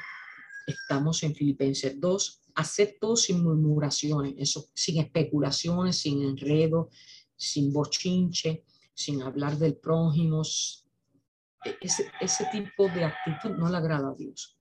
estamos 0.66 1.22
en 1.22 1.34
Filipenses 1.34 2.00
2, 2.00 2.40
hacer 2.56 2.96
todo 2.98 3.16
sin 3.16 3.42
murmuraciones, 3.42 4.58
sin 4.74 4.98
especulaciones, 4.98 5.98
sin 5.98 6.22
enredo, 6.22 6.88
sin 7.36 7.72
bochinche, 7.72 8.64
sin 8.94 9.22
hablar 9.22 9.58
del 9.58 9.76
prójimo. 9.76 10.42
E, 11.64 11.76
ese, 11.82 12.10
ese 12.20 12.46
tipo 12.50 12.88
de 12.88 13.04
actitud 13.04 13.56
no 13.56 13.68
le 13.68 13.76
agrada 13.76 14.08
a 14.08 14.14
Dios. 14.14 14.58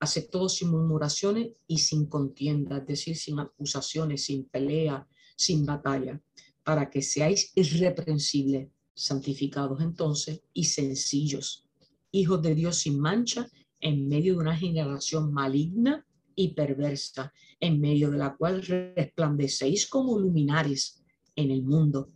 Hacer 0.00 0.28
todo 0.30 0.48
sin 0.48 0.70
murmuraciones 0.70 1.52
y 1.66 1.78
sin 1.78 2.06
contienda, 2.06 2.78
es 2.78 2.86
decir, 2.86 3.16
sin 3.16 3.38
acusaciones, 3.38 4.24
sin 4.24 4.46
pelea, 4.46 5.06
sin 5.36 5.66
batalla, 5.66 6.20
para 6.62 6.88
que 6.88 7.02
seáis 7.02 7.52
irreprensibles, 7.54 8.68
santificados 8.94 9.82
entonces 9.82 10.40
y 10.52 10.64
sencillos, 10.64 11.68
hijos 12.10 12.40
de 12.40 12.54
Dios 12.54 12.78
sin 12.78 12.98
mancha 12.98 13.50
en 13.80 14.08
medio 14.08 14.34
de 14.34 14.38
una 14.40 14.56
generación 14.56 15.32
maligna 15.32 16.06
y 16.36 16.54
perversa, 16.54 17.32
en 17.60 17.80
medio 17.80 18.10
de 18.10 18.18
la 18.18 18.36
cual 18.36 18.62
resplandecéis 18.62 19.86
como 19.88 20.18
luminares 20.18 21.02
en 21.36 21.50
el 21.50 21.62
mundo, 21.62 22.10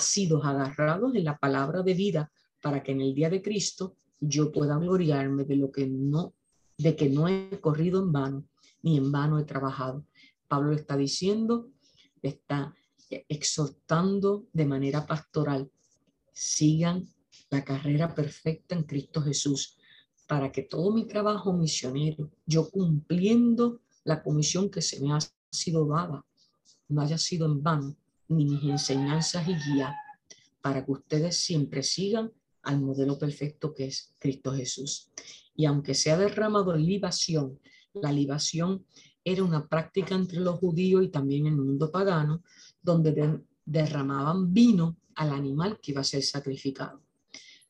sido 0.00 0.42
agarrados 0.42 1.14
en 1.14 1.24
la 1.24 1.38
palabra 1.38 1.82
de 1.82 1.94
vida 1.94 2.32
para 2.60 2.82
que 2.82 2.92
en 2.92 3.00
el 3.00 3.14
día 3.14 3.30
de 3.30 3.42
Cristo 3.42 3.96
yo 4.20 4.50
pueda 4.50 4.78
gloriarme 4.78 5.44
de 5.44 5.56
lo 5.56 5.70
que 5.70 5.86
no, 5.86 6.34
de 6.78 6.96
que 6.96 7.08
no 7.08 7.28
he 7.28 7.60
corrido 7.60 8.02
en 8.02 8.12
vano, 8.12 8.48
ni 8.82 8.96
en 8.96 9.12
vano 9.12 9.38
he 9.38 9.44
trabajado. 9.44 10.06
Pablo 10.48 10.72
está 10.72 10.96
diciendo, 10.96 11.70
está 12.22 12.74
exhortando 13.28 14.46
de 14.52 14.66
manera 14.66 15.06
pastoral, 15.06 15.70
sigan 16.32 17.06
la 17.50 17.64
carrera 17.64 18.14
perfecta 18.14 18.74
en 18.74 18.84
Cristo 18.84 19.20
Jesús, 19.22 19.76
para 20.26 20.50
que 20.50 20.62
todo 20.62 20.92
mi 20.92 21.06
trabajo 21.06 21.52
misionero, 21.52 22.30
yo 22.46 22.70
cumpliendo 22.70 23.80
la 24.04 24.22
comisión 24.22 24.70
que 24.70 24.82
se 24.82 25.00
me 25.00 25.12
ha 25.12 25.18
sido 25.50 25.86
dada, 25.86 26.24
no 26.88 27.00
haya 27.00 27.18
sido 27.18 27.46
en 27.46 27.62
vano, 27.62 27.96
ni 28.28 28.44
mis 28.46 28.62
enseñanzas 28.64 29.46
y 29.48 29.54
guías, 29.54 29.94
para 30.60 30.84
que 30.84 30.92
ustedes 30.92 31.36
siempre 31.36 31.82
sigan 31.82 32.32
al 32.62 32.80
modelo 32.80 33.18
perfecto 33.18 33.74
que 33.74 33.86
es 33.86 34.14
Cristo 34.18 34.52
Jesús. 34.52 35.10
Y 35.54 35.66
aunque 35.66 35.94
se 35.94 36.10
ha 36.10 36.16
derramado 36.16 36.74
libación, 36.74 37.60
la 37.92 38.10
libación 38.10 38.84
era 39.22 39.44
una 39.44 39.68
práctica 39.68 40.14
entre 40.14 40.40
los 40.40 40.58
judíos 40.58 41.04
y 41.04 41.08
también 41.08 41.46
en 41.46 41.54
el 41.54 41.60
mundo 41.60 41.90
pagano, 41.90 42.42
donde 42.82 43.40
derramaban 43.64 44.52
vino 44.52 44.96
al 45.14 45.30
animal 45.30 45.78
que 45.80 45.92
iba 45.92 46.00
a 46.00 46.04
ser 46.04 46.22
sacrificado. 46.22 47.03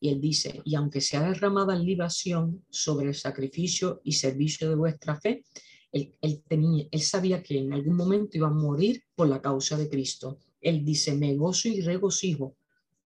Y 0.05 0.11
él 0.11 0.21
dice, 0.21 0.61
y 0.67 0.75
aunque 0.75 1.01
sea 1.01 1.27
derramada 1.27 1.75
libación 1.75 2.63
sobre 2.69 3.09
el 3.09 3.15
sacrificio 3.15 4.03
y 4.05 4.13
servicio 4.13 4.69
de 4.69 4.75
vuestra 4.75 5.19
fe, 5.19 5.47
él, 5.93 6.15
él, 6.21 6.43
tenía, 6.47 6.87
él 6.91 7.01
sabía 7.01 7.43
que 7.43 7.57
en 7.57 7.73
algún 7.73 7.97
momento 7.97 8.37
iba 8.37 8.49
a 8.49 8.51
morir 8.51 9.03
por 9.15 9.29
la 9.29 9.41
causa 9.41 9.79
de 9.79 9.89
Cristo. 9.89 10.37
Él 10.61 10.85
dice, 10.85 11.15
me 11.15 11.35
gozo 11.35 11.69
y 11.69 11.81
regocijo 11.81 12.55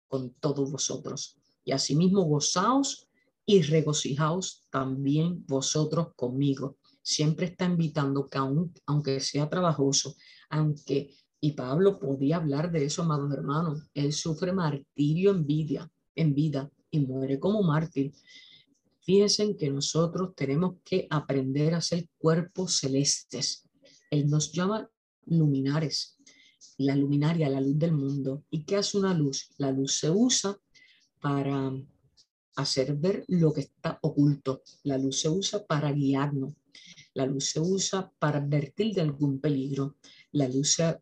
con 0.07 0.31
todos 0.41 0.73
vosotros. 0.73 1.37
Y 1.63 1.73
asimismo 1.73 2.23
gozaos 2.23 3.07
y 3.45 3.61
regocijaos 3.61 4.67
también 4.71 5.45
vosotros 5.47 6.15
conmigo. 6.17 6.79
Siempre 7.03 7.49
está 7.49 7.67
invitando 7.67 8.27
que 8.31 8.39
aunque 8.87 9.21
sea 9.21 9.47
trabajoso, 9.51 10.17
aunque, 10.49 11.15
y 11.39 11.53
Pablo 11.53 11.99
podía 11.99 12.37
hablar 12.37 12.73
de 12.73 12.87
eso, 12.87 13.03
amados 13.03 13.31
hermanos, 13.31 13.91
él 13.93 14.15
sufre 14.15 14.55
martirio 14.55 15.33
en 15.33 15.47
vida, 15.47 15.93
en 16.15 16.35
vida 16.35 16.73
y 16.91 17.01
muere 17.01 17.39
como 17.39 17.63
mártir. 17.63 18.13
Fíjense 19.01 19.57
que 19.57 19.71
nosotros 19.71 20.35
tenemos 20.35 20.77
que 20.85 21.07
aprender 21.09 21.75
a 21.75 21.81
ser 21.81 22.09
cuerpos 22.19 22.77
celestes. 22.79 23.67
Él 24.11 24.29
nos 24.29 24.53
llama 24.53 24.91
luminares, 25.25 26.19
la 26.77 26.95
luminaria, 26.95 27.49
la 27.49 27.61
luz 27.61 27.79
del 27.79 27.93
mundo. 27.93 28.45
¿Y 28.51 28.65
qué 28.65 28.77
hace 28.77 28.99
una 28.99 29.15
luz? 29.15 29.51
La 29.57 29.73
luz 29.73 29.99
se 29.99 30.11
usa 30.11 30.59
para 31.21 31.73
hacer 32.57 32.97
ver 32.97 33.25
lo 33.29 33.53
que 33.53 33.63
está 33.63 33.99
oculto. 34.03 34.63
La 34.83 34.99
luz 34.99 35.21
se 35.21 35.29
usa 35.29 35.65
para 35.65 35.91
guiarnos. 35.93 36.55
La 37.15 37.25
luz 37.25 37.47
se 37.51 37.61
usa 37.61 38.13
para 38.19 38.39
advertir 38.39 38.95
de 38.95 39.01
algún 39.01 39.41
peligro. 39.41 39.97
La 40.33 40.49
luz, 40.49 40.79
eh, 40.81 41.01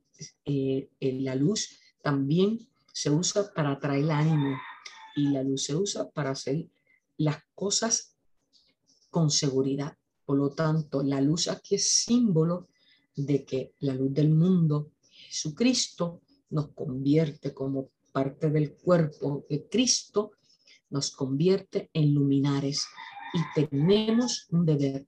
eh, 1.01 1.21
la 1.21 1.35
luz 1.35 1.71
también 2.03 2.69
se 2.93 3.11
usa 3.11 3.53
para 3.53 3.73
atraer 3.73 4.11
ánimo 4.11 4.57
y 5.17 5.31
la 5.31 5.43
luz 5.43 5.65
se 5.65 5.75
usa 5.75 6.09
para 6.11 6.31
hacer 6.31 6.69
las 7.17 7.39
cosas 7.55 8.17
con 9.11 9.31
seguridad. 9.31 9.97
Por 10.25 10.39
lo 10.39 10.51
tanto, 10.51 11.03
la 11.03 11.21
luz 11.21 11.49
aquí 11.49 11.77
es 11.77 12.05
símbolo 12.05 12.69
de 13.17 13.45
que 13.45 13.73
la 13.81 13.95
luz 13.95 14.13
del 14.13 14.31
mundo, 14.31 14.93
Jesucristo, 15.11 16.21
nos 16.51 16.69
convierte 16.69 17.55
como 17.55 17.91
parte 18.13 18.51
del 18.51 18.75
cuerpo 18.75 19.47
de 19.49 19.67
Cristo, 19.69 20.33
nos 20.91 21.11
convierte 21.11 21.91
en 21.93 22.15
luminares 22.15 22.87
y 23.33 23.41
tenemos 23.55 24.47
un 24.51 24.67
deber, 24.67 25.07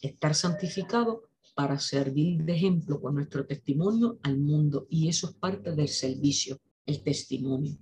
estar 0.00 0.34
santificado 0.34 1.28
para 1.54 1.78
servir 1.78 2.42
de 2.42 2.54
ejemplo 2.54 3.00
con 3.00 3.14
nuestro 3.14 3.46
testimonio 3.46 4.18
al 4.22 4.38
mundo 4.38 4.86
y 4.88 5.08
eso 5.08 5.28
es 5.28 5.34
parte 5.34 5.72
del 5.72 5.88
servicio, 5.88 6.58
el 6.86 7.02
testimonio. 7.02 7.76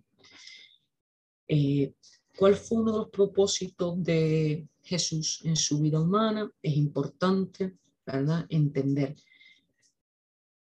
Eh, 1.53 1.95
¿Cuál 2.39 2.55
fue 2.55 2.79
uno 2.79 2.93
de 2.93 2.99
los 2.99 3.09
propósitos 3.09 4.01
de 4.05 4.69
Jesús 4.85 5.41
en 5.43 5.57
su 5.57 5.81
vida 5.81 6.01
humana? 6.01 6.49
Es 6.63 6.77
importante, 6.77 7.77
¿verdad?, 8.07 8.47
entender 8.49 9.17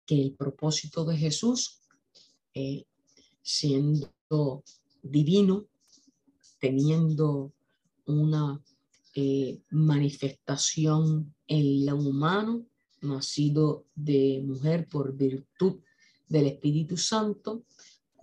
que 0.05 0.21
el 0.21 0.35
propósito 0.35 1.07
de 1.07 1.17
Jesús 1.17 1.81
eh, 2.53 2.85
siendo 3.41 4.63
divino, 5.03 5.65
teniendo 6.59 7.55
una 8.05 8.63
eh, 9.15 9.63
manifestación 9.71 11.35
en 11.47 11.87
lo 11.87 11.97
humano, 11.97 12.67
nacido 13.01 13.87
de 13.95 14.43
mujer 14.45 14.87
por 14.87 15.17
virtud 15.17 15.81
del 16.29 16.47
Espíritu 16.49 16.99
Santo, 16.99 17.65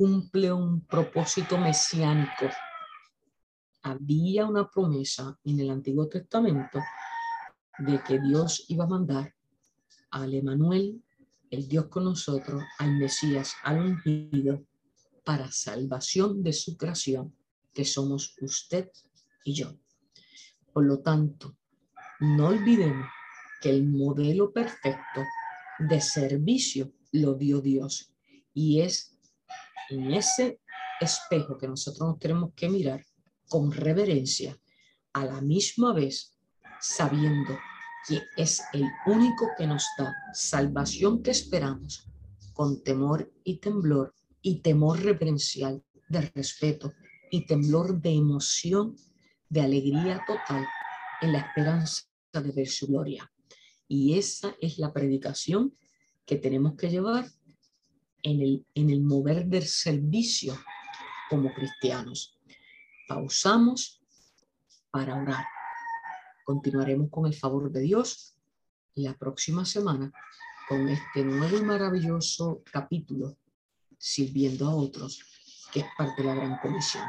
cumple 0.01 0.51
un 0.51 0.83
propósito 0.87 1.59
mesiánico. 1.59 2.49
Había 3.83 4.47
una 4.47 4.67
promesa 4.67 5.37
en 5.43 5.59
el 5.59 5.69
Antiguo 5.69 6.07
Testamento 6.07 6.79
de 7.77 8.01
que 8.01 8.19
Dios 8.19 8.65
iba 8.69 8.85
a 8.85 8.87
mandar 8.87 9.35
al 10.09 10.33
Emanuel, 10.33 11.03
el 11.51 11.67
Dios 11.67 11.85
con 11.85 12.05
nosotros, 12.05 12.63
al 12.79 12.97
Mesías, 12.97 13.53
al 13.61 13.77
ungido, 13.77 14.65
para 15.23 15.51
salvación 15.51 16.41
de 16.41 16.53
su 16.53 16.77
creación, 16.77 17.35
que 17.71 17.85
somos 17.85 18.35
usted 18.41 18.89
y 19.45 19.53
yo. 19.53 19.77
Por 20.73 20.85
lo 20.85 21.01
tanto, 21.01 21.55
no 22.21 22.47
olvidemos 22.47 23.05
que 23.61 23.69
el 23.69 23.87
modelo 23.87 24.51
perfecto 24.51 25.21
de 25.77 26.01
servicio 26.01 26.91
lo 27.11 27.35
dio 27.35 27.61
Dios 27.61 28.11
y 28.51 28.81
es 28.81 29.10
en 29.91 30.13
ese 30.13 30.59
espejo 30.99 31.57
que 31.57 31.67
nosotros 31.67 32.07
nos 32.07 32.19
tenemos 32.19 32.53
que 32.55 32.69
mirar 32.69 33.05
con 33.47 33.71
reverencia, 33.71 34.57
a 35.13 35.25
la 35.25 35.41
misma 35.41 35.93
vez 35.93 36.37
sabiendo 36.79 37.57
que 38.07 38.21
es 38.37 38.61
el 38.73 38.85
único 39.05 39.49
que 39.57 39.67
nos 39.67 39.85
da 39.97 40.13
salvación 40.33 41.21
que 41.21 41.31
esperamos, 41.31 42.07
con 42.53 42.81
temor 42.83 43.31
y 43.43 43.57
temblor 43.57 44.13
y 44.41 44.61
temor 44.61 45.01
reverencial 45.01 45.83
de 46.09 46.21
respeto 46.33 46.93
y 47.29 47.45
temblor 47.45 48.01
de 48.01 48.11
emoción, 48.11 48.95
de 49.49 49.61
alegría 49.61 50.23
total 50.25 50.65
en 51.21 51.33
la 51.33 51.39
esperanza 51.39 52.03
de 52.33 52.51
ver 52.51 52.67
su 52.67 52.87
gloria. 52.87 53.31
Y 53.87 54.17
esa 54.17 54.55
es 54.61 54.77
la 54.77 54.93
predicación 54.93 55.75
que 56.25 56.37
tenemos 56.37 56.75
que 56.75 56.89
llevar 56.89 57.29
en 58.23 58.41
el, 58.41 58.65
en 58.75 58.89
el 58.89 59.01
mover 59.01 59.45
del 59.45 59.65
servicio 59.65 60.57
como 61.29 61.53
cristianos. 61.53 62.37
Pausamos 63.07 64.01
para 64.89 65.15
orar. 65.15 65.45
Continuaremos 66.43 67.09
con 67.09 67.25
el 67.25 67.33
favor 67.33 67.71
de 67.71 67.81
Dios 67.81 68.35
la 68.95 69.17
próxima 69.17 69.65
semana 69.65 70.11
con 70.67 70.87
este 70.89 71.23
nuevo 71.23 71.57
y 71.57 71.61
maravilloso 71.63 72.63
capítulo 72.71 73.37
sirviendo 73.97 74.67
a 74.67 74.75
otros, 74.75 75.21
que 75.71 75.81
es 75.81 75.85
parte 75.97 76.21
de 76.21 76.27
la 76.27 76.35
gran 76.35 76.57
comisión. 76.59 77.03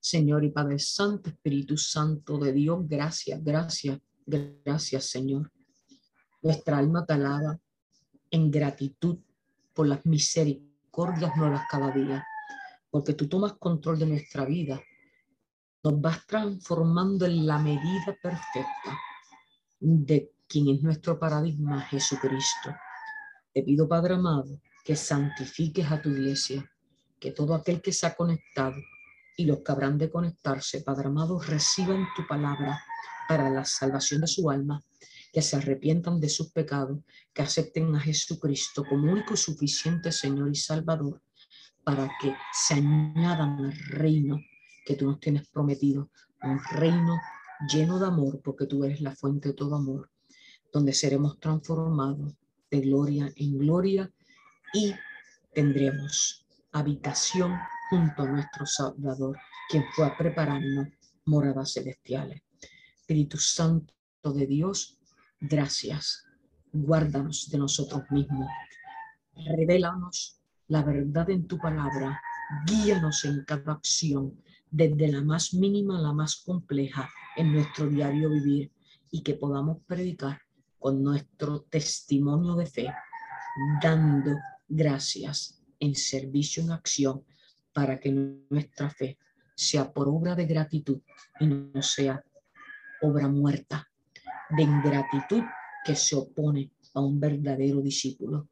Señor 0.00 0.44
y 0.44 0.50
Padre 0.50 0.78
Santo, 0.78 1.30
Espíritu 1.30 1.76
Santo 1.76 2.38
de 2.38 2.52
Dios, 2.52 2.80
gracias, 2.86 3.42
gracias, 3.42 3.98
gracias, 4.26 5.06
Señor. 5.06 5.50
Nuestra 6.42 6.78
alma 6.78 7.06
te 7.06 7.14
alaba 7.14 7.58
en 8.30 8.50
gratitud 8.50 9.18
por 9.74 9.86
las 9.88 10.04
misericordias 10.06 11.36
nuevas 11.36 11.66
cada 11.68 11.90
día, 11.90 12.26
porque 12.90 13.14
tú 13.14 13.28
tomas 13.28 13.54
control 13.54 13.98
de 13.98 14.06
nuestra 14.06 14.44
vida, 14.44 14.80
nos 15.82 16.00
vas 16.00 16.26
transformando 16.26 17.26
en 17.26 17.46
la 17.46 17.58
medida 17.58 18.16
perfecta 18.22 18.98
de 19.80 20.32
quien 20.48 20.68
es 20.68 20.82
nuestro 20.82 21.18
paradigma, 21.18 21.82
Jesucristo. 21.82 22.74
Te 23.52 23.62
pido, 23.62 23.88
Padre 23.88 24.14
amado, 24.14 24.60
que 24.84 24.96
santifiques 24.96 25.90
a 25.90 26.00
tu 26.00 26.10
iglesia, 26.10 26.70
que 27.18 27.32
todo 27.32 27.54
aquel 27.54 27.82
que 27.82 27.92
se 27.92 28.06
ha 28.06 28.14
conectado 28.14 28.76
y 29.36 29.46
los 29.46 29.60
que 29.60 29.72
habrán 29.72 29.98
de 29.98 30.10
conectarse, 30.10 30.82
Padre 30.82 31.08
amado, 31.08 31.40
reciban 31.40 32.06
tu 32.16 32.26
palabra 32.26 32.82
para 33.28 33.50
la 33.50 33.64
salvación 33.64 34.20
de 34.20 34.26
su 34.26 34.48
alma, 34.50 34.80
que 35.34 35.42
se 35.42 35.56
arrepientan 35.56 36.20
de 36.20 36.28
sus 36.28 36.52
pecados, 36.52 37.00
que 37.32 37.42
acepten 37.42 37.92
a 37.96 38.00
Jesucristo 38.00 38.84
como 38.88 39.10
único 39.10 39.36
suficiente 39.36 40.12
Señor 40.12 40.48
y 40.48 40.54
Salvador, 40.54 41.20
para 41.82 42.08
que 42.20 42.32
se 42.52 42.74
añadan 42.74 43.58
al 43.58 43.76
reino 43.88 44.38
que 44.86 44.94
tú 44.94 45.06
nos 45.06 45.18
tienes 45.18 45.48
prometido, 45.48 46.08
un 46.40 46.60
reino 46.70 47.18
lleno 47.68 47.98
de 47.98 48.06
amor, 48.06 48.40
porque 48.44 48.66
tú 48.66 48.84
eres 48.84 49.00
la 49.00 49.10
fuente 49.10 49.48
de 49.48 49.54
todo 49.54 49.74
amor, 49.74 50.08
donde 50.72 50.92
seremos 50.92 51.40
transformados 51.40 52.34
de 52.70 52.80
gloria 52.80 53.32
en 53.34 53.58
gloria 53.58 54.12
y 54.72 54.94
tendremos 55.52 56.46
habitación 56.70 57.58
junto 57.90 58.22
a 58.22 58.28
nuestro 58.28 58.66
Salvador, 58.66 59.36
quien 59.68 59.84
fue 59.96 60.06
a 60.06 60.16
prepararnos 60.16 60.86
moradas 61.24 61.72
celestiales. 61.72 62.40
Espíritu 63.00 63.36
Santo 63.36 63.92
de 64.32 64.46
Dios, 64.46 65.00
gracias. 65.48 66.24
Guárdanos 66.72 67.48
de 67.50 67.58
nosotros 67.58 68.02
mismos. 68.10 68.48
Revélanos 69.46 70.40
la 70.68 70.82
verdad 70.82 71.30
en 71.30 71.46
tu 71.46 71.58
palabra. 71.58 72.20
Guíanos 72.66 73.24
en 73.24 73.44
cada 73.44 73.72
acción, 73.72 74.40
desde 74.70 75.08
la 75.08 75.22
más 75.22 75.54
mínima 75.54 75.98
a 75.98 76.02
la 76.02 76.12
más 76.12 76.36
compleja 76.36 77.08
en 77.36 77.52
nuestro 77.52 77.88
diario 77.88 78.30
vivir 78.30 78.72
y 79.10 79.22
que 79.22 79.34
podamos 79.34 79.78
predicar 79.86 80.40
con 80.78 81.02
nuestro 81.02 81.62
testimonio 81.62 82.54
de 82.54 82.66
fe, 82.66 82.92
dando 83.82 84.36
gracias 84.68 85.62
en 85.80 85.94
servicio, 85.94 86.62
en 86.62 86.72
acción, 86.72 87.24
para 87.72 87.98
que 87.98 88.12
nuestra 88.50 88.90
fe 88.90 89.18
sea 89.54 89.92
por 89.92 90.08
obra 90.08 90.34
de 90.34 90.46
gratitud 90.46 91.00
y 91.40 91.46
no 91.46 91.82
sea 91.82 92.22
obra 93.02 93.28
muerta, 93.28 93.88
de 94.56 94.62
ingratitud 94.62 95.42
que 95.84 95.94
se 95.96 96.16
opone 96.16 96.70
a 96.94 97.00
un 97.00 97.20
verdadero 97.20 97.80
discípulo. 97.80 98.48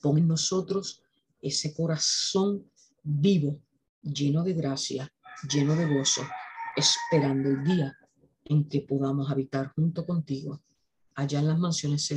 Pon 0.00 0.18
en 0.18 0.28
nosotros 0.28 1.02
ese 1.40 1.74
corazón 1.74 2.70
vivo, 3.02 3.60
lleno 4.02 4.42
de 4.42 4.54
gracia, 4.54 5.12
lleno 5.48 5.74
de 5.76 5.86
gozo, 5.86 6.22
esperando 6.76 7.48
el 7.48 7.64
día 7.64 7.96
en 8.44 8.68
que 8.68 8.80
podamos 8.80 9.30
habitar 9.30 9.72
junto 9.74 10.04
contigo 10.04 10.62
allá 11.14 11.40
en 11.40 11.48
las 11.48 11.58
mansiones 11.58 12.08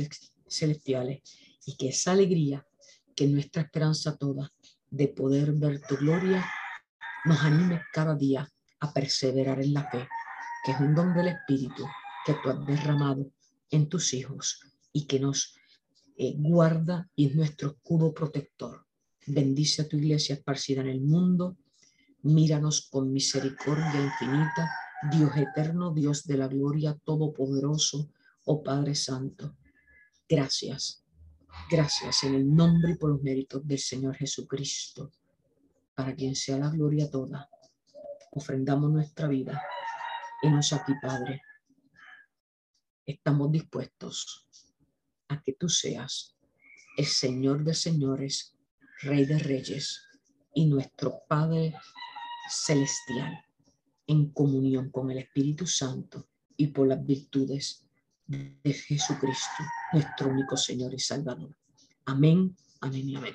celestiales 0.48 1.22
y 1.66 1.76
que 1.76 1.88
esa 1.88 2.12
alegría, 2.12 2.66
que 3.14 3.26
nuestra 3.26 3.62
esperanza 3.62 4.16
toda 4.16 4.52
de 4.90 5.08
poder 5.08 5.52
ver 5.52 5.80
tu 5.82 5.96
gloria, 5.96 6.44
nos 7.24 7.40
anime 7.42 7.82
cada 7.92 8.14
día 8.14 8.48
a 8.80 8.92
perseverar 8.92 9.60
en 9.60 9.74
la 9.74 9.88
fe, 9.90 10.08
que 10.64 10.72
es 10.72 10.80
un 10.80 10.94
don 10.94 11.14
del 11.14 11.28
Espíritu 11.28 11.84
que 12.26 12.34
tú 12.42 12.50
has 12.50 12.66
derramado 12.66 13.30
en 13.70 13.88
tus 13.88 14.12
hijos 14.12 14.60
y 14.92 15.06
que 15.06 15.20
nos 15.20 15.54
eh, 16.16 16.34
guarda 16.36 17.08
y 17.14 17.26
es 17.26 17.36
nuestro 17.36 17.68
escudo 17.70 18.12
protector. 18.12 18.84
Bendice 19.26 19.82
a 19.82 19.88
tu 19.88 19.96
iglesia 19.96 20.34
esparcida 20.34 20.80
en 20.80 20.88
el 20.88 21.00
mundo. 21.00 21.56
Míranos 22.22 22.88
con 22.90 23.12
misericordia 23.12 24.00
infinita, 24.02 24.68
Dios 25.12 25.30
eterno, 25.36 25.94
Dios 25.94 26.26
de 26.26 26.36
la 26.36 26.48
gloria, 26.48 26.98
todopoderoso, 27.04 28.10
oh 28.44 28.62
Padre 28.62 28.96
Santo. 28.96 29.56
Gracias, 30.28 31.04
gracias 31.70 32.24
en 32.24 32.34
el 32.34 32.52
nombre 32.52 32.92
y 32.92 32.96
por 32.96 33.10
los 33.10 33.22
méritos 33.22 33.64
del 33.64 33.78
Señor 33.78 34.16
Jesucristo, 34.16 35.12
para 35.94 36.14
quien 36.16 36.34
sea 36.34 36.58
la 36.58 36.70
gloria 36.70 37.08
toda. 37.08 37.48
Ofrendamos 38.32 38.90
nuestra 38.90 39.28
vida 39.28 39.62
y 40.42 40.48
nos 40.48 40.72
aquí, 40.72 40.92
Padre. 41.00 41.42
Estamos 43.06 43.52
dispuestos 43.52 44.48
a 45.28 45.40
que 45.40 45.52
tú 45.52 45.68
seas 45.68 46.34
el 46.96 47.06
Señor 47.06 47.62
de 47.62 47.72
señores, 47.72 48.52
Rey 49.02 49.24
de 49.26 49.38
reyes 49.38 50.02
y 50.54 50.66
nuestro 50.66 51.20
Padre 51.28 51.74
celestial 52.50 53.44
en 54.06 54.30
comunión 54.30 54.90
con 54.90 55.10
el 55.10 55.18
Espíritu 55.18 55.66
Santo 55.66 56.26
y 56.56 56.68
por 56.68 56.88
las 56.88 57.04
virtudes 57.04 57.86
de 58.26 58.72
Jesucristo, 58.72 59.62
nuestro 59.92 60.30
único 60.30 60.56
Señor 60.56 60.94
y 60.94 60.98
Salvador. 60.98 61.56
Amén, 62.06 62.56
amén 62.80 63.08
y 63.08 63.16
amén. 63.16 63.34